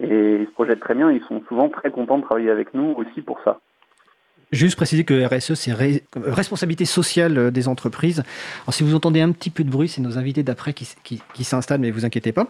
et 0.00 0.36
ils 0.40 0.46
se 0.46 0.52
projettent 0.52 0.80
très 0.80 0.94
bien. 0.94 1.10
Ils 1.10 1.22
sont 1.22 1.42
souvent 1.48 1.68
très 1.68 1.90
contents 1.90 2.18
de 2.18 2.24
travailler 2.24 2.50
avec 2.50 2.74
nous 2.74 2.94
aussi 2.96 3.22
pour 3.22 3.40
ça. 3.44 3.60
Juste 4.52 4.76
préciser 4.76 5.02
que 5.02 5.26
RSE, 5.26 5.54
c'est 5.54 5.72
responsabilité 6.14 6.84
sociale 6.84 7.36
euh, 7.36 7.50
des 7.50 7.66
entreprises. 7.66 8.22
Alors, 8.62 8.74
si 8.74 8.84
vous 8.84 8.94
entendez 8.94 9.20
un 9.20 9.32
petit 9.32 9.50
peu 9.50 9.64
de 9.64 9.70
bruit, 9.70 9.88
c'est 9.88 10.00
nos 10.00 10.18
invités 10.18 10.44
d'après 10.44 10.72
qui, 10.72 11.18
s'installent, 11.42 11.80
mais 11.80 11.90
vous 11.90 12.04
inquiétez 12.04 12.30
pas. 12.30 12.46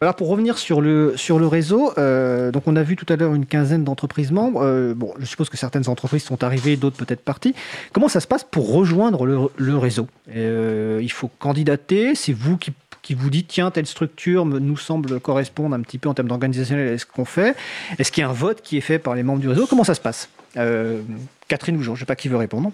Alors, 0.00 0.14
pour 0.14 0.28
revenir 0.28 0.58
sur 0.58 0.80
le, 0.80 1.16
sur 1.16 1.40
le 1.40 1.48
réseau, 1.48 1.92
euh, 1.98 2.52
donc 2.52 2.68
on 2.68 2.76
a 2.76 2.84
vu 2.84 2.94
tout 2.94 3.06
à 3.12 3.16
l'heure 3.16 3.34
une 3.34 3.46
quinzaine 3.46 3.82
d'entreprises 3.82 4.30
membres. 4.30 4.62
Euh, 4.62 4.94
bon, 4.94 5.12
je 5.18 5.24
suppose 5.24 5.48
que 5.48 5.56
certaines 5.56 5.88
entreprises 5.88 6.22
sont 6.22 6.44
arrivées, 6.44 6.76
d'autres 6.76 7.04
peut-être 7.04 7.24
parties. 7.24 7.54
Comment 7.92 8.08
ça 8.08 8.20
se 8.20 8.28
passe 8.28 8.44
pour 8.44 8.72
rejoindre 8.72 9.26
le 9.26 9.76
réseau? 9.76 10.06
Il 10.32 11.10
faut 11.10 11.30
candidater, 11.40 12.14
c'est 12.14 12.32
vous 12.32 12.56
qui 12.56 12.70
qui 13.04 13.14
vous 13.14 13.30
dites 13.30 13.46
tiens 13.48 13.70
telle 13.70 13.86
structure 13.86 14.44
nous 14.46 14.76
semble 14.76 15.20
correspondre 15.20 15.76
un 15.76 15.82
petit 15.82 15.98
peu 15.98 16.08
en 16.08 16.14
termes 16.14 16.28
d'organisationnel 16.28 16.94
à 16.94 16.98
ce 16.98 17.06
qu'on 17.06 17.26
fait 17.26 17.54
Est-ce 17.98 18.10
qu'il 18.10 18.22
y 18.22 18.24
a 18.26 18.30
un 18.30 18.32
vote 18.32 18.62
qui 18.62 18.78
est 18.78 18.80
fait 18.80 18.98
par 18.98 19.14
les 19.14 19.22
membres 19.22 19.40
du 19.40 19.48
réseau? 19.48 19.66
Comment 19.68 19.84
ça 19.84 19.94
se 19.94 20.00
passe? 20.00 20.30
Euh, 20.56 21.02
Catherine 21.46 21.76
ou 21.76 21.82
Jean, 21.82 21.94
je 21.94 22.00
ne 22.00 22.00
sais 22.00 22.06
pas 22.06 22.16
qui 22.16 22.28
veut 22.28 22.38
répondre. 22.38 22.72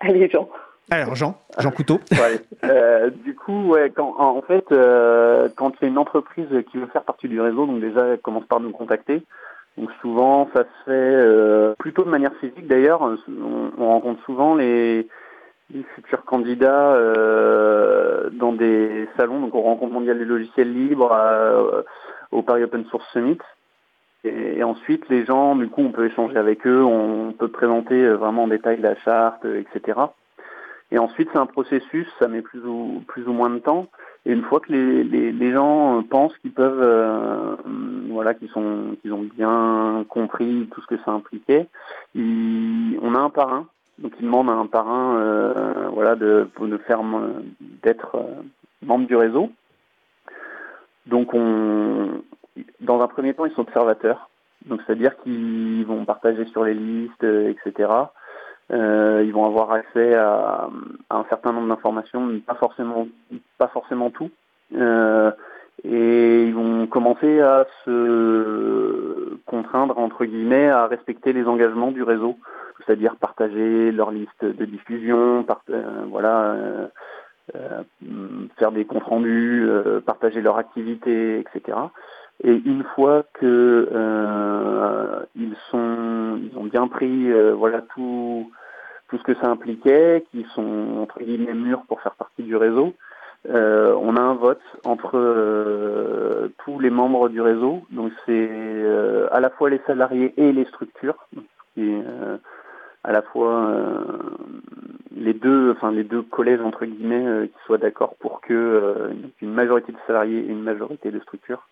Allez, 0.00 0.28
Jean. 0.28 0.48
Alors, 0.90 1.14
Jean, 1.16 1.40
Jean 1.58 1.70
Couteau. 1.72 2.00
Euh, 2.64 3.10
du 3.24 3.36
coup, 3.36 3.68
ouais, 3.68 3.90
quand, 3.94 4.16
en 4.18 4.42
fait, 4.42 4.64
euh, 4.72 5.48
quand 5.56 5.70
il 5.70 5.84
y 5.84 5.84
a 5.86 5.88
une 5.88 5.98
entreprise 5.98 6.48
qui 6.70 6.76
veut 6.76 6.88
faire 6.88 7.04
partie 7.04 7.28
du 7.28 7.40
réseau, 7.40 7.66
donc 7.66 7.80
déjà, 7.80 8.04
elle 8.04 8.18
commence 8.18 8.46
par 8.46 8.58
nous 8.58 8.72
contacter. 8.72 9.22
Donc 9.76 9.90
souvent, 10.00 10.50
ça 10.52 10.64
se 10.64 10.90
fait 10.90 11.76
plutôt 11.78 12.02
de 12.02 12.10
manière 12.10 12.34
physique 12.40 12.66
d'ailleurs. 12.66 13.00
On, 13.00 13.86
rencontre 13.86 14.22
souvent 14.24 14.56
les, 14.56 15.06
futurs 15.94 16.24
candidats 16.24 16.96
dans 18.32 18.52
des 18.52 19.08
salons. 19.16 19.40
Donc, 19.40 19.54
on 19.54 19.62
rencontre 19.62 19.92
mondial 19.92 20.18
des 20.18 20.24
logiciels 20.24 20.72
libres 20.72 21.14
au 22.32 22.42
Paris 22.42 22.64
Open 22.64 22.84
Source 22.86 23.06
Summit. 23.12 23.38
Et, 24.24 24.64
ensuite, 24.64 25.08
les 25.08 25.24
gens, 25.24 25.54
du 25.54 25.68
coup, 25.68 25.82
on 25.82 25.92
peut 25.92 26.06
échanger 26.06 26.36
avec 26.36 26.66
eux, 26.66 26.82
on 26.82 27.32
peut 27.32 27.48
présenter 27.48 27.94
euh, 27.94 28.16
vraiment 28.16 28.44
en 28.44 28.48
détail 28.48 28.80
la 28.80 28.96
charte, 28.96 29.44
euh, 29.44 29.60
etc. 29.60 29.98
Et 30.90 30.98
ensuite, 30.98 31.28
c'est 31.32 31.38
un 31.38 31.46
processus, 31.46 32.08
ça 32.18 32.26
met 32.26 32.42
plus 32.42 32.64
ou, 32.64 33.04
plus 33.06 33.28
ou 33.28 33.32
moins 33.32 33.50
de 33.50 33.58
temps. 33.58 33.86
Et 34.26 34.32
une 34.32 34.42
fois 34.42 34.58
que 34.58 34.72
les, 34.72 35.32
les, 35.32 35.52
gens 35.52 35.98
euh, 35.98 36.02
pensent 36.02 36.36
qu'ils 36.38 36.52
peuvent, 36.52 37.56
voilà, 38.10 38.34
qu'ils 38.34 38.48
sont, 38.48 38.96
qu'ils 39.00 39.12
ont 39.12 39.22
bien 39.36 40.04
compris 40.08 40.68
tout 40.72 40.80
ce 40.80 40.86
que 40.86 41.00
ça 41.04 41.12
impliquait, 41.12 41.68
on 42.16 43.14
a 43.14 43.18
un 43.18 43.30
parrain. 43.30 43.66
Donc, 43.98 44.12
ils 44.20 44.24
demandent 44.24 44.50
à 44.50 44.52
un 44.52 44.66
parrain, 44.66 45.90
voilà, 45.92 46.14
de, 46.14 46.48
faire, 46.86 47.00
d'être 47.82 48.16
membre 48.82 49.06
du 49.06 49.16
réseau. 49.16 49.50
Donc, 51.06 51.34
on, 51.34 52.22
dans 52.80 53.00
un 53.00 53.08
premier 53.08 53.34
temps, 53.34 53.46
ils 53.46 53.52
sont 53.52 53.62
observateurs. 53.62 54.28
Donc, 54.66 54.80
c'est-à-dire 54.86 55.16
qu'ils 55.22 55.84
vont 55.86 56.04
partager 56.04 56.44
sur 56.46 56.64
les 56.64 56.74
listes, 56.74 57.24
euh, 57.24 57.50
etc. 57.50 57.90
Euh, 58.70 59.22
ils 59.24 59.32
vont 59.32 59.46
avoir 59.46 59.72
accès 59.72 60.14
à, 60.14 60.68
un 61.10 61.24
certain 61.30 61.52
nombre 61.52 61.68
d'informations, 61.68 62.20
mais 62.20 62.38
pas 62.40 62.54
forcément, 62.54 63.08
pas 63.56 63.68
forcément 63.68 64.10
tout. 64.10 64.30
Euh, 65.84 65.88
et 65.88 66.44
ils 66.44 66.54
vont 66.54 66.86
commencer 66.86 67.40
à 67.40 67.66
se 67.84 69.36
contraindre, 69.46 69.98
entre 69.98 70.24
guillemets, 70.24 70.68
à 70.68 70.86
respecter 70.86 71.32
les 71.32 71.44
engagements 71.46 71.90
du 71.90 72.02
réseau, 72.02 72.36
c'est-à-dire 72.78 73.16
partager 73.16 73.92
leur 73.92 74.10
liste 74.10 74.44
de 74.44 74.64
diffusion, 74.64 75.46
voilà, 76.10 76.56
faire 78.58 78.72
des 78.72 78.84
comptes 78.84 79.04
rendus, 79.04 79.68
partager 80.04 80.40
leur 80.40 80.58
activité, 80.58 81.40
etc. 81.40 81.76
Et 82.44 82.52
une 82.52 82.84
fois 82.94 83.24
que 83.34 83.88
euh, 83.92 85.24
ils 85.34 85.56
sont, 85.70 86.38
ils 86.40 86.56
ont 86.56 86.64
bien 86.64 86.86
pris, 86.86 87.32
euh, 87.32 87.52
voilà 87.52 87.82
tout, 87.82 88.50
tout 89.08 89.18
ce 89.18 89.22
que 89.24 89.34
ça 89.34 89.48
impliquait, 89.48 90.24
qu'ils 90.30 90.46
sont 90.54 90.98
entre 91.00 91.18
guillemets 91.18 91.54
mûrs 91.54 91.82
pour 91.88 92.00
faire 92.00 92.14
partie 92.14 92.44
du 92.44 92.54
réseau, 92.54 92.94
euh, 93.46 93.94
on 93.94 94.16
a 94.16 94.20
un 94.20 94.34
vote 94.34 94.60
entre 94.84 95.12
euh, 95.14 96.48
tous 96.64 96.80
les 96.80 96.90
membres 96.90 97.28
du 97.28 97.40
réseau. 97.40 97.84
Donc 97.90 98.12
c'est 98.26 98.48
euh, 98.50 99.28
à 99.30 99.40
la 99.40 99.50
fois 99.50 99.70
les 99.70 99.80
salariés 99.86 100.34
et 100.36 100.52
les 100.52 100.64
structures, 100.66 101.28
et 101.76 101.98
à 103.04 103.12
la 103.12 103.22
fois 103.22 103.72
les 105.14 105.32
deux, 105.32 105.70
enfin 105.70 105.92
les 105.92 106.04
deux 106.04 106.22
collèges 106.22 106.60
entre 106.60 106.84
guillemets, 106.84 107.48
qui 107.48 107.64
soient 107.64 107.78
d'accord 107.78 108.16
pour 108.18 108.40
que 108.40 109.12
une 109.40 109.52
majorité 109.52 109.92
de 109.92 109.98
salariés 110.06 110.40
et 110.40 110.48
une 110.48 110.62
majorité 110.62 111.10
de 111.10 111.20
structures 111.20 111.68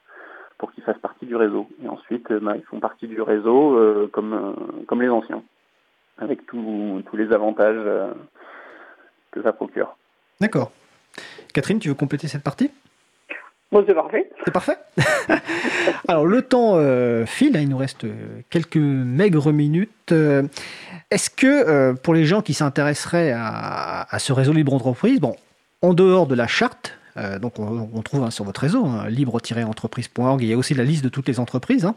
pour 0.58 0.72
qu'ils 0.72 0.84
fassent 0.84 0.98
partie 0.98 1.26
du 1.26 1.36
réseau. 1.36 1.68
Et 1.84 1.88
ensuite, 1.88 2.32
bah, 2.32 2.56
ils 2.56 2.64
font 2.64 2.80
partie 2.80 3.08
du 3.08 3.20
réseau 3.20 4.08
comme, 4.12 4.54
comme 4.86 5.02
les 5.02 5.10
anciens, 5.10 5.42
avec 6.18 6.46
tous 6.46 7.02
les 7.12 7.32
avantages 7.32 7.84
que 9.32 9.42
ça 9.42 9.52
procure. 9.52 9.96
D'accord. 10.40 10.70
Catherine, 11.52 11.78
tu 11.78 11.88
veux 11.88 11.94
compléter 11.94 12.28
cette 12.28 12.42
partie? 12.42 12.70
Bon, 13.72 13.84
c'est 13.86 13.94
parfait. 13.94 14.30
C'est 14.44 14.52
parfait. 14.52 14.76
Alors, 16.08 16.24
le 16.24 16.42
temps 16.42 16.76
file, 17.26 17.56
hein, 17.56 17.60
il 17.60 17.68
nous 17.68 17.76
reste 17.76 18.06
quelques 18.48 18.76
maigres 18.76 19.52
minutes. 19.52 20.12
Est-ce 21.10 21.30
que 21.30 21.92
pour 21.94 22.14
les 22.14 22.24
gens 22.24 22.42
qui 22.42 22.54
s'intéresseraient 22.54 23.32
à, 23.32 24.06
à, 24.08 24.18
ce 24.20 24.32
réseau 24.32 24.52
libre 24.52 24.72
entreprise, 24.72 25.18
bon, 25.18 25.34
en 25.82 25.94
dehors 25.94 26.28
de 26.28 26.36
la 26.36 26.46
charte, 26.46 26.96
euh, 27.18 27.38
donc 27.38 27.58
on, 27.58 28.02
trouve 28.02 28.24
hein, 28.24 28.30
sur 28.30 28.44
votre 28.44 28.60
réseau, 28.60 28.84
hein, 28.84 29.08
libre-entreprise.org, 29.08 30.42
il 30.42 30.48
y 30.48 30.52
a 30.52 30.56
aussi 30.56 30.74
la 30.74 30.84
liste 30.84 31.04
de 31.04 31.08
toutes 31.08 31.28
les 31.28 31.40
entreprises. 31.40 31.84
Hein. 31.84 31.94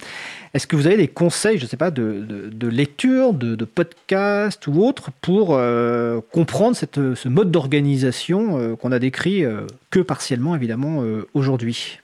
Est-ce 0.53 0.67
que 0.67 0.75
vous 0.75 0.87
avez 0.87 0.97
des 0.97 1.07
conseils, 1.07 1.57
je 1.57 1.63
ne 1.63 1.69
sais 1.69 1.77
pas, 1.77 1.91
de, 1.91 2.67
lecture, 2.67 3.33
de, 3.33 3.65
podcast 3.65 4.65
ou 4.67 4.83
autre 4.83 5.09
pour 5.21 5.55
euh, 5.55 6.21
comprendre 6.31 6.75
ce 6.75 7.27
mode 7.27 7.51
d'organisation 7.51 8.57
euh, 8.57 8.75
qu'on 8.75 8.91
a 8.91 8.99
décrit 8.99 9.43
que 9.91 9.99
partiellement 9.99 10.55
évidemment 10.55 11.03
aujourd'hui? 11.33 11.99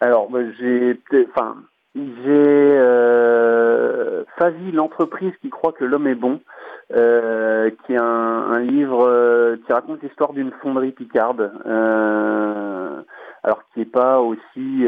Alors 0.00 0.28
j'ai 0.58 0.98
enfin 1.30 1.56
j'ai 1.94 2.78
Favi, 4.38 4.72
l'entreprise 4.72 5.32
qui 5.40 5.50
croit 5.50 5.72
que 5.72 5.84
l'homme 5.84 6.06
est 6.06 6.14
bon. 6.14 6.40
Euh, 6.94 7.70
qui 7.86 7.94
est 7.94 7.98
un, 7.98 8.58
livre 8.60 9.06
euh, 9.06 9.56
qui 9.64 9.72
raconte 9.72 10.02
l'histoire 10.02 10.34
d'une 10.34 10.50
fonderie 10.60 10.92
picarde, 10.92 11.50
euh, 11.64 13.00
alors 13.42 13.62
qui 13.72 13.78
n'est 13.78 13.86
pas 13.86 14.20
aussi 14.20 14.84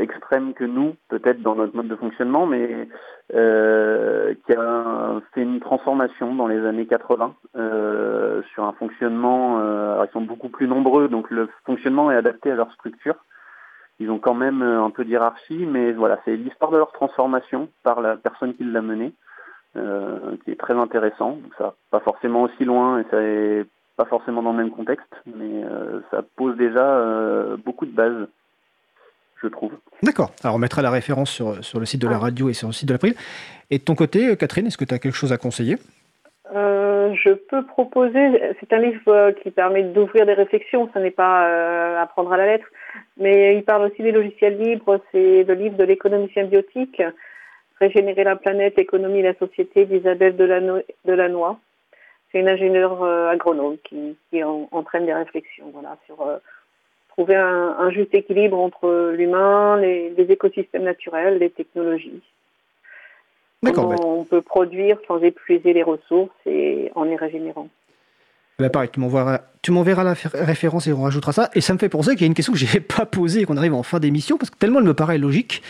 extrême 0.00 0.52
que 0.52 0.64
nous, 0.64 0.94
peut-être 1.08 1.40
dans 1.40 1.54
notre 1.54 1.74
mode 1.74 1.88
de 1.88 1.96
fonctionnement, 1.96 2.46
mais 2.46 2.88
qui 3.30 4.52
a 4.52 5.20
fait 5.32 5.42
une 5.42 5.60
transformation 5.60 6.34
dans 6.34 6.46
les 6.46 6.64
années 6.66 6.86
80 6.86 7.34
sur 8.52 8.64
un 8.64 8.72
fonctionnement, 8.72 9.58
alors 9.58 10.04
ils 10.04 10.12
sont 10.12 10.20
beaucoup 10.20 10.50
plus 10.50 10.68
nombreux, 10.68 11.08
donc 11.08 11.30
le 11.30 11.48
fonctionnement 11.64 12.10
est 12.10 12.16
adapté 12.16 12.52
à 12.52 12.56
leur 12.56 12.70
structure. 12.72 13.16
Ils 13.98 14.10
ont 14.10 14.18
quand 14.18 14.34
même 14.34 14.62
un 14.62 14.90
peu 14.90 15.04
d'hierarchie, 15.04 15.66
mais 15.66 15.92
voilà, 15.92 16.18
c'est 16.24 16.36
l'histoire 16.36 16.70
de 16.70 16.76
leur 16.76 16.92
transformation 16.92 17.68
par 17.82 18.00
la 18.02 18.16
personne 18.16 18.54
qui 18.54 18.64
l'a 18.64 18.82
menée. 18.82 19.12
Euh, 19.76 20.36
qui 20.44 20.52
est 20.52 20.58
très 20.58 20.72
intéressant. 20.72 21.32
Donc 21.32 21.52
ça 21.58 21.74
pas 21.90 22.00
forcément 22.00 22.42
aussi 22.44 22.64
loin 22.64 23.00
et 23.00 23.04
ça 23.10 23.20
est 23.20 23.66
pas 23.96 24.06
forcément 24.06 24.42
dans 24.42 24.52
le 24.52 24.58
même 24.58 24.70
contexte, 24.70 25.12
mais 25.26 25.64
euh, 25.64 26.00
ça 26.10 26.22
pose 26.36 26.56
déjà 26.56 26.80
euh, 26.80 27.56
beaucoup 27.62 27.84
de 27.84 27.90
bases, 27.90 28.26
je 29.42 29.48
trouve. 29.48 29.72
D'accord. 30.02 30.30
Alors 30.42 30.56
on 30.56 30.58
mettra 30.58 30.80
la 30.80 30.90
référence 30.90 31.30
sur, 31.30 31.62
sur 31.62 31.78
le 31.78 31.84
site 31.84 32.00
de 32.00 32.08
la 32.08 32.16
radio 32.16 32.48
et 32.48 32.54
sur 32.54 32.68
le 32.68 32.72
site 32.72 32.88
de 32.88 32.94
l'April. 32.94 33.14
Et 33.70 33.78
de 33.78 33.84
ton 33.84 33.94
côté, 33.94 34.34
Catherine, 34.36 34.66
est-ce 34.66 34.78
que 34.78 34.84
tu 34.84 34.94
as 34.94 34.98
quelque 34.98 35.16
chose 35.16 35.32
à 35.32 35.36
conseiller? 35.36 35.76
Je 37.24 37.32
peux 37.32 37.64
proposer, 37.64 38.54
c'est 38.60 38.72
un 38.72 38.78
livre 38.78 39.30
qui 39.42 39.50
permet 39.50 39.82
d'ouvrir 39.82 40.26
des 40.26 40.34
réflexions, 40.34 40.90
ce 40.92 40.98
n'est 40.98 41.10
pas 41.10 42.00
à 42.00 42.06
prendre 42.06 42.32
à 42.32 42.36
la 42.36 42.46
lettre, 42.46 42.66
mais 43.16 43.56
il 43.56 43.62
parle 43.62 43.90
aussi 43.90 44.02
des 44.02 44.12
logiciels 44.12 44.58
libres, 44.58 45.00
c'est 45.12 45.44
le 45.44 45.54
livre 45.54 45.76
de 45.76 45.84
l'économie 45.84 46.30
symbiotique, 46.34 47.00
Régénérer 47.78 48.24
la 48.24 48.36
planète, 48.36 48.76
l'économie 48.76 49.18
et 49.18 49.22
la 49.22 49.34
société 49.34 49.84
d'Isabelle 49.84 50.36
Delannoy. 50.36 51.56
C'est 52.30 52.40
une 52.40 52.48
ingénieure 52.48 53.02
euh, 53.02 53.28
agronome 53.28 53.76
qui, 53.84 54.16
entraîne 54.42 55.06
des 55.06 55.14
réflexions 55.14 55.70
voilà, 55.72 55.96
sur 56.06 56.20
euh, 56.22 56.38
trouver 57.08 57.36
un, 57.36 57.90
juste 57.90 58.14
équilibre 58.14 58.58
entre 58.58 59.12
l'humain, 59.14 59.78
les, 59.78 60.12
écosystèmes 60.28 60.84
naturels, 60.84 61.38
les 61.38 61.50
technologies. 61.50 62.22
Comment 63.74 64.20
on 64.20 64.24
peut 64.24 64.42
produire 64.42 64.98
sans 65.08 65.18
épuiser 65.22 65.72
les 65.72 65.82
ressources 65.82 66.30
et 66.46 66.90
en 66.94 67.04
les 67.04 67.16
régénérant. 67.16 67.68
Bah 68.58 68.70
pareil, 68.70 68.88
tu 68.90 69.00
m'enverras, 69.00 69.40
tu 69.60 69.70
m'enverras 69.70 70.02
la 70.02 70.14
référence 70.32 70.86
et 70.86 70.92
on 70.92 71.02
rajoutera 71.02 71.32
ça. 71.32 71.50
Et 71.54 71.60
ça 71.60 71.74
me 71.74 71.78
fait 71.78 71.90
penser 71.90 72.12
qu'il 72.12 72.22
y 72.22 72.24
a 72.24 72.26
une 72.26 72.34
question 72.34 72.54
que 72.54 72.58
je 72.58 72.72
n'ai 72.72 72.80
pas 72.96 73.04
posée 73.04 73.42
et 73.42 73.44
qu'on 73.44 73.58
arrive 73.58 73.74
en 73.74 73.82
fin 73.82 74.00
d'émission, 74.00 74.38
parce 74.38 74.48
que 74.50 74.56
tellement 74.56 74.78
elle 74.78 74.86
me 74.86 74.94
paraît 74.94 75.18
logique. 75.18 75.62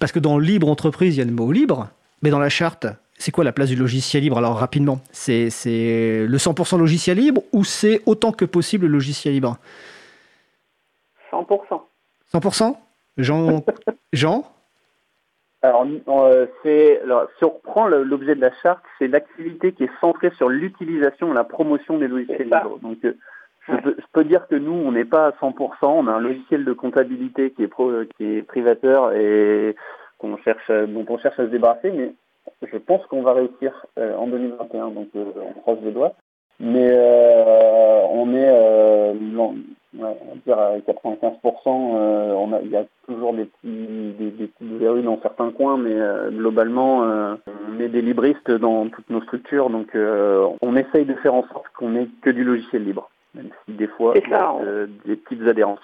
Parce 0.00 0.10
que 0.10 0.18
dans 0.18 0.38
libre 0.38 0.68
entreprise, 0.68 1.14
il 1.14 1.18
y 1.18 1.22
a 1.22 1.24
le 1.24 1.30
mot 1.30 1.52
libre, 1.52 1.88
mais 2.22 2.30
dans 2.30 2.40
la 2.40 2.48
charte, 2.48 2.86
c'est 3.16 3.30
quoi 3.30 3.44
la 3.44 3.52
place 3.52 3.68
du 3.68 3.76
logiciel 3.76 4.24
libre? 4.24 4.38
Alors 4.38 4.58
rapidement, 4.58 5.00
c'est, 5.12 5.50
c'est 5.50 6.26
le 6.26 6.38
100% 6.38 6.78
logiciel 6.78 7.18
libre 7.18 7.42
ou 7.52 7.64
c'est 7.64 8.02
autant 8.06 8.32
que 8.32 8.44
possible 8.44 8.86
le 8.86 8.92
logiciel 8.92 9.34
libre? 9.34 9.58
100%. 11.32 11.80
100% 12.34 12.76
Jean, 13.18 13.64
Jean? 14.12 14.44
Alors, 15.68 15.86
euh, 16.08 16.46
c'est, 16.62 17.00
alors, 17.02 17.28
si 17.38 17.44
on 17.44 17.50
reprend 17.50 17.86
l'objet 17.88 18.34
de 18.34 18.40
la 18.40 18.52
charte, 18.62 18.82
c'est 18.98 19.08
l'activité 19.08 19.72
qui 19.72 19.84
est 19.84 20.00
centrée 20.00 20.30
sur 20.30 20.48
l'utilisation 20.48 21.30
et 21.32 21.34
la 21.34 21.44
promotion 21.44 21.98
des 21.98 22.08
logiciels 22.08 22.44
libres. 22.44 22.78
Donc, 22.80 22.98
euh, 23.04 23.16
je, 23.68 23.74
peux, 24.12 24.24
dire 24.24 24.46
que 24.48 24.54
nous, 24.54 24.72
on 24.72 24.92
n'est 24.92 25.04
pas 25.04 25.26
à 25.26 25.30
100%. 25.30 25.74
On 25.82 26.06
a 26.06 26.12
un 26.12 26.20
logiciel 26.20 26.64
de 26.64 26.72
comptabilité 26.72 27.50
qui 27.50 27.64
est, 27.64 27.68
pro, 27.68 27.90
qui 28.16 28.36
est 28.36 28.42
privateur 28.42 29.12
et 29.12 29.74
qu'on 30.18 30.36
cherche, 30.38 30.70
dont 30.70 31.04
on 31.08 31.18
cherche 31.18 31.38
à 31.38 31.44
se 31.44 31.50
débarrasser, 31.50 31.90
mais 31.90 32.12
je 32.62 32.78
pense 32.78 33.04
qu'on 33.06 33.22
va 33.22 33.34
réussir 33.34 33.86
euh, 33.98 34.16
en 34.16 34.28
2021. 34.28 34.88
Donc, 34.90 35.08
on 35.14 35.60
croise 35.60 35.78
les 35.82 35.92
doigts. 35.92 36.14
Mais 36.58 36.90
on 38.10 38.34
est 38.34 38.48
ouais, 39.94 40.16
on 40.20 40.34
va 40.34 40.40
dire 40.44 40.58
à 40.58 40.78
95%, 40.78 41.36
euh, 41.66 42.32
on 42.32 42.52
a, 42.52 42.60
il 42.60 42.70
y 42.70 42.76
a 42.76 42.84
toujours 43.06 43.32
des 43.34 43.44
petits, 43.44 44.14
des, 44.18 44.30
des 44.30 44.46
petites 44.46 44.78
verrues 44.78 45.02
dans 45.02 45.20
certains 45.20 45.50
coins, 45.50 45.76
mais 45.76 45.94
euh, 45.94 46.30
globalement, 46.30 47.04
euh, 47.04 47.34
on 47.68 47.80
est 47.80 47.88
des 47.88 48.02
libristes 48.02 48.50
dans 48.50 48.88
toutes 48.88 49.10
nos 49.10 49.22
structures, 49.22 49.70
donc 49.70 49.88
on 49.94 50.76
essaye 50.76 51.04
de 51.04 51.14
faire 51.14 51.34
en 51.34 51.46
sorte 51.48 51.68
qu'on 51.76 51.96
ait 51.96 52.08
que 52.22 52.30
du 52.30 52.44
logiciel 52.44 52.84
libre, 52.84 53.10
même 53.34 53.50
si 53.64 53.72
des 53.72 53.88
fois, 53.88 54.14
il 54.16 54.28
y 54.28 54.34
a 54.34 54.56
des 55.04 55.16
petites 55.16 55.46
adhérences. 55.46 55.80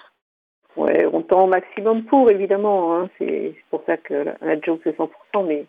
Ouais, 0.75 1.05
on 1.11 1.21
tend 1.21 1.43
au 1.43 1.47
maximum 1.47 2.03
pour, 2.05 2.31
évidemment. 2.31 2.95
Hein. 2.95 3.09
C'est 3.19 3.55
pour 3.69 3.83
ça 3.85 3.95
que 3.97 4.13
la, 4.13 4.35
la 4.41 4.59
joke 4.59 4.81
c'est 4.83 4.97
100%, 4.97 5.09
mais 5.45 5.65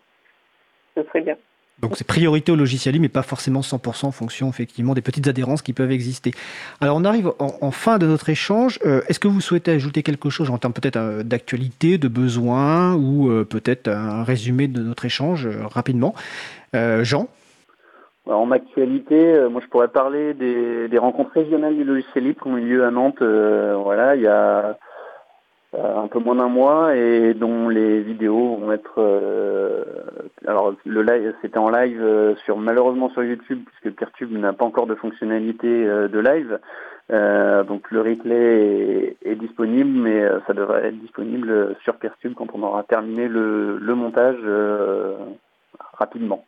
ce 0.95 1.03
serait 1.03 1.21
bien. 1.21 1.37
Donc 1.81 1.97
c'est 1.97 2.07
priorité 2.07 2.51
au 2.51 2.55
logiciel 2.55 2.99
mais 2.99 3.09
pas 3.09 3.21
forcément 3.21 3.59
100% 3.59 4.05
en 4.05 4.11
fonction 4.11 4.49
effectivement 4.49 4.93
des 4.93 5.01
petites 5.01 5.27
adhérences 5.27 5.61
qui 5.61 5.73
peuvent 5.73 5.91
exister. 5.91 6.31
Alors 6.79 6.95
on 6.97 7.03
arrive 7.03 7.31
en, 7.39 7.71
fin 7.71 7.97
de 7.97 8.05
notre 8.05 8.29
échange. 8.29 8.79
Euh, 8.85 9.01
est-ce 9.09 9.19
que 9.19 9.27
vous 9.27 9.41
souhaitez 9.41 9.71
ajouter 9.71 10.01
quelque 10.01 10.29
chose 10.29 10.49
en 10.49 10.57
termes 10.57 10.73
peut-être 10.73 10.97
euh, 10.97 11.23
d'actualité, 11.23 11.97
de 11.97 12.07
besoin 12.07 12.95
ou 12.95 13.29
euh, 13.29 13.43
peut-être 13.43 13.89
un 13.89 14.23
résumé 14.23 14.67
de 14.67 14.81
notre 14.81 15.05
échange 15.05 15.47
rapidement? 15.47 16.13
Jean? 16.73 17.29
En 18.25 18.51
actualité, 18.51 19.33
moi 19.49 19.61
je 19.63 19.69
pourrais 19.69 19.87
parler 19.87 20.33
des, 20.33 20.89
des, 20.89 20.97
rencontres 20.97 21.31
régionales 21.31 21.75
du 21.75 21.85
logiciel 21.85 22.25
libre 22.25 22.41
qui 22.41 22.49
ont 22.49 22.57
eu 22.57 22.65
lieu 22.65 22.83
à 22.83 22.91
Nantes. 22.91 23.21
voilà, 23.21 24.17
il 24.17 24.23
y 24.23 24.27
a 24.27 24.77
un 25.83 26.07
peu 26.07 26.19
moins 26.19 26.35
d'un 26.35 26.47
mois 26.47 26.95
et 26.95 27.33
dont 27.33 27.69
les 27.69 28.01
vidéos 28.01 28.57
vont 28.57 28.71
être 28.71 28.95
euh, 28.97 29.83
alors 30.47 30.73
le 30.85 31.01
live 31.01 31.33
c'était 31.41 31.57
en 31.57 31.69
live 31.69 32.01
euh, 32.01 32.35
sur 32.45 32.57
malheureusement 32.57 33.09
sur 33.09 33.23
YouTube 33.23 33.63
puisque 33.65 33.95
Peertube 33.97 34.31
n'a 34.31 34.53
pas 34.53 34.65
encore 34.65 34.87
de 34.87 34.95
fonctionnalité 34.95 35.67
de 35.67 36.19
live 36.19 36.59
donc 37.67 37.91
le 37.91 38.01
replay 38.01 39.15
est, 39.23 39.35
disponible 39.35 39.91
mais 39.91 40.27
ça 40.47 40.53
devrait 40.53 40.87
être 40.87 40.99
disponible 40.99 41.75
sur 41.83 41.95
Peertube 41.95 42.33
quand 42.35 42.47
on 42.53 42.63
aura 42.63 42.83
terminé 42.83 43.27
le, 43.27 43.77
le 43.77 43.95
montage 43.95 44.37
rapidement. 45.93 46.45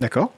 D'accord. 0.00 0.32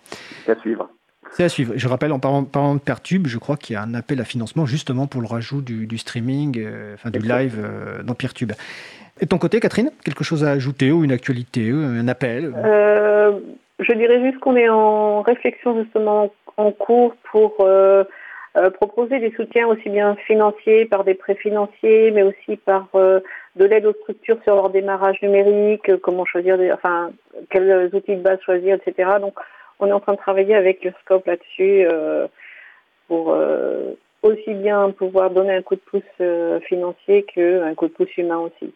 À 0.46 0.54
suivre. 0.56 0.88
C'est 1.32 1.44
à 1.44 1.48
suivre. 1.48 1.74
Je 1.76 1.88
rappelle, 1.88 2.12
en 2.12 2.18
parlant, 2.18 2.42
de 2.74 2.80
Pertube, 2.80 3.26
je 3.26 3.38
crois 3.38 3.56
qu'il 3.56 3.74
y 3.74 3.76
a 3.76 3.82
un 3.82 3.94
appel 3.94 4.20
à 4.20 4.24
financement 4.24 4.66
justement 4.66 5.06
pour 5.06 5.20
le 5.20 5.26
rajout 5.26 5.60
du, 5.60 5.98
streaming, 5.98 6.58
euh, 6.58 6.94
enfin 6.94 7.10
du 7.10 7.18
live 7.18 7.58
euh, 7.58 8.02
dans 8.02 8.14
Pertube. 8.14 8.52
Et 9.20 9.24
de 9.24 9.28
ton 9.28 9.38
côté, 9.38 9.60
Catherine, 9.60 9.90
quelque 10.04 10.24
chose 10.24 10.44
à 10.44 10.50
ajouter 10.50 10.92
ou 10.92 11.04
une 11.04 11.12
actualité, 11.12 11.70
euh, 11.70 12.00
un 12.00 12.08
appel 12.08 12.52
Je 13.78 13.92
dirais 13.92 14.22
juste 14.24 14.38
qu'on 14.38 14.56
est 14.56 14.68
en 14.68 15.22
réflexion 15.22 15.82
justement 15.82 16.32
en 16.56 16.70
cours 16.70 17.14
pour 17.30 17.68
proposer 18.80 19.18
des 19.20 19.32
soutiens 19.36 19.66
aussi 19.66 19.90
bien 19.90 20.16
financiers 20.26 20.86
par 20.86 21.04
des 21.04 21.12
prêts 21.12 21.34
financiers, 21.34 22.10
mais 22.12 22.22
aussi 22.22 22.56
par 22.56 22.88
de 22.94 23.64
l'aide 23.64 23.84
aux 23.84 23.92
structures 23.92 24.38
sur 24.44 24.54
leur 24.54 24.70
démarrage 24.70 25.20
numérique, 25.20 25.94
comment 26.02 26.24
choisir, 26.24 26.56
des, 26.56 26.72
enfin 26.72 27.10
quels 27.50 27.90
outils 27.94 28.16
de 28.16 28.22
base 28.22 28.40
choisir, 28.40 28.76
etc. 28.76 29.10
Donc 29.20 29.34
on 29.80 29.86
est 29.86 29.92
en 29.92 30.00
train 30.00 30.12
de 30.12 30.18
travailler 30.18 30.54
avec 30.54 30.84
le 30.84 30.92
scope 31.02 31.26
là-dessus 31.26 31.86
euh, 31.86 32.26
pour 33.08 33.32
euh, 33.32 33.92
aussi 34.22 34.54
bien 34.54 34.90
pouvoir 34.90 35.30
donner 35.30 35.54
un 35.54 35.62
coup 35.62 35.74
de 35.74 35.80
pouce 35.80 36.02
euh, 36.20 36.60
financier 36.60 37.24
qu'un 37.24 37.74
coup 37.74 37.88
de 37.88 37.92
pouce 37.92 38.16
humain 38.16 38.38
aussi. 38.38 38.72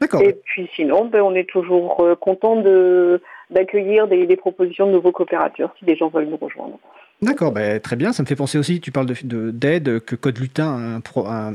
D'accord. 0.00 0.22
Et 0.22 0.32
puis 0.44 0.70
sinon, 0.74 1.06
ben, 1.06 1.22
on 1.22 1.34
est 1.34 1.48
toujours 1.48 2.06
content 2.20 2.56
de 2.56 3.20
d'accueillir 3.50 4.06
des, 4.06 4.36
propositions 4.36 4.86
de 4.86 4.92
nouveaux 4.92 5.10
coopérateurs 5.10 5.74
si 5.78 5.86
des 5.86 5.96
gens 5.96 6.08
veulent 6.08 6.28
nous 6.28 6.36
rejoindre. 6.36 6.78
D'accord, 7.20 7.50
ben, 7.50 7.80
très 7.80 7.96
bien. 7.96 8.12
Ça 8.12 8.22
me 8.22 8.28
fait 8.28 8.36
penser 8.36 8.58
aussi, 8.58 8.80
tu 8.80 8.92
parles 8.92 9.06
de 9.06 9.50
d'aide, 9.50 9.98
que 10.04 10.14
Code 10.14 10.38
Lutin 10.38 10.66
a 10.66 11.48
un, 11.48 11.54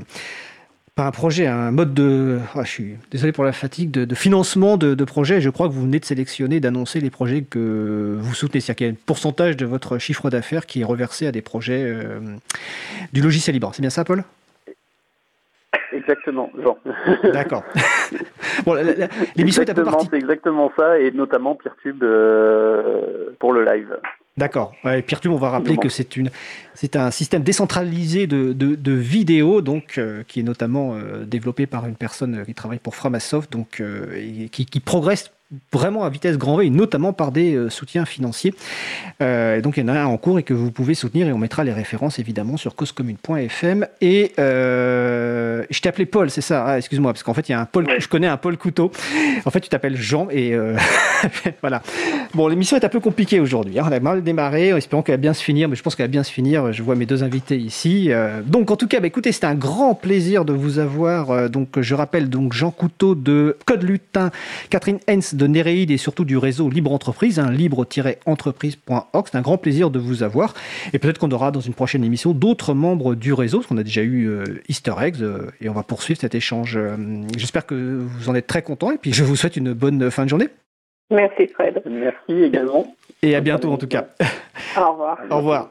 pas 0.95 1.07
un 1.07 1.11
projet, 1.11 1.47
un 1.47 1.71
mode 1.71 1.93
de. 1.93 2.39
Ah, 2.55 2.63
je 2.63 2.69
suis 2.69 2.95
désolé 3.09 3.31
pour 3.31 3.43
la 3.43 3.51
fatigue, 3.51 3.89
de, 3.89 4.15
financement 4.15 4.77
de, 4.77 4.93
de 4.93 5.03
projets. 5.03 5.41
Je 5.41 5.49
crois 5.49 5.67
que 5.67 5.73
vous 5.73 5.81
venez 5.81 5.99
de 5.99 6.05
sélectionner, 6.05 6.59
d'annoncer 6.59 6.99
les 6.99 7.09
projets 7.09 7.41
que 7.41 8.17
vous 8.19 8.33
soutenez. 8.35 8.59
C'est-à-dire 8.59 8.77
qu'il 8.77 8.87
y 8.87 8.89
a 8.89 8.93
un 8.93 8.97
pourcentage 9.05 9.57
de 9.57 9.65
votre 9.65 9.97
chiffre 9.97 10.29
d'affaires 10.29 10.65
qui 10.67 10.81
est 10.81 10.85
reversé 10.85 11.25
à 11.25 11.31
des 11.31 11.41
projets 11.41 11.83
euh, 11.83 12.19
du 13.11 13.21
logiciel 13.21 13.55
libre. 13.55 13.71
C'est 13.73 13.81
bien 13.81 13.89
ça, 13.89 14.03
Paul? 14.03 14.23
Exactement, 15.91 16.51
Jean. 16.61 16.77
D'accord. 17.33 17.63
bon, 18.65 18.75
l'émission 19.35 19.63
est 19.63 19.69
un 19.69 19.73
peu 19.73 19.83
partie. 19.83 20.07
C'est 20.11 20.17
exactement 20.17 20.71
ça, 20.77 20.99
et 20.99 21.11
notamment 21.11 21.55
Peertube 21.55 22.03
euh, 22.03 23.31
pour 23.39 23.53
le 23.53 23.63
live. 23.63 23.97
D'accord. 24.35 24.73
Ouais, 24.83 25.03
Pierre 25.03 25.21
on 25.27 25.35
va 25.35 25.51
rappeler 25.51 25.77
que 25.77 25.89
c'est 25.89 26.17
une, 26.17 26.31
c'est 26.73 26.95
un 26.95 27.11
système 27.11 27.43
décentralisé 27.43 28.25
de, 28.25 28.51
de, 28.53 28.73
de 28.73 28.91
vidéos, 28.91 29.61
donc 29.61 29.99
euh, 29.99 30.23
qui 30.27 30.39
est 30.39 30.43
notamment 30.43 30.95
euh, 30.95 31.23
développé 31.23 31.67
par 31.67 31.85
une 31.85 31.95
personne 31.95 32.43
qui 32.43 32.55
travaille 32.55 32.79
pour 32.79 32.95
Framasoft, 32.95 33.51
donc 33.51 33.79
euh, 33.79 34.47
qui, 34.51 34.65
qui, 34.65 34.79
progresse 34.79 35.31
vraiment 35.71 36.03
à 36.03 36.09
vitesse 36.09 36.37
grand 36.37 36.57
V, 36.57 36.69
notamment 36.69 37.13
par 37.13 37.31
des 37.31 37.55
euh, 37.55 37.69
soutiens 37.69 38.05
financiers. 38.05 38.53
Euh, 39.21 39.61
donc 39.61 39.77
il 39.77 39.81
y 39.81 39.83
en 39.83 39.87
a 39.87 39.99
un 39.99 40.05
en 40.05 40.17
cours 40.17 40.39
et 40.39 40.43
que 40.43 40.53
vous 40.53 40.71
pouvez 40.71 40.93
soutenir 40.93 41.27
et 41.27 41.33
on 41.33 41.37
mettra 41.37 41.63
les 41.63 41.73
références 41.73 42.19
évidemment 42.19 42.57
sur 42.57 42.75
causecommune.fm. 42.75 43.87
Et 44.01 44.31
euh, 44.39 45.63
je 45.69 45.79
t'ai 45.81 45.89
appelé 45.89 46.05
Paul, 46.05 46.29
c'est 46.29 46.41
ça? 46.41 46.65
Ah, 46.65 46.77
Excuse-moi, 46.77 47.13
parce 47.13 47.23
qu'en 47.23 47.33
fait 47.33 47.49
il 47.49 47.51
y 47.51 47.55
a 47.55 47.59
un 47.59 47.65
Paul, 47.65 47.87
je 47.97 48.07
connais 48.07 48.27
un 48.27 48.37
Paul 48.37 48.57
Couteau. 48.57 48.91
En 49.45 49.51
fait 49.51 49.61
tu 49.61 49.69
t'appelles 49.69 49.97
Jean 49.97 50.27
et 50.31 50.55
voilà. 51.61 51.81
Bon, 52.33 52.47
l'émission 52.47 52.77
est 52.77 52.85
un 52.85 52.89
peu 52.89 52.99
compliquée 52.99 53.39
aujourd'hui. 53.39 53.79
Hein. 53.79 53.85
On 53.87 53.91
a 53.91 53.99
mal 53.99 54.23
démarré, 54.23 54.73
en 54.73 54.77
espérant 54.77 55.01
qu'elle 55.01 55.15
va 55.15 55.21
bien 55.21 55.33
se 55.33 55.43
finir, 55.43 55.69
mais 55.69 55.75
je 55.75 55.83
pense 55.83 55.95
qu'elle 55.95 56.05
va 56.07 56.11
bien 56.11 56.23
se 56.23 56.31
finir. 56.31 56.71
Je 56.73 56.83
vois 56.83 56.95
mes 56.95 57.05
deux 57.05 57.23
invités 57.23 57.57
ici. 57.57 58.09
donc 58.45 58.71
en 58.71 58.75
tout 58.75 58.87
cas, 58.87 58.99
bah, 58.99 59.07
écoutez, 59.07 59.31
c'était 59.31 59.47
un 59.47 59.55
grand 59.55 59.95
plaisir 59.95 60.45
de 60.45 60.53
vous 60.53 60.79
avoir. 60.79 61.49
donc 61.49 61.79
je 61.79 61.95
rappelle 61.95 62.29
donc 62.29 62.53
Jean 62.53 62.71
Couteau 62.71 63.15
de 63.15 63.57
Code 63.65 63.83
Lutin, 63.83 64.31
Catherine 64.69 64.99
Hens 65.09 65.35
de 65.35 65.42
de 65.43 65.47
Néréide 65.47 65.91
et 65.91 65.97
surtout 65.97 66.23
du 66.23 66.37
réseau 66.37 66.69
Libre 66.69 66.93
Entreprise, 66.93 67.37
un 67.37 67.51
libre-entreprise.org. 67.51 69.27
C'est 69.29 69.37
un 69.37 69.41
grand 69.41 69.57
plaisir 69.57 69.89
de 69.89 69.99
vous 69.99 70.23
avoir. 70.23 70.53
Et 70.93 70.99
peut-être 70.99 71.17
qu'on 71.19 71.31
aura 71.31 71.51
dans 71.51 71.59
une 71.59 71.73
prochaine 71.73 72.03
émission 72.03 72.31
d'autres 72.31 72.73
membres 72.73 73.13
du 73.15 73.33
réseau, 73.33 73.57
parce 73.57 73.67
qu'on 73.67 73.77
a 73.77 73.83
déjà 73.83 74.01
eu 74.01 74.27
euh, 74.27 74.61
Easter 74.69 74.93
eggs, 75.01 75.21
euh, 75.21 75.51
et 75.59 75.67
on 75.67 75.73
va 75.73 75.83
poursuivre 75.83 76.19
cet 76.19 76.33
échange. 76.33 76.77
Euh, 76.77 76.95
j'espère 77.37 77.65
que 77.65 77.75
vous 77.75 78.29
en 78.29 78.35
êtes 78.35 78.47
très 78.47 78.61
contents, 78.61 78.91
et 78.91 78.97
puis 78.97 79.11
je 79.11 79.23
vous 79.23 79.35
souhaite 79.35 79.57
une 79.57 79.73
bonne 79.73 80.09
fin 80.11 80.23
de 80.23 80.29
journée. 80.29 80.47
Merci 81.11 81.47
Fred. 81.47 81.81
Merci 81.85 82.43
également. 82.43 82.95
Et 83.21 83.35
à 83.35 83.41
bientôt 83.41 83.71
en 83.71 83.77
tout 83.77 83.87
cas. 83.87 84.07
Au 84.77 84.91
revoir. 84.91 85.19
Au 85.29 85.37
revoir. 85.37 85.69